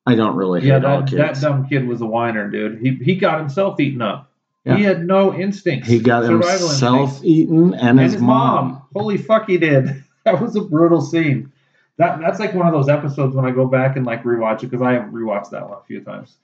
I 0.06 0.16
don't 0.16 0.36
really 0.36 0.62
Yeah, 0.62 0.80
that, 0.80 1.10
that 1.12 1.40
dumb 1.42 1.68
kid 1.68 1.88
was 1.88 2.02
a 2.02 2.06
whiner, 2.06 2.50
dude. 2.50 2.80
He 2.80 2.96
he 2.96 3.16
got 3.16 3.40
himself 3.40 3.80
eaten 3.80 4.02
up. 4.02 4.30
Yeah. 4.66 4.78
He 4.78 4.84
had 4.84 5.06
no 5.06 5.34
instincts. 5.34 5.88
He 5.90 6.00
got 6.00 6.24
himself 6.24 6.62
instincts. 6.62 7.22
eaten 7.24 7.74
and, 7.74 7.82
and 7.82 8.00
his, 8.00 8.14
his 8.14 8.22
mom. 8.22 8.66
mom. 8.68 8.82
Holy 8.94 9.18
fuck, 9.18 9.48
he 9.48 9.58
did. 9.58 10.04
That 10.26 10.40
was 10.42 10.56
a 10.56 10.62
brutal 10.62 11.02
scene. 11.02 11.52
That 11.98 12.20
that's 12.20 12.40
like 12.40 12.54
one 12.56 12.66
of 12.68 12.74
those 12.74 12.90
episodes 12.90 13.36
when 13.36 13.46
I 13.46 13.52
go 13.52 13.68
back 13.68 13.96
and 13.98 14.06
like 14.06 14.24
rewatch 14.24 14.64
it 14.64 14.72
because 14.72 14.82
I 14.82 14.94
have 14.94 15.06
rewatched 15.12 15.52
that 15.52 15.68
one 15.70 15.78
a 15.78 15.84
few 15.86 16.02
times. 16.02 16.38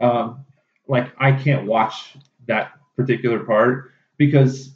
Um, 0.00 0.44
like 0.88 1.12
I 1.18 1.32
can't 1.32 1.66
watch 1.66 2.16
that 2.48 2.72
particular 2.96 3.40
part 3.44 3.92
because 4.16 4.72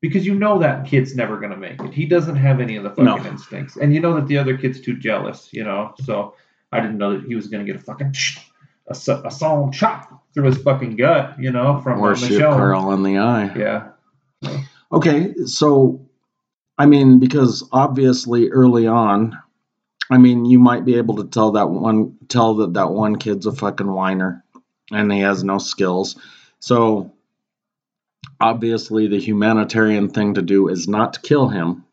because 0.00 0.24
you 0.26 0.34
know 0.34 0.58
that 0.58 0.86
kid's 0.86 1.16
never 1.16 1.38
gonna 1.38 1.56
make 1.56 1.80
it. 1.82 1.92
He 1.92 2.06
doesn't 2.06 2.36
have 2.36 2.60
any 2.60 2.76
of 2.76 2.84
the 2.84 2.90
fucking 2.90 3.04
No. 3.04 3.24
instincts, 3.26 3.76
and 3.76 3.92
you 3.92 4.00
know 4.00 4.14
that 4.14 4.28
the 4.28 4.38
other 4.38 4.56
kid's 4.56 4.80
too 4.80 4.96
jealous. 4.96 5.48
You 5.52 5.64
know, 5.64 5.94
so 6.04 6.34
I 6.72 6.80
didn't 6.80 6.98
know 6.98 7.18
that 7.18 7.26
he 7.26 7.34
was 7.34 7.48
gonna 7.48 7.64
get 7.64 7.76
a 7.76 7.80
fucking 7.80 8.14
a, 8.88 8.92
a 9.24 9.30
song 9.30 9.72
chop 9.72 10.22
through 10.32 10.44
his 10.44 10.58
fucking 10.58 10.94
gut. 10.96 11.34
You 11.40 11.50
know, 11.50 11.80
from 11.80 12.00
Or 12.00 12.14
shoot. 12.14 12.38
Carl 12.40 12.92
in 12.92 13.02
the 13.02 13.18
eye. 13.18 13.52
Yeah. 13.56 13.88
Okay, 14.92 15.34
so 15.44 16.06
I 16.78 16.86
mean, 16.86 17.18
because 17.18 17.68
obviously 17.72 18.48
early 18.50 18.86
on, 18.86 19.36
I 20.10 20.18
mean, 20.18 20.44
you 20.44 20.58
might 20.58 20.84
be 20.84 20.96
able 20.96 21.16
to 21.16 21.24
tell 21.24 21.52
that 21.52 21.68
one 21.68 22.16
tell 22.28 22.54
that 22.56 22.74
that 22.74 22.90
one 22.90 23.16
kid's 23.16 23.46
a 23.46 23.52
fucking 23.52 23.90
whiner, 23.90 24.44
and 24.90 25.12
he 25.12 25.20
has 25.20 25.42
no 25.42 25.58
skills. 25.58 26.16
So 26.60 27.12
obviously, 28.40 29.08
the 29.08 29.18
humanitarian 29.18 30.08
thing 30.08 30.34
to 30.34 30.42
do 30.42 30.68
is 30.68 30.88
not 30.88 31.14
to 31.14 31.20
kill 31.20 31.48
him. 31.48 31.84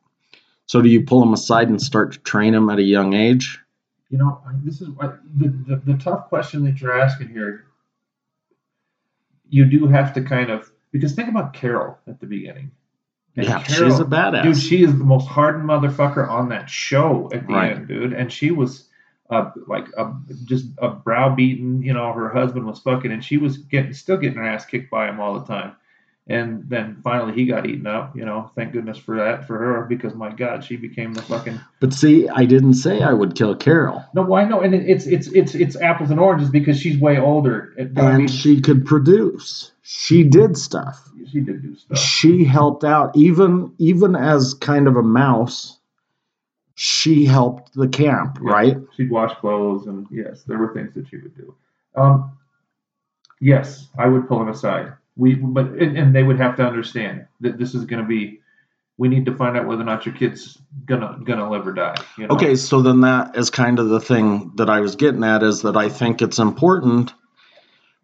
So 0.65 0.81
do 0.81 0.89
you 0.89 1.03
pull 1.03 1.21
him 1.23 1.33
aside 1.33 1.69
and 1.69 1.81
start 1.81 2.13
to 2.13 2.19
train 2.19 2.53
him 2.53 2.69
at 2.69 2.79
a 2.79 2.83
young 2.83 3.13
age? 3.13 3.59
You 4.09 4.19
know, 4.19 4.41
this 4.63 4.79
is 4.81 4.89
the, 4.89 5.19
the, 5.37 5.81
the 5.85 5.97
tough 5.97 6.29
question 6.29 6.63
that 6.65 6.79
you're 6.79 6.99
asking 6.99 7.29
here. 7.29 7.65
You 9.49 9.65
do 9.65 9.87
have 9.87 10.13
to 10.13 10.21
kind 10.21 10.49
of 10.49 10.71
because 10.91 11.13
think 11.13 11.29
about 11.29 11.53
Carol 11.53 11.97
at 12.07 12.19
the 12.19 12.27
beginning. 12.27 12.71
And 13.35 13.45
yeah, 13.47 13.63
Carol- 13.63 13.89
she's 13.89 13.99
a 13.99 14.05
badass. 14.05 14.43
dude. 14.43 14.57
She 14.57 14.83
is 14.83 14.95
the 14.97 15.03
most 15.03 15.27
hardened 15.27 15.67
motherfucker 15.67 16.27
on 16.29 16.49
that 16.49 16.69
show 16.69 17.29
at 17.33 17.47
the 17.47 17.53
Right. 17.53 17.71
end, 17.75 17.87
dude. 17.87 18.13
And 18.13 18.31
she 18.31 18.51
was 18.51 18.87
uh, 19.29 19.49
like 19.67 19.87
a, 19.97 20.13
just 20.45 20.67
a 20.77 20.89
browbeaten. 20.89 21.81
You 21.81 21.93
know, 21.93 22.13
her 22.13 22.29
husband 22.29 22.65
was 22.67 22.79
fucking, 22.79 23.11
and 23.11 23.23
she 23.23 23.37
was 23.37 23.57
getting 23.57 23.93
still 23.93 24.17
getting 24.17 24.37
her 24.37 24.45
ass 24.47 24.65
kicked 24.65 24.91
by 24.91 25.07
him 25.09 25.19
all 25.19 25.39
the 25.39 25.45
time. 25.45 25.73
And 26.27 26.69
then 26.69 27.01
finally 27.03 27.33
he 27.33 27.45
got 27.45 27.65
eaten 27.65 27.85
up. 27.85 28.15
You 28.15 28.23
know, 28.23 28.49
thank 28.55 28.71
goodness 28.71 28.97
for 28.97 29.17
that 29.17 29.45
for 29.45 29.57
her 29.57 29.83
because 29.83 30.15
my 30.15 30.31
God, 30.31 30.63
she 30.63 30.77
became 30.77 31.13
the 31.13 31.21
fucking 31.21 31.59
but 31.81 31.91
see, 31.93 32.29
I 32.29 32.45
didn't 32.45 32.75
say 32.75 33.01
I 33.03 33.11
would 33.11 33.35
kill 33.35 33.53
Carol. 33.55 34.05
no, 34.15 34.21
well, 34.21 34.41
I 34.41 34.47
know, 34.47 34.61
and 34.61 34.73
it- 34.73 34.89
it's 34.89 35.05
it's 35.05 35.27
it's 35.27 35.53
it's 35.53 35.75
apples 35.75 36.11
and 36.11 36.19
oranges 36.21 36.49
because 36.49 36.79
she's 36.79 36.97
way 36.97 37.17
older. 37.19 37.73
And, 37.77 37.99
I 37.99 38.17
mean, 38.17 38.27
she 38.29 38.61
could 38.61 38.85
produce. 38.85 39.71
She 39.81 40.23
did 40.23 40.57
stuff. 40.57 41.09
she 41.29 41.41
did 41.41 41.61
do 41.61 41.75
stuff. 41.75 41.97
she 41.97 42.45
helped 42.45 42.85
out 42.85 43.15
even 43.17 43.73
even 43.77 44.15
as 44.15 44.53
kind 44.53 44.87
of 44.87 44.95
a 44.95 45.03
mouse 45.03 45.77
she 46.75 47.25
helped 47.25 47.73
the 47.75 47.87
camp 47.87 48.39
Yeah. 48.41 48.51
right 48.51 48.77
She'd 48.95 49.11
wash 49.11 49.35
clothes, 49.35 49.87
and 49.87 50.07
yes, 50.09 50.43
there 50.43 50.57
were 50.57 50.73
things 50.73 50.93
that 50.95 51.07
she 51.09 51.17
would 51.17 51.35
do. 51.35 51.53
Um, 51.95 52.31
yes, 53.41 53.89
I 53.97 54.07
would 54.07 54.27
pull 54.27 54.41
him 54.41 54.47
aside. 54.49 54.93
We, 55.15 55.35
but 55.35 55.65
and, 55.67 55.97
and 55.97 56.15
they 56.15 56.23
would 56.23 56.39
have 56.39 56.55
to 56.57 56.65
understand 56.65 57.27
that 57.41 57.57
this 57.57 57.75
is 57.75 57.85
going 57.85 58.01
to 58.01 58.07
be. 58.07 58.39
We 58.97 59.07
need 59.07 59.25
to 59.25 59.35
find 59.35 59.57
out 59.57 59.65
whether 59.65 59.81
or 59.81 59.85
not 59.85 60.05
your 60.05 60.13
kid's 60.13 60.59
gonna 60.85 61.17
gonna 61.23 61.49
live 61.49 61.67
or 61.67 61.73
die. 61.73 61.95
You 62.15 62.27
know? 62.27 62.35
okay 62.35 62.55
so 62.55 62.81
then 62.83 63.01
that 63.01 63.35
is 63.35 63.49
kind 63.49 63.79
of 63.79 63.89
the 63.89 63.99
thing 63.99 64.51
that 64.55 64.69
i 64.69 64.81
was 64.81 64.95
getting 64.95 65.23
at 65.23 65.41
is 65.41 65.63
that 65.63 65.75
i 65.75 65.89
think 65.89 66.21
it's 66.21 66.37
important 66.37 67.11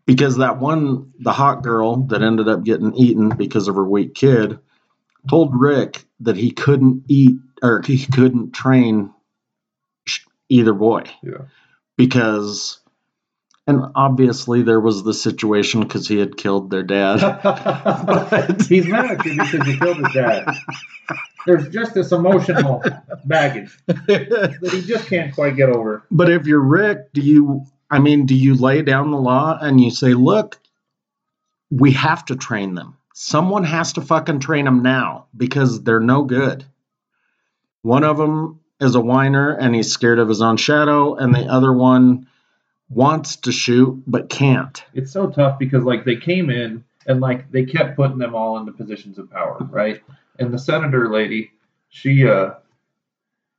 because 0.10 0.38
that 0.38 0.57
one, 0.57 1.14
the 1.20 1.32
hot 1.32 1.62
girl 1.62 1.97
that 2.07 2.24
ended 2.24 2.47
up 2.47 2.64
getting 2.64 2.95
eaten 2.95 3.30
because 3.30 3.68
of 3.68 3.76
her 3.76 3.86
weak 3.86 4.16
kid, 4.16 4.57
told 5.30 5.53
Rick 5.53 6.03
that 6.22 6.36
he 6.36 6.49
couldn't 6.49 7.03
eat 7.07 7.38
or 7.62 7.84
he 7.86 8.07
couldn't 8.07 8.53
train 8.53 9.14
either 10.49 10.74
boy 10.74 11.03
Yeah. 11.22 11.43
because, 11.95 12.80
and 13.70 13.92
obviously 13.94 14.64
there 14.64 14.80
was 14.80 15.04
the 15.04 15.14
situation 15.14 15.82
because 15.82 16.08
he 16.08 16.18
had 16.18 16.36
killed 16.36 16.72
their 16.72 16.82
dad. 16.82 17.20
He's 18.68 18.88
mad 18.88 19.12
at 19.12 19.26
you 19.26 19.34
because 19.34 19.68
you 19.68 19.78
killed 19.78 19.98
his 19.98 20.14
dad. 20.14 20.58
There's 21.46 21.70
just 21.70 21.94
this 21.94 22.12
emotional 22.12 22.84
baggage 23.26 23.78
that 23.86 24.72
he 24.72 24.82
just 24.82 25.08
can't 25.08 25.36
quite 25.36 25.56
get 25.56 25.70
over. 25.70 26.04
But 26.10 26.32
if 26.32 26.48
you're 26.48 26.60
Rick, 26.60 27.14
do 27.14 27.22
you, 27.22 27.66
I 27.92 28.00
mean, 28.00 28.26
do 28.26 28.34
you 28.34 28.56
lay 28.56 28.82
down 28.82 29.12
the 29.12 29.18
law 29.18 29.56
and 29.62 29.80
you 29.80 29.92
say, 29.92 30.16
look, 30.16 30.58
we 31.70 31.92
have 31.92 32.26
to 32.26 32.36
train 32.36 32.74
them? 32.74 32.98
Someone 33.14 33.66
has 33.66 33.94
to 33.94 34.02
fucking 34.02 34.40
train 34.40 34.66
them 34.66 34.82
now 34.82 35.28
because 35.38 35.84
they're 35.84 36.00
no 36.00 36.24
good. 36.24 36.66
One 37.84 38.04
of 38.04 38.18
them 38.18 38.62
is 38.82 38.96
a 38.96 39.02
whiner 39.02 39.52
and 39.52 39.76
he's 39.76 39.92
scared 39.92 40.18
of 40.18 40.28
his 40.28 40.42
own 40.42 40.58
shadow, 40.58 41.16
and 41.16 41.36
the 41.36 41.46
other 41.46 41.72
one 41.72 42.29
wants 42.90 43.36
to 43.38 43.52
shoot 43.52 44.02
but 44.08 44.30
can't. 44.30 44.84
It's 44.94 45.12
so 45.12 45.30
tough 45.30 45.60
because 45.60 45.84
like 45.84 46.06
they 46.06 46.16
came 46.16 46.50
in 46.50 46.84
and 47.06 47.22
like 47.22 47.52
they 47.52 47.66
kept 47.66 47.96
putting 47.96 48.18
them 48.18 48.36
all 48.36 48.58
into 48.58 48.72
positions 48.72 49.18
of 49.18 49.30
power, 49.32 49.58
right? 49.70 50.02
And 50.40 50.54
the 50.54 50.60
senator 50.60 51.10
lady, 51.10 51.52
she 51.90 52.28
uh 52.28 52.52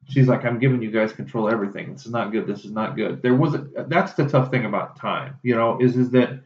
she's 0.09 0.28
like, 0.28 0.45
I'm 0.45 0.59
giving 0.59 0.83
you 0.83 0.91
guys 0.91 1.12
control 1.12 1.47
of 1.47 1.53
everything. 1.53 1.93
This 1.93 2.07
is 2.07 2.12
not 2.12 2.33
good. 2.33 2.47
This 2.47 2.64
is 2.64 2.72
not 2.72 2.97
good. 2.97 3.22
There 3.22 3.35
wasn't 3.35 3.89
that's 3.89 4.14
the 4.14 4.28
tough 4.28 4.51
thing 4.51 4.64
about 4.64 4.97
time, 4.97 5.39
you 5.43 5.55
know, 5.55 5.78
is 5.81 5.97
is 5.97 6.11
that 6.11 6.41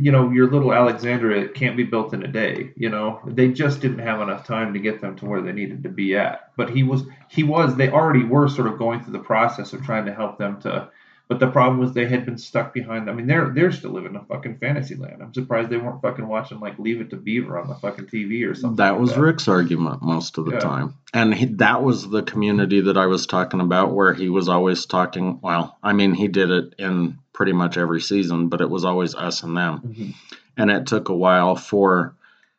you 0.00 0.12
know, 0.12 0.30
your 0.30 0.50
little 0.50 0.72
Alexandria 0.72 1.48
can't 1.48 1.76
be 1.76 1.82
built 1.82 2.14
in 2.14 2.22
a 2.22 2.28
day, 2.28 2.72
you 2.76 2.88
know. 2.88 3.20
They 3.26 3.48
just 3.48 3.80
didn't 3.80 3.98
have 3.98 4.20
enough 4.20 4.46
time 4.46 4.72
to 4.72 4.78
get 4.78 5.00
them 5.00 5.16
to 5.16 5.26
where 5.26 5.40
they 5.40 5.52
needed 5.52 5.82
to 5.82 5.88
be 5.88 6.16
at. 6.16 6.50
But 6.56 6.70
he 6.70 6.82
was 6.82 7.04
he 7.28 7.42
was 7.42 7.74
they 7.74 7.90
already 7.90 8.24
were 8.24 8.48
sort 8.48 8.68
of 8.68 8.78
going 8.78 9.02
through 9.02 9.14
the 9.14 9.18
process 9.18 9.72
of 9.72 9.84
trying 9.84 10.06
to 10.06 10.14
help 10.14 10.38
them 10.38 10.60
to 10.62 10.88
but 11.28 11.38
the 11.40 11.46
problem 11.50 11.78
was 11.80 11.92
they 11.94 12.06
had 12.06 12.26
been 12.26 12.36
stuck 12.36 12.74
behind. 12.74 13.08
I 13.08 13.12
mean, 13.14 13.26
they're 13.26 13.48
they're 13.50 13.72
still 13.72 13.92
living 13.92 14.10
in 14.10 14.16
a 14.16 14.24
fucking 14.24 14.58
fantasy 14.58 14.96
land. 14.96 15.22
I'm 15.22 15.32
surprised 15.32 15.70
they 15.70 15.78
weren't 15.78 16.02
fucking 16.02 16.26
watching 16.28 16.60
like 16.60 16.78
Leave 16.78 17.00
It 17.00 17.10
to 17.10 17.16
Beaver 17.16 17.58
on 17.58 17.68
the 17.68 17.74
fucking 17.76 18.06
TV 18.06 18.46
or 18.48 18.54
something. 18.54 18.76
That 18.76 18.92
like 18.92 19.00
was 19.00 19.16
Rick's 19.16 19.48
argument 19.48 20.02
most 20.02 20.36
of 20.38 20.44
the 20.44 20.52
Yeah. 20.52 20.58
time. 20.60 20.94
And 21.14 21.34
he, 21.34 21.46
that 21.46 21.82
was 21.82 22.08
the 22.10 22.22
community 22.22 22.82
that 22.82 22.96
I 22.98 23.06
was 23.06 23.26
talking 23.26 23.60
about 23.60 23.92
where 23.94 24.12
he 24.12 24.28
was 24.28 24.48
always 24.48 24.84
talking. 24.86 25.38
Well, 25.42 25.78
I 25.82 25.92
mean, 25.92 26.12
he 26.14 26.28
did 26.28 26.50
it 26.50 26.74
in 26.78 27.18
pretty 27.32 27.52
much 27.52 27.78
every 27.78 28.00
season, 28.00 28.48
but 28.48 28.60
it 28.60 28.68
was 28.68 28.84
always 28.84 29.14
us 29.14 29.42
and 29.42 29.56
them. 29.56 29.80
Mhm. 29.80 30.14
And 30.58 30.70
it 30.70 30.86
took 30.86 31.08
a 31.08 31.14
while 31.16 31.56
for 31.56 32.14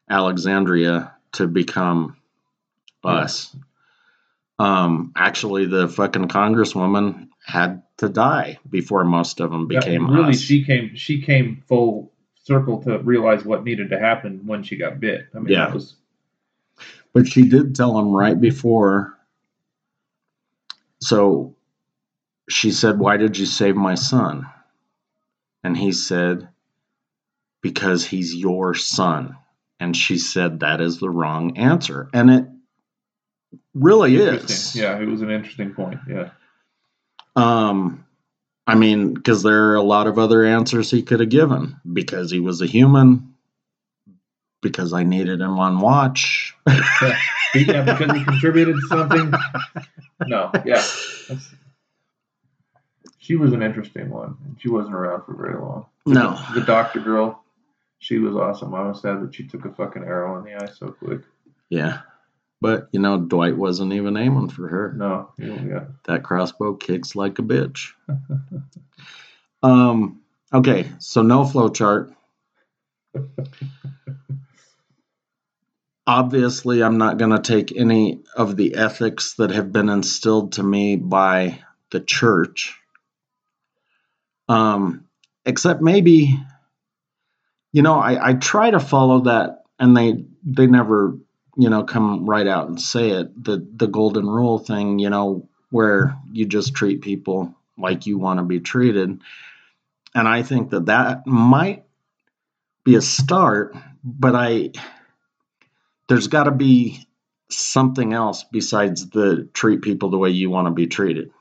Alexandria 0.09 1.11
to 1.33 1.47
become 1.47 2.15
Yeah. 3.03 3.11
us. 3.11 3.55
Um, 4.59 5.11
actually, 5.15 5.65
the 5.65 5.87
fucking 5.87 6.27
congresswoman 6.27 7.27
had 7.45 7.83
to 7.97 8.09
die 8.09 8.57
before 8.69 9.03
most 9.03 9.39
of 9.39 9.51
them 9.51 9.67
Yeah, 9.69 9.79
became 9.79 10.09
really. 10.09 10.29
us. 10.31 10.39
She 10.41 10.63
came 10.63 10.95
she 10.95 11.21
came 11.21 11.63
full 11.67 12.11
circle 12.43 12.81
to 12.83 12.99
realize 12.99 13.45
what 13.45 13.63
needed 13.63 13.89
to 13.89 13.99
happen 13.99 14.41
when 14.45 14.63
she 14.63 14.75
got 14.77 14.99
bit. 14.99 15.27
I 15.35 15.39
mean, 15.39 15.53
Yeah. 15.53 15.65
that 15.65 15.73
was 15.73 15.95
But 17.13 17.27
she 17.27 17.47
did 17.47 17.75
tell 17.75 17.97
him 17.99 18.11
right 18.11 18.39
before. 18.39 19.17
So 20.99 21.55
she 22.49 22.71
said, 22.71 22.97
Why 22.99 23.17
did 23.17 23.37
you 23.37 23.45
save 23.45 23.75
my 23.75 23.95
son? 23.95 24.47
And 25.63 25.77
he 25.77 25.91
said, 25.91 26.49
Because 27.61 28.05
he's 28.05 28.33
your 28.35 28.73
son. 28.73 29.37
And 29.79 29.95
she 29.95 30.17
said, 30.17 30.61
That 30.61 30.81
is 30.81 30.99
the 30.99 31.09
wrong 31.09 31.57
answer. 31.57 32.09
And 32.13 32.29
it 32.29 32.45
really 33.73 34.15
is. 34.15 34.75
Yeah, 34.75 34.99
it 34.99 35.05
was 35.07 35.21
an 35.21 35.29
interesting 35.29 35.73
point. 35.73 35.99
Yeah. 36.09 36.29
Um, 37.35 38.05
I 38.65 38.75
mean, 38.75 39.13
because 39.13 39.43
there 39.43 39.69
are 39.69 39.75
a 39.75 39.81
lot 39.81 40.07
of 40.07 40.17
other 40.17 40.45
answers 40.45 40.89
he 40.89 41.03
could 41.03 41.19
have 41.19 41.29
given. 41.29 41.79
Because 41.91 42.31
he 42.31 42.39
was 42.39 42.61
a 42.61 42.65
human. 42.65 43.33
Because 44.61 44.93
I 44.93 45.03
needed 45.03 45.41
him 45.41 45.59
on 45.59 45.79
watch. 45.79 46.55
yeah, 46.67 47.83
because 47.83 48.17
he 48.17 48.23
contributed 48.23 48.77
something. 48.87 49.33
No, 50.25 50.51
yeah. 50.65 50.81
That's, 51.27 51.53
she 53.23 53.35
was 53.35 53.53
an 53.53 53.61
interesting 53.61 54.09
one. 54.09 54.37
and 54.45 54.59
She 54.59 54.69
wasn't 54.69 54.95
around 54.95 55.23
for 55.23 55.33
very 55.33 55.59
long. 55.59 55.85
No. 56.05 56.37
The 56.53 56.61
doctor 56.61 56.99
girl, 56.99 57.43
she 57.99 58.19
was 58.19 58.35
awesome. 58.35 58.73
I 58.73 58.87
was 58.87 59.01
sad 59.01 59.21
that 59.21 59.33
she 59.33 59.47
took 59.47 59.65
a 59.65 59.71
fucking 59.71 60.03
arrow 60.03 60.37
in 60.37 60.45
the 60.45 60.61
eye 60.61 60.69
so 60.73 60.91
quick. 60.91 61.21
Yeah. 61.69 62.01
But, 62.63 62.87
you 62.93 63.01
know, 63.01 63.19
Dwight 63.19 63.57
wasn't 63.57 63.91
even 63.91 64.15
aiming 64.15 64.47
for 64.47 64.69
her. 64.69 64.93
No, 64.95 65.31
yeah. 65.37 65.83
That 66.05 66.23
crossbow 66.23 66.75
kicks 66.75 67.13
like 67.13 67.37
a 67.37 67.41
bitch. 67.41 67.89
um, 69.63 70.21
okay, 70.53 70.89
so 70.99 71.23
no 71.23 71.43
flow 71.43 71.67
chart. 71.67 72.13
Obviously, 76.07 76.81
I'm 76.81 76.97
not 76.97 77.17
going 77.17 77.31
to 77.31 77.41
take 77.41 77.75
any 77.75 78.23
of 78.33 78.55
the 78.55 78.75
ethics 78.75 79.33
that 79.33 79.51
have 79.51 79.73
been 79.73 79.89
instilled 79.89 80.53
to 80.53 80.63
me 80.63 80.95
by 80.95 81.59
the 81.91 81.99
church. 81.99 82.79
Um, 84.47 85.03
except 85.45 85.81
maybe, 85.81 86.39
you 87.73 87.81
know, 87.81 87.99
I, 87.99 88.29
I 88.29 88.33
try 88.35 88.71
to 88.71 88.79
follow 88.79 89.23
that, 89.23 89.63
and 89.77 89.97
they 89.97 90.23
they 90.45 90.67
never, 90.67 91.17
you 91.55 91.69
know, 91.69 91.83
come 91.83 92.25
right 92.25 92.47
out 92.47 92.67
and 92.67 92.81
say 92.81 93.11
it. 93.11 93.43
The 93.43 93.65
the 93.75 93.87
golden 93.87 94.27
rule 94.27 94.59
thing, 94.59 94.99
you 94.99 95.09
know, 95.09 95.47
where 95.69 96.17
you 96.31 96.45
just 96.45 96.75
treat 96.75 97.01
people 97.01 97.53
like 97.77 98.05
you 98.05 98.17
want 98.17 98.39
to 98.39 98.43
be 98.43 98.59
treated, 98.59 99.21
and 100.15 100.27
I 100.27 100.43
think 100.43 100.71
that 100.71 100.87
that 100.87 101.27
might 101.27 101.85
be 102.83 102.95
a 102.95 103.01
start, 103.01 103.75
but 104.03 104.35
I 104.35 104.71
there's 106.07 106.27
got 106.27 106.43
to 106.43 106.51
be 106.51 107.07
something 107.49 108.13
else 108.13 108.43
besides 108.51 109.09
the 109.09 109.47
treat 109.53 109.81
people 109.81 110.09
the 110.09 110.17
way 110.17 110.29
you 110.29 110.49
want 110.49 110.67
to 110.67 110.71
be 110.71 110.87
treated. 110.87 111.31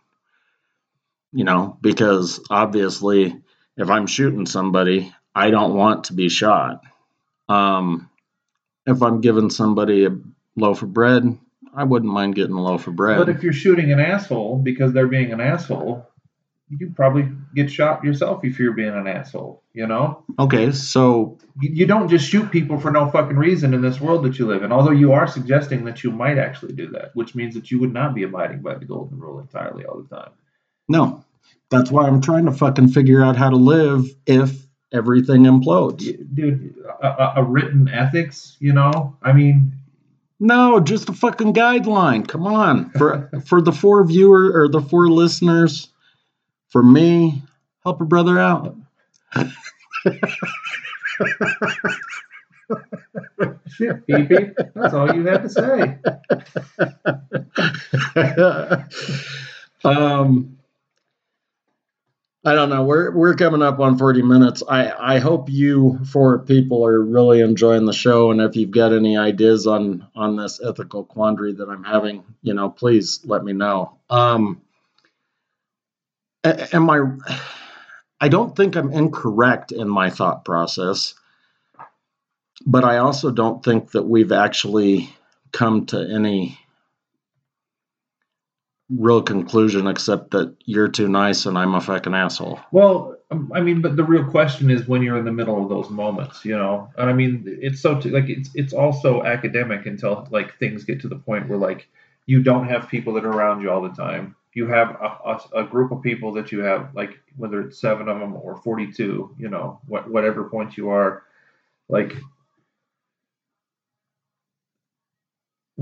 You 1.32 1.44
know, 1.44 1.78
because 1.80 2.40
obviously, 2.50 3.34
if 3.76 3.88
I'm 3.88 4.06
shooting 4.06 4.44
somebody, 4.44 5.12
I 5.34 5.50
don't 5.50 5.74
want 5.74 6.04
to 6.04 6.12
be 6.12 6.28
shot. 6.28 6.82
Um, 7.48 8.10
if 8.86 9.02
I'm 9.02 9.20
giving 9.20 9.50
somebody 9.50 10.06
a 10.06 10.16
loaf 10.56 10.82
of 10.82 10.92
bread, 10.92 11.38
I 11.74 11.84
wouldn't 11.84 12.12
mind 12.12 12.34
getting 12.34 12.54
a 12.54 12.62
loaf 12.62 12.86
of 12.86 12.96
bread. 12.96 13.18
But 13.18 13.28
if 13.28 13.42
you're 13.42 13.52
shooting 13.52 13.92
an 13.92 14.00
asshole 14.00 14.58
because 14.58 14.92
they're 14.92 15.06
being 15.06 15.32
an 15.32 15.40
asshole, 15.40 16.06
you 16.68 16.92
probably 16.94 17.28
get 17.54 17.70
shot 17.70 18.02
yourself 18.04 18.44
if 18.44 18.58
you're 18.58 18.72
being 18.72 18.94
an 18.94 19.06
asshole. 19.06 19.62
You 19.74 19.86
know, 19.86 20.22
okay, 20.38 20.70
so 20.72 21.38
you, 21.60 21.70
you 21.72 21.86
don't 21.86 22.08
just 22.08 22.28
shoot 22.28 22.50
people 22.50 22.78
for 22.78 22.90
no 22.90 23.10
fucking 23.10 23.38
reason 23.38 23.72
in 23.72 23.80
this 23.80 24.00
world 24.00 24.22
that 24.24 24.38
you 24.38 24.46
live 24.46 24.62
in. 24.62 24.70
Although 24.70 24.90
you 24.90 25.12
are 25.12 25.26
suggesting 25.26 25.86
that 25.86 26.04
you 26.04 26.10
might 26.10 26.36
actually 26.36 26.74
do 26.74 26.88
that, 26.88 27.16
which 27.16 27.34
means 27.34 27.54
that 27.54 27.70
you 27.70 27.78
would 27.78 27.92
not 27.92 28.14
be 28.14 28.22
abiding 28.22 28.60
by 28.60 28.74
the 28.74 28.84
golden 28.84 29.18
rule 29.18 29.40
entirely 29.40 29.86
all 29.86 30.02
the 30.02 30.14
time. 30.14 30.32
no, 30.88 31.24
that's 31.70 31.90
why 31.90 32.06
I'm 32.06 32.20
trying 32.20 32.44
to 32.44 32.52
fucking 32.52 32.88
figure 32.88 33.24
out 33.24 33.36
how 33.36 33.48
to 33.48 33.56
live 33.56 34.14
if 34.26 34.61
everything 34.92 35.44
implodes. 35.44 35.98
Dude, 36.34 36.74
a, 37.02 37.32
a, 37.36 37.44
written 37.44 37.88
ethics, 37.88 38.56
you 38.60 38.72
know, 38.72 39.16
I 39.22 39.32
mean, 39.32 39.72
No, 40.38 40.80
just 40.80 41.08
a 41.08 41.12
fucking 41.12 41.54
guideline. 41.54 42.26
Come 42.28 42.46
on. 42.46 42.90
For 42.90 43.30
for 43.46 43.60
the 43.60 43.72
four 43.72 44.04
viewer 44.04 44.52
or 44.54 44.68
the 44.68 44.80
four 44.80 45.08
listeners, 45.08 45.88
for 46.68 46.82
me, 46.82 47.42
help 47.82 48.00
a 48.00 48.04
brother 48.04 48.38
out. 48.38 48.76
shit, 53.68 54.06
Pee-Pee, 54.06 54.50
that's 54.74 54.94
all 54.94 55.14
you 55.14 55.26
had 55.26 55.42
to 55.42 55.50
say. 55.50 55.98
um 59.84 60.58
I 62.44 62.54
don't 62.54 62.70
know. 62.70 62.82
We're 62.82 63.12
we're 63.12 63.34
coming 63.34 63.62
up 63.62 63.78
on 63.78 63.96
40 63.96 64.22
minutes. 64.22 64.62
I 64.68 65.14
I 65.14 65.18
hope 65.20 65.48
you 65.48 66.00
four 66.10 66.40
people 66.40 66.84
are 66.84 67.00
really 67.00 67.40
enjoying 67.40 67.86
the 67.86 67.92
show 67.92 68.32
and 68.32 68.40
if 68.40 68.56
you've 68.56 68.72
got 68.72 68.92
any 68.92 69.16
ideas 69.16 69.66
on 69.68 70.08
on 70.16 70.36
this 70.36 70.60
ethical 70.60 71.04
quandary 71.04 71.52
that 71.52 71.68
I'm 71.68 71.84
having, 71.84 72.24
you 72.42 72.54
know, 72.54 72.68
please 72.68 73.20
let 73.24 73.44
me 73.44 73.52
know. 73.52 73.96
Um 74.10 74.60
am 76.44 76.90
I 76.90 77.00
I 78.20 78.28
don't 78.28 78.56
think 78.56 78.74
I'm 78.76 78.92
incorrect 78.92 79.70
in 79.70 79.88
my 79.88 80.10
thought 80.10 80.44
process, 80.44 81.14
but 82.66 82.84
I 82.84 82.98
also 82.98 83.30
don't 83.30 83.64
think 83.64 83.92
that 83.92 84.04
we've 84.04 84.32
actually 84.32 85.14
come 85.52 85.86
to 85.86 86.00
any 86.00 86.58
real 88.90 89.22
conclusion 89.22 89.86
except 89.86 90.32
that 90.32 90.54
you're 90.64 90.88
too 90.88 91.08
nice 91.08 91.46
and 91.46 91.56
I'm 91.56 91.74
a 91.74 91.80
fucking 91.80 92.14
asshole. 92.14 92.60
Well, 92.72 93.16
I 93.52 93.60
mean, 93.60 93.80
but 93.80 93.96
the 93.96 94.04
real 94.04 94.24
question 94.24 94.70
is 94.70 94.86
when 94.86 95.02
you're 95.02 95.16
in 95.16 95.24
the 95.24 95.32
middle 95.32 95.62
of 95.62 95.68
those 95.68 95.88
moments, 95.88 96.44
you 96.44 96.56
know. 96.56 96.90
And 96.98 97.08
I 97.08 97.12
mean, 97.12 97.44
it's 97.46 97.80
so 97.80 97.98
t- 97.98 98.10
like 98.10 98.28
it's 98.28 98.50
it's 98.54 98.72
also 98.72 99.22
academic 99.22 99.86
until 99.86 100.28
like 100.30 100.58
things 100.58 100.84
get 100.84 101.00
to 101.02 101.08
the 101.08 101.16
point 101.16 101.48
where 101.48 101.58
like 101.58 101.88
you 102.26 102.42
don't 102.42 102.68
have 102.68 102.88
people 102.88 103.14
that 103.14 103.24
are 103.24 103.30
around 103.30 103.62
you 103.62 103.70
all 103.70 103.82
the 103.82 103.90
time. 103.90 104.36
You 104.54 104.66
have 104.66 104.90
a, 104.90 105.30
a, 105.30 105.62
a 105.62 105.64
group 105.64 105.92
of 105.92 106.02
people 106.02 106.32
that 106.34 106.52
you 106.52 106.60
have 106.60 106.94
like 106.94 107.18
whether 107.36 107.62
it's 107.62 107.80
seven 107.80 108.08
of 108.08 108.20
them 108.20 108.34
or 108.36 108.56
forty-two, 108.56 109.34
you 109.38 109.48
know, 109.48 109.80
what 109.86 110.10
whatever 110.10 110.44
point 110.44 110.76
you 110.76 110.90
are, 110.90 111.22
like 111.88 112.14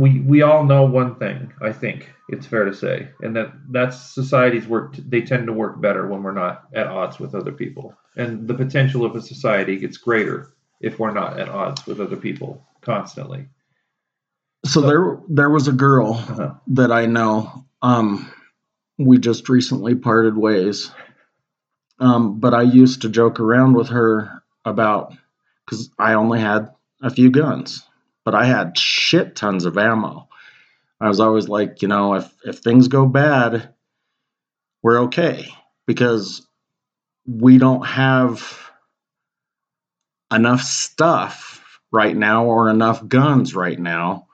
we 0.01 0.21
we 0.21 0.43
all 0.43 0.65
know 0.65 0.85
one 0.85 1.15
thing. 1.17 1.53
I 1.61 1.73
think 1.73 2.09
it's 2.29 2.47
fair 2.47 2.65
to 2.65 2.75
say, 2.75 3.09
and 3.23 3.37
that 3.37 3.53
that's 3.71 3.97
societies 4.15 4.67
work. 4.67 4.97
They 4.97 5.21
tend 5.21 5.47
to 5.47 5.53
work 5.53 5.81
better 5.81 6.07
when 6.07 6.23
we're 6.23 6.33
not 6.33 6.65
at 6.75 6.87
odds 6.87 7.19
with 7.21 7.35
other 7.35 7.53
people, 7.53 7.95
and 8.17 8.49
the 8.49 8.55
potential 8.55 9.05
of 9.05 9.15
a 9.15 9.23
society 9.23 9.77
gets 9.77 9.99
greater 9.99 10.53
if 10.81 10.99
we're 10.99 11.13
not 11.13 11.39
at 11.39 11.49
odds 11.49 11.87
with 11.87 12.01
other 12.01 12.17
people 12.17 12.67
constantly. 12.81 13.47
So, 14.65 14.81
there 14.81 15.19
there 15.29 15.51
was 15.51 15.69
a 15.69 15.73
girl 15.73 16.15
Uh-huh. 16.15 16.55
that 16.69 16.93
I 16.93 17.07
know. 17.07 17.65
Um, 17.83 18.31
we 18.99 19.19
just 19.19 19.49
recently 19.49 19.95
parted 19.95 20.37
ways. 20.37 20.91
Um, 21.99 22.41
but 22.41 22.55
I 22.55 22.63
used 22.63 23.03
to 23.03 23.09
joke 23.11 23.41
around 23.41 23.75
with 23.75 23.89
her 23.89 24.43
about 24.65 25.15
because 25.65 25.91
I 25.99 26.15
only 26.15 26.41
had 26.41 26.71
a 27.03 27.11
few 27.11 27.31
guns, 27.31 27.83
but 28.25 28.35
I 28.35 28.45
had 28.45 28.79
shit 28.79 29.37
tons 29.37 29.65
of 29.65 29.79
ammo. 29.79 30.29
I 31.01 31.09
was 31.09 31.21
always 31.21 31.49
like, 31.49 31.83
you 31.83 31.89
know, 31.89 32.15
if 32.15 32.33
if 32.45 32.59
things 32.59 32.89
go 32.89 33.07
bad, 33.07 33.73
we're 34.83 35.03
okay 35.03 35.49
because 35.87 36.47
we 37.27 37.59
don't 37.59 37.87
have 37.87 38.71
enough 40.33 40.63
stuff 40.63 41.81
right 41.91 42.17
now 42.17 42.45
or 42.45 42.69
enough 42.71 43.07
guns 43.07 43.55
right 43.55 43.79
now, 43.79 44.27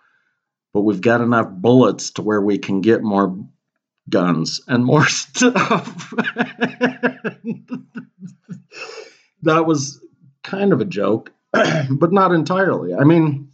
but 0.72 0.82
we've 0.82 1.00
got 1.00 1.20
enough 1.20 1.48
bullets 1.50 2.10
to 2.12 2.22
where 2.22 2.40
we 2.40 2.58
can 2.58 2.80
get 2.80 3.02
more 3.02 3.36
guns 4.08 4.60
and 4.68 4.84
more 4.84 5.06
stuff. 5.08 6.10
that 9.42 9.66
was 9.66 10.00
kind 10.42 10.72
of 10.72 10.80
a 10.80 10.84
joke, 10.84 11.32
but 11.52 12.12
not 12.12 12.32
entirely. 12.32 12.94
I 12.94 13.04
mean, 13.04 13.50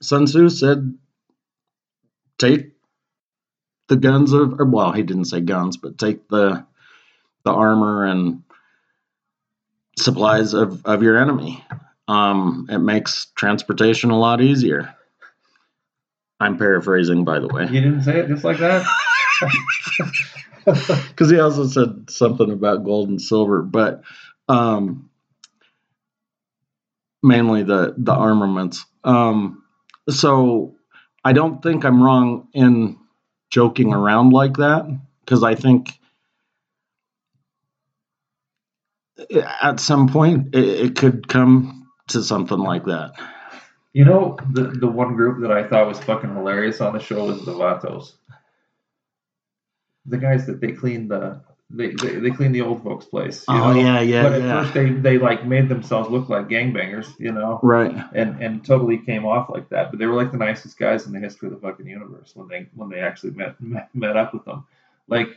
Sun 0.00 0.26
Tzu 0.26 0.48
said, 0.48 0.96
take 2.38 2.72
the 3.88 3.96
guns 3.96 4.32
of, 4.32 4.60
or, 4.60 4.64
well, 4.64 4.92
he 4.92 5.02
didn't 5.02 5.26
say 5.26 5.40
guns, 5.40 5.76
but 5.76 5.98
take 5.98 6.28
the 6.28 6.66
the 7.44 7.52
armor 7.52 8.04
and 8.04 8.42
supplies 9.96 10.54
of, 10.54 10.84
of 10.84 11.02
your 11.02 11.16
enemy. 11.16 11.64
Um, 12.06 12.66
it 12.70 12.78
makes 12.78 13.26
transportation 13.34 14.10
a 14.10 14.18
lot 14.18 14.40
easier. 14.40 14.94
I'm 16.40 16.58
paraphrasing, 16.58 17.24
by 17.24 17.40
the 17.40 17.48
way. 17.48 17.64
You 17.64 17.80
didn't 17.80 18.02
say 18.02 18.18
it 18.18 18.28
just 18.28 18.44
like 18.44 18.58
that. 18.58 18.86
because 20.64 21.30
he 21.30 21.38
also 21.40 21.66
said 21.66 22.10
something 22.10 22.50
about 22.50 22.84
gold 22.84 23.08
and 23.08 23.20
silver, 23.20 23.62
but 23.62 24.02
um, 24.48 25.10
mainly 27.22 27.62
the 27.62 27.94
the 27.96 28.12
armaments. 28.12 28.84
Um, 29.04 29.64
so 30.08 30.76
I 31.24 31.32
don't 31.32 31.62
think 31.62 31.84
I'm 31.84 32.02
wrong 32.02 32.48
in 32.52 32.98
joking 33.50 33.92
around 33.92 34.30
like 34.30 34.56
that 34.56 34.86
because 35.20 35.42
I 35.42 35.54
think 35.54 35.98
at 39.62 39.80
some 39.80 40.08
point 40.08 40.54
it, 40.54 40.64
it 40.64 40.96
could 40.96 41.28
come 41.28 41.88
to 42.08 42.22
something 42.22 42.58
like 42.58 42.84
that. 42.86 43.12
You 43.92 44.04
know, 44.04 44.38
the 44.52 44.64
the 44.64 44.86
one 44.86 45.16
group 45.16 45.40
that 45.42 45.50
I 45.50 45.66
thought 45.66 45.88
was 45.88 45.98
fucking 46.00 46.34
hilarious 46.34 46.80
on 46.80 46.92
the 46.92 47.00
show 47.00 47.24
was 47.24 47.44
the 47.44 47.52
Vatos. 47.52 48.12
The 50.06 50.18
guys 50.18 50.46
that 50.46 50.60
they 50.60 50.72
cleaned 50.72 51.10
the 51.10 51.42
they, 51.70 51.88
they, 51.90 52.14
they 52.16 52.30
cleaned 52.30 52.54
the 52.54 52.62
old 52.62 52.82
folks' 52.82 53.04
place. 53.04 53.44
Oh 53.48 53.72
know? 53.72 53.80
yeah, 53.80 54.00
yeah, 54.00 54.22
but 54.22 54.32
at 54.32 54.42
yeah. 54.42 54.62
first 54.62 54.74
they, 54.74 54.90
they 54.90 55.18
like 55.18 55.44
made 55.44 55.68
themselves 55.68 56.08
look 56.10 56.28
like 56.30 56.48
gangbangers, 56.48 57.08
you 57.18 57.32
know, 57.32 57.60
Right. 57.62 57.94
and 58.14 58.42
and 58.42 58.64
totally 58.64 58.98
came 58.98 59.26
off 59.26 59.50
like 59.50 59.68
that. 59.68 59.90
But 59.90 59.98
they 59.98 60.06
were 60.06 60.14
like 60.14 60.32
the 60.32 60.38
nicest 60.38 60.78
guys 60.78 61.06
in 61.06 61.12
the 61.12 61.20
history 61.20 61.48
of 61.48 61.54
the 61.54 61.60
fucking 61.60 61.86
universe 61.86 62.32
when 62.34 62.48
they 62.48 62.68
when 62.74 62.88
they 62.88 63.00
actually 63.00 63.32
met 63.32 63.60
met, 63.60 63.90
met 63.94 64.16
up 64.16 64.32
with 64.32 64.44
them. 64.46 64.66
Like 65.08 65.28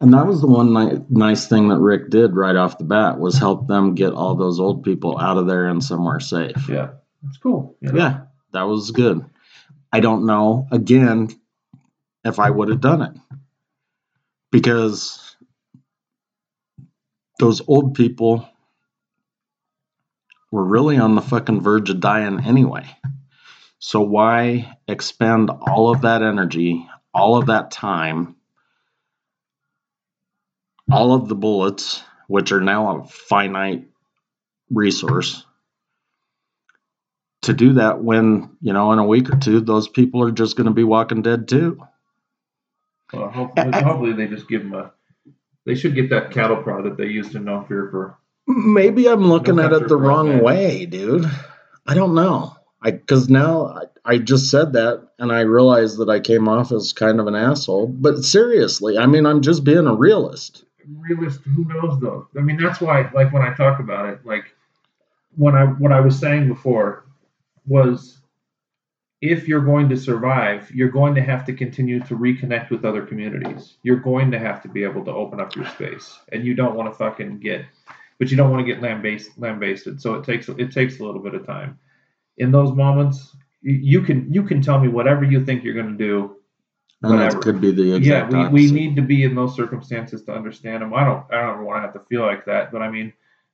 And 0.00 0.12
that 0.12 0.26
was 0.26 0.40
the 0.42 0.46
one 0.46 0.74
ni- 0.74 1.04
nice 1.08 1.46
thing 1.48 1.68
that 1.68 1.78
Rick 1.78 2.10
did 2.10 2.36
right 2.36 2.54
off 2.54 2.78
the 2.78 2.84
bat 2.84 3.18
was 3.18 3.38
help 3.38 3.66
them 3.66 3.94
get 3.94 4.12
all 4.12 4.34
those 4.34 4.60
old 4.60 4.84
people 4.84 5.18
out 5.18 5.38
of 5.38 5.46
there 5.46 5.66
and 5.66 5.82
somewhere 5.82 6.20
safe. 6.20 6.68
yeah, 6.68 6.90
it's 7.26 7.38
cool. 7.38 7.76
Know? 7.80 7.92
Yeah, 7.94 8.20
that 8.52 8.64
was 8.64 8.90
good. 8.90 9.24
I 9.92 10.00
don't 10.00 10.26
know 10.26 10.68
again 10.70 11.28
if 12.26 12.38
I 12.38 12.50
would 12.50 12.68
have 12.68 12.80
done 12.80 13.02
it 13.02 13.12
because 14.50 15.36
those 17.38 17.62
old 17.66 17.94
people 17.94 18.48
were 20.50 20.64
really 20.64 20.96
on 20.96 21.14
the 21.14 21.22
fucking 21.22 21.60
verge 21.60 21.90
of 21.90 22.00
dying 22.00 22.40
anyway. 22.40 22.86
So 23.78 24.00
why 24.00 24.76
expend 24.88 25.50
all 25.50 25.90
of 25.90 26.02
that 26.02 26.22
energy, 26.22 26.88
all 27.12 27.36
of 27.36 27.46
that 27.46 27.70
time, 27.70 28.36
all 30.90 31.14
of 31.14 31.28
the 31.28 31.34
bullets, 31.34 32.02
which 32.28 32.52
are 32.52 32.60
now 32.60 33.00
a 33.00 33.04
finite 33.06 33.86
resource, 34.70 35.44
to 37.42 37.52
do 37.52 37.74
that 37.74 38.02
when, 38.02 38.56
you 38.60 38.72
know, 38.72 38.92
in 38.92 38.98
a 38.98 39.06
week 39.06 39.30
or 39.30 39.36
two, 39.36 39.60
those 39.60 39.88
people 39.88 40.22
are 40.22 40.32
just 40.32 40.56
going 40.56 40.66
to 40.66 40.72
be 40.72 40.84
walking 40.84 41.22
dead 41.22 41.48
too. 41.48 41.80
Well, 43.12 43.30
hopefully, 43.30 43.72
hopefully 43.72 44.12
they 44.12 44.26
just 44.26 44.48
give 44.48 44.62
them 44.62 44.74
a. 44.74 44.92
They 45.64 45.74
should 45.74 45.94
get 45.94 46.10
that 46.10 46.30
cattle 46.30 46.62
prod 46.62 46.84
that 46.84 46.96
they 46.96 47.06
used 47.06 47.34
in 47.34 47.44
No 47.44 47.64
Fear 47.68 47.88
for. 47.90 48.18
Maybe 48.46 49.08
I'm 49.08 49.24
looking 49.24 49.56
No 49.56 49.64
at 49.64 49.72
it 49.72 49.88
the 49.88 49.96
wrong 49.96 50.40
way, 50.40 50.86
dude. 50.86 51.28
I 51.86 51.94
don't 51.94 52.14
know. 52.14 52.56
I 52.82 52.92
because 52.92 53.28
now 53.28 53.66
I, 53.66 53.82
I 54.04 54.18
just 54.18 54.50
said 54.50 54.72
that 54.74 55.08
and 55.18 55.32
I 55.32 55.40
realized 55.40 55.98
that 55.98 56.08
I 56.08 56.20
came 56.20 56.48
off 56.48 56.70
as 56.72 56.92
kind 56.92 57.18
of 57.20 57.26
an 57.26 57.34
asshole. 57.34 57.88
But 57.88 58.24
seriously, 58.24 58.98
I 58.98 59.06
mean, 59.06 59.26
I'm 59.26 59.40
just 59.40 59.64
being 59.64 59.86
a 59.86 59.94
realist. 59.94 60.64
realist 61.00 61.40
who 61.42 61.64
knows 61.64 61.98
though 62.00 62.28
i 62.38 62.40
mean 62.40 62.56
that's 62.56 62.80
why 62.80 63.10
like 63.12 63.32
when 63.32 63.42
i 63.42 63.52
talk 63.54 63.80
about 63.80 64.06
it 64.08 64.24
like 64.24 64.44
when 65.36 65.54
i 65.56 65.64
what 65.64 65.90
i 65.90 65.98
was 66.00 66.16
saying 66.16 66.46
before 66.46 67.04
was 67.66 68.18
if 69.22 69.48
you're 69.48 69.64
going 69.64 69.88
to 69.88 69.96
survive 69.96 70.70
you're 70.72 70.90
going 70.90 71.14
to 71.14 71.22
have 71.22 71.44
to 71.44 71.52
continue 71.52 72.00
to 72.00 72.16
reconnect 72.16 72.70
with 72.70 72.84
other 72.84 73.04
communities 73.06 73.76
you're 73.82 73.96
going 74.00 74.30
to 74.30 74.38
have 74.38 74.62
to 74.62 74.68
be 74.68 74.84
able 74.84 75.04
to 75.04 75.10
open 75.10 75.40
up 75.40 75.54
your 75.56 75.66
space 75.66 76.18
and 76.32 76.44
you 76.44 76.54
don't 76.54 76.74
want 76.76 76.90
to 76.90 76.96
fucking 76.96 77.38
get 77.38 77.64
but 78.18 78.30
you 78.30 78.36
don't 78.36 78.50
want 78.50 78.64
to 78.66 78.72
get 78.72 78.82
lambast 78.82 79.28
lambasted 79.38 80.00
so 80.00 80.14
it 80.14 80.24
takes 80.24 80.48
it 80.48 80.70
takes 80.72 81.00
a 81.00 81.04
little 81.04 81.20
bit 81.22 81.34
of 81.34 81.46
time 81.46 81.78
in 82.38 82.50
those 82.52 82.72
moments 82.72 83.34
you 83.62 84.02
can 84.02 84.30
you 84.32 84.42
can 84.42 84.60
tell 84.60 84.78
me 84.78 84.88
whatever 84.88 85.24
you 85.24 85.44
think 85.44 85.64
you're 85.64 85.74
going 85.74 85.96
to 85.96 86.04
do 86.04 86.36
And 87.02 87.12
Whatever. 87.12 87.36
that 87.36 87.42
could 87.42 87.60
be 87.60 87.72
the 87.72 87.98
yeah, 87.98 88.26
exact 88.26 88.32
we, 88.32 88.38
we 88.38 88.44
opposite. 88.44 88.74
need 88.74 88.96
to 88.96 89.02
be 89.02 89.22
in 89.24 89.34
those 89.34 89.54
circumstances 89.54 90.24
to 90.24 90.32
understand 90.32 90.82
them. 90.82 90.94
I 90.94 91.04
don't 91.04 91.24
I 91.32 91.40
don't 91.42 91.64
want 91.64 91.78
to 91.78 91.82
have 91.82 91.92
to 91.94 92.00
feel 92.08 92.22
like 92.22 92.44
that, 92.46 92.72
but 92.72 92.82
I 92.82 92.90
mean, 92.90 93.12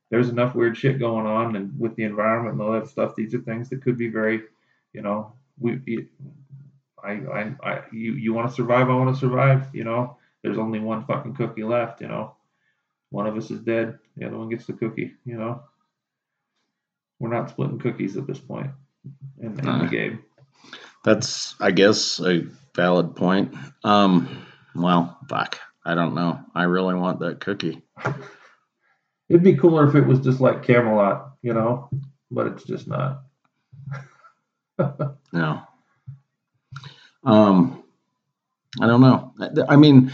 there's 0.09 0.29
enough 0.29 0.55
weird 0.55 0.77
shit 0.77 0.99
going 0.99 1.25
on, 1.25 1.55
and 1.57 1.77
with 1.79 1.95
the 1.95 2.03
environment 2.03 2.53
and 2.53 2.61
all 2.61 2.71
that 2.73 2.87
stuff, 2.87 3.15
these 3.15 3.33
are 3.33 3.39
things 3.41 3.69
that 3.69 3.81
could 3.83 3.97
be 3.97 4.07
very, 4.09 4.43
you 4.93 5.01
know, 5.01 5.33
we. 5.59 6.07
I, 7.03 7.11
I, 7.11 7.55
I, 7.63 7.81
you, 7.91 8.13
you 8.13 8.33
want 8.33 8.49
to 8.49 8.55
survive. 8.55 8.89
I 8.89 8.95
want 8.95 9.13
to 9.13 9.19
survive. 9.19 9.67
You 9.73 9.83
know, 9.83 10.17
there's 10.41 10.57
only 10.57 10.79
one 10.79 11.05
fucking 11.05 11.35
cookie 11.35 11.63
left. 11.63 12.01
You 12.01 12.07
know, 12.07 12.35
one 13.09 13.27
of 13.27 13.35
us 13.37 13.51
is 13.51 13.59
dead. 13.59 13.99
The 14.15 14.27
other 14.27 14.37
one 14.37 14.49
gets 14.49 14.65
the 14.65 14.73
cookie. 14.73 15.11
You 15.25 15.37
know, 15.37 15.63
we're 17.19 17.33
not 17.33 17.49
splitting 17.49 17.79
cookies 17.79 18.15
at 18.17 18.25
this 18.27 18.39
point 18.39 18.71
in, 19.39 19.47
in 19.47 19.55
the 19.57 19.69
Uh. 19.69 19.87
game. 19.87 20.23
That's, 21.03 21.55
I 21.59 21.71
guess, 21.71 22.21
a 22.21 22.47
valid 22.73 23.17
point. 23.17 23.53
Um, 23.83 24.45
well, 24.73 25.17
fuck. 25.29 25.59
I 25.85 25.95
don't 25.95 26.15
know. 26.15 26.39
I 26.55 26.63
really 26.63 26.95
want 26.95 27.19
that 27.19 27.41
cookie. 27.41 27.81
It'd 29.27 29.43
be 29.43 29.57
cooler 29.57 29.87
if 29.89 29.95
it 29.95 30.05
was 30.07 30.19
just 30.19 30.39
like 30.39 30.63
Camelot, 30.63 31.33
you 31.41 31.53
know, 31.53 31.89
but 32.31 32.47
it's 32.47 32.63
just 32.63 32.87
not. 32.87 33.23
No. 35.33 35.61
Um, 37.23 37.83
I 38.81 38.85
don't 38.87 39.01
know. 39.01 39.33
I 39.67 39.75
mean, 39.77 40.11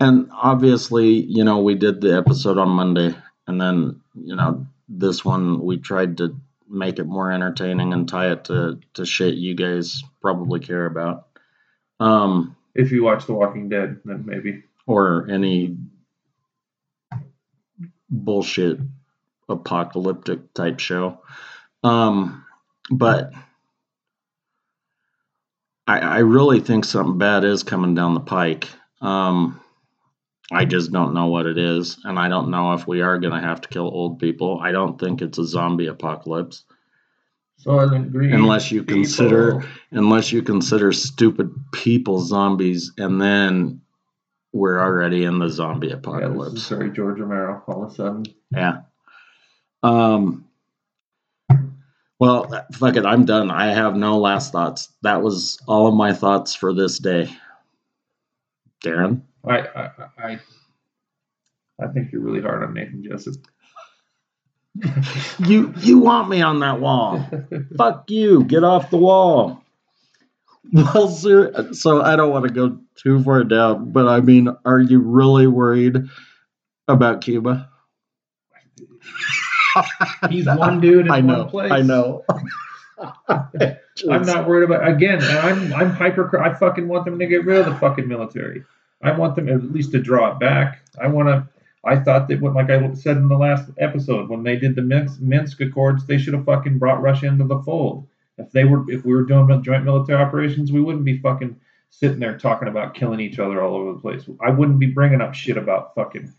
and 0.00 0.28
obviously, 0.32 1.08
you 1.22 1.44
know, 1.44 1.60
we 1.60 1.74
did 1.74 2.00
the 2.00 2.16
episode 2.16 2.58
on 2.58 2.68
Monday, 2.68 3.14
and 3.46 3.60
then, 3.60 4.00
you 4.14 4.36
know, 4.36 4.66
this 4.88 5.24
one 5.24 5.60
we 5.60 5.78
tried 5.78 6.18
to 6.18 6.36
make 6.68 6.98
it 6.98 7.04
more 7.06 7.32
entertaining 7.32 7.92
and 7.92 8.08
tie 8.08 8.32
it 8.32 8.44
to, 8.44 8.78
to 8.94 9.06
shit 9.06 9.34
you 9.34 9.54
guys 9.54 10.02
probably 10.20 10.60
care 10.60 10.84
about. 10.86 11.28
Um, 12.00 12.56
If 12.74 12.92
you 12.92 13.04
watch 13.04 13.26
The 13.26 13.32
Walking 13.34 13.68
Dead, 13.68 14.00
then 14.04 14.24
maybe. 14.26 14.64
or 14.86 15.28
any 15.30 15.76
bullshit 18.10 18.78
apocalyptic 19.48 20.52
type 20.54 20.78
show. 20.80 21.20
Um, 21.82 22.44
but 22.90 23.32
I, 25.88 25.98
I 25.98 26.18
really 26.18 26.60
think 26.60 26.84
something 26.84 27.18
bad 27.18 27.44
is 27.44 27.62
coming 27.62 27.94
down 27.94 28.14
the 28.14 28.20
pike. 28.20 28.68
Um, 29.00 29.60
I 30.52 30.64
just 30.64 30.92
don't 30.92 31.14
know 31.14 31.26
what 31.26 31.46
it 31.46 31.58
is, 31.58 31.98
and 32.04 32.18
I 32.18 32.28
don't 32.28 32.50
know 32.50 32.74
if 32.74 32.86
we 32.86 33.00
are 33.00 33.18
going 33.18 33.32
to 33.34 33.40
have 33.46 33.60
to 33.62 33.68
kill 33.68 33.86
old 33.86 34.18
people. 34.18 34.60
I 34.62 34.70
don't 34.72 34.98
think 35.00 35.20
it's 35.22 35.38
a 35.38 35.44
zombie 35.44 35.86
apocalypse, 35.86 36.64
Soylent 37.64 38.12
Green. 38.12 38.32
unless 38.32 38.70
you 38.70 38.82
people. 38.82 38.94
consider 39.02 39.64
unless 39.90 40.30
you 40.32 40.42
consider 40.42 40.92
stupid 40.92 41.50
people 41.72 42.20
zombies, 42.20 42.92
and 42.98 43.20
then 43.20 43.80
we're 44.52 44.80
already 44.80 45.24
in 45.24 45.38
the 45.38 45.48
zombie 45.48 45.88
Yeah, 45.88 45.96
this 45.96 46.06
apocalypse. 46.06 46.54
is 46.60 46.68
very 46.68 46.90
George 46.92 47.18
Romero 47.20 47.62
all 47.66 47.84
of 47.84 47.92
a 47.92 47.94
sudden. 47.94 48.24
Yeah. 48.50 48.78
Um. 49.82 50.44
Well, 52.18 52.66
fuck 52.72 52.96
it. 52.96 53.06
I'm 53.06 53.24
done. 53.24 53.50
I 53.50 53.66
have 53.66 53.94
no 53.94 54.18
last 54.18 54.52
thoughts. 54.52 54.92
That 55.02 55.22
was 55.22 55.58
all 55.68 55.86
of 55.86 55.94
my 55.94 56.12
thoughts 56.12 56.54
for 56.54 56.74
this 56.74 56.98
day. 56.98 57.30
Darren, 58.84 59.22
I, 59.46 59.58
I, 59.58 59.90
I, 60.18 60.40
I 61.80 61.86
think 61.92 62.12
you're 62.12 62.20
really 62.20 62.40
hard 62.40 62.62
on 62.64 62.74
Nathan 62.74 63.04
Jessup. 63.04 63.34
you 65.40 65.74
you 65.78 65.98
want 65.98 66.28
me 66.28 66.42
on 66.42 66.60
that 66.60 66.80
wall? 66.80 67.24
fuck 67.76 68.10
you. 68.10 68.44
Get 68.44 68.62
off 68.64 68.90
the 68.90 68.96
wall. 68.96 69.64
Well, 70.72 71.08
sir. 71.08 71.72
So 71.72 72.02
I 72.02 72.14
don't 72.14 72.30
want 72.30 72.46
to 72.46 72.52
go 72.52 72.78
too 72.96 73.22
far 73.22 73.42
down, 73.44 73.90
but 73.90 74.06
I 74.06 74.20
mean, 74.20 74.48
are 74.64 74.78
you 74.78 75.00
really 75.00 75.46
worried 75.46 75.96
about 76.86 77.22
Cuba? 77.22 77.70
He's 80.30 80.46
one 80.46 80.80
dude 80.80 81.06
in 81.06 81.12
I 81.12 81.20
know. 81.20 81.38
one 81.38 81.48
place. 81.48 81.72
I 81.72 81.82
know. 81.82 82.24
I'm 83.28 84.22
not 84.22 84.48
worried 84.48 84.64
about 84.64 84.86
again. 84.88 85.22
I'm 85.22 85.72
I'm 85.72 85.90
hyper. 85.90 86.40
I 86.42 86.54
fucking 86.54 86.88
want 86.88 87.04
them 87.04 87.18
to 87.18 87.26
get 87.26 87.44
rid 87.44 87.58
of 87.58 87.66
the 87.66 87.74
fucking 87.76 88.08
military. 88.08 88.64
I 89.02 89.12
want 89.12 89.36
them 89.36 89.48
at 89.48 89.72
least 89.72 89.92
to 89.92 90.00
draw 90.00 90.32
it 90.32 90.40
back. 90.40 90.82
I 91.00 91.06
want 91.06 91.28
to. 91.28 91.48
I 91.84 91.96
thought 91.96 92.28
that, 92.28 92.40
what, 92.40 92.54
like 92.54 92.70
I 92.70 92.92
said 92.94 93.16
in 93.16 93.28
the 93.28 93.36
last 93.36 93.70
episode, 93.78 94.28
when 94.28 94.42
they 94.42 94.56
did 94.56 94.74
the 94.74 94.82
Minsk, 94.82 95.20
Minsk 95.20 95.60
Accords, 95.60 96.06
they 96.06 96.18
should 96.18 96.34
have 96.34 96.44
fucking 96.44 96.78
brought 96.78 97.00
Russia 97.00 97.26
into 97.26 97.44
the 97.44 97.60
fold. 97.60 98.06
If 98.36 98.50
they 98.50 98.64
were, 98.64 98.84
if 98.90 99.04
we 99.04 99.14
were 99.14 99.22
doing 99.22 99.62
joint 99.62 99.84
military 99.84 100.20
operations, 100.20 100.72
we 100.72 100.80
wouldn't 100.80 101.04
be 101.04 101.18
fucking 101.18 101.56
sitting 101.90 102.18
there 102.18 102.36
talking 102.36 102.68
about 102.68 102.94
killing 102.94 103.20
each 103.20 103.38
other 103.38 103.62
all 103.62 103.76
over 103.76 103.92
the 103.92 104.00
place. 104.00 104.28
I 104.44 104.50
wouldn't 104.50 104.78
be 104.78 104.86
bringing 104.86 105.20
up 105.20 105.34
shit 105.34 105.56
about 105.56 105.94
fucking 105.94 106.32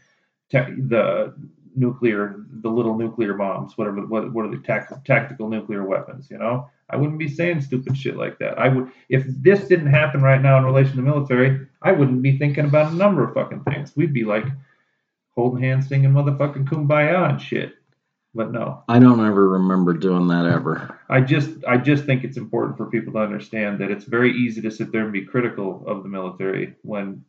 te- 0.49 0.75
the 0.77 1.33
nuclear, 1.75 2.43
the 2.61 2.69
little 2.69 2.97
nuclear 2.97 3.33
bombs, 3.33 3.77
whatever. 3.77 4.05
What, 4.05 4.33
what 4.33 4.45
are 4.45 4.51
the 4.51 4.61
tact- 4.63 5.05
tactical 5.05 5.49
nuclear 5.49 5.85
weapons? 5.85 6.27
You 6.29 6.37
know, 6.37 6.69
I 6.89 6.97
wouldn't 6.97 7.19
be 7.19 7.27
saying 7.27 7.61
stupid 7.61 7.97
shit 7.97 8.17
like 8.17 8.39
that. 8.39 8.57
I 8.59 8.67
would, 8.69 8.91
if 9.09 9.23
this 9.27 9.67
didn't 9.67 9.91
happen 9.91 10.21
right 10.21 10.41
now 10.41 10.57
in 10.57 10.65
relation 10.65 10.95
to 10.95 11.01
military, 11.01 11.67
I 11.81 11.91
wouldn't 11.91 12.21
be 12.21 12.37
thinking 12.37 12.65
about 12.65 12.91
a 12.91 12.95
number 12.95 13.23
of 13.23 13.33
fucking 13.33 13.63
things. 13.63 13.95
We'd 13.95 14.13
be 14.13 14.23
like 14.23 14.45
holding 15.35 15.63
hands, 15.63 15.87
singing 15.87 16.11
motherfucking 16.11 16.65
kumbaya 16.65 17.29
and 17.29 17.41
shit. 17.41 17.73
But 18.35 18.51
no, 18.51 18.83
I 18.87 18.99
don't 18.99 19.25
ever 19.25 19.49
remember 19.49 19.93
doing 19.93 20.27
that 20.27 20.45
ever. 20.45 20.99
I 21.09 21.21
just, 21.21 21.49
I 21.67 21.77
just 21.77 22.05
think 22.05 22.23
it's 22.23 22.37
important 22.37 22.77
for 22.77 22.85
people 22.85 23.13
to 23.13 23.19
understand 23.19 23.79
that 23.79 23.89
it's 23.89 24.05
very 24.05 24.31
easy 24.31 24.61
to 24.61 24.69
sit 24.69 24.91
there 24.91 25.03
and 25.03 25.11
be 25.11 25.25
critical 25.25 25.83
of 25.87 26.03
the 26.03 26.09
military 26.09 26.75
when 26.83 27.25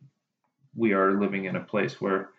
we 0.75 0.93
are 0.93 1.19
living 1.19 1.45
in 1.45 1.55
a 1.55 1.61
place 1.61 1.99
where 1.99 2.29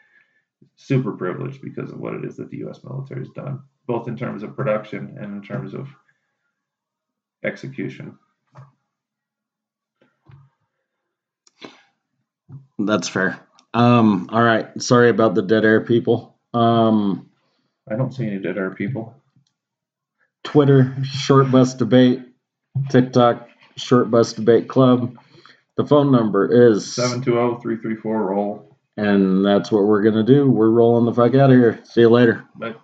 super 0.76 1.12
privileged 1.12 1.62
because 1.62 1.90
of 1.90 1.98
what 1.98 2.14
it 2.14 2.24
is 2.24 2.36
that 2.36 2.50
the 2.50 2.58
U.S. 2.58 2.82
military 2.84 3.20
has 3.20 3.30
done, 3.30 3.60
both 3.86 4.08
in 4.08 4.16
terms 4.16 4.42
of 4.42 4.56
production 4.56 5.16
and 5.20 5.34
in 5.34 5.42
terms 5.42 5.74
of 5.74 5.88
execution. 7.44 8.18
That's 12.78 13.08
fair. 13.08 13.40
Um, 13.74 14.28
all 14.32 14.42
right. 14.42 14.68
Sorry 14.80 15.08
about 15.08 15.34
the 15.34 15.42
dead 15.42 15.64
air 15.64 15.80
people. 15.80 16.36
Um, 16.52 17.30
I 17.90 17.96
don't 17.96 18.12
see 18.12 18.26
any 18.26 18.38
dead 18.38 18.58
air 18.58 18.70
people. 18.70 19.14
Twitter, 20.44 20.96
Short 21.04 21.50
Bus 21.50 21.74
Debate, 21.74 22.20
TikTok, 22.90 23.48
Short 23.76 24.10
Bus 24.10 24.32
Debate 24.32 24.68
Club. 24.68 25.16
The 25.76 25.86
phone 25.86 26.12
number 26.12 26.70
is 26.70 26.84
720-334 26.96 28.04
roll. 28.04 28.71
And 28.96 29.44
that's 29.44 29.72
what 29.72 29.84
we're 29.84 30.02
gonna 30.02 30.22
do. 30.22 30.50
We're 30.50 30.70
rolling 30.70 31.06
the 31.06 31.14
fuck 31.14 31.34
out 31.34 31.50
of 31.50 31.56
here. 31.56 31.80
See 31.84 32.02
you 32.02 32.10
later. 32.10 32.44
But 32.56 32.80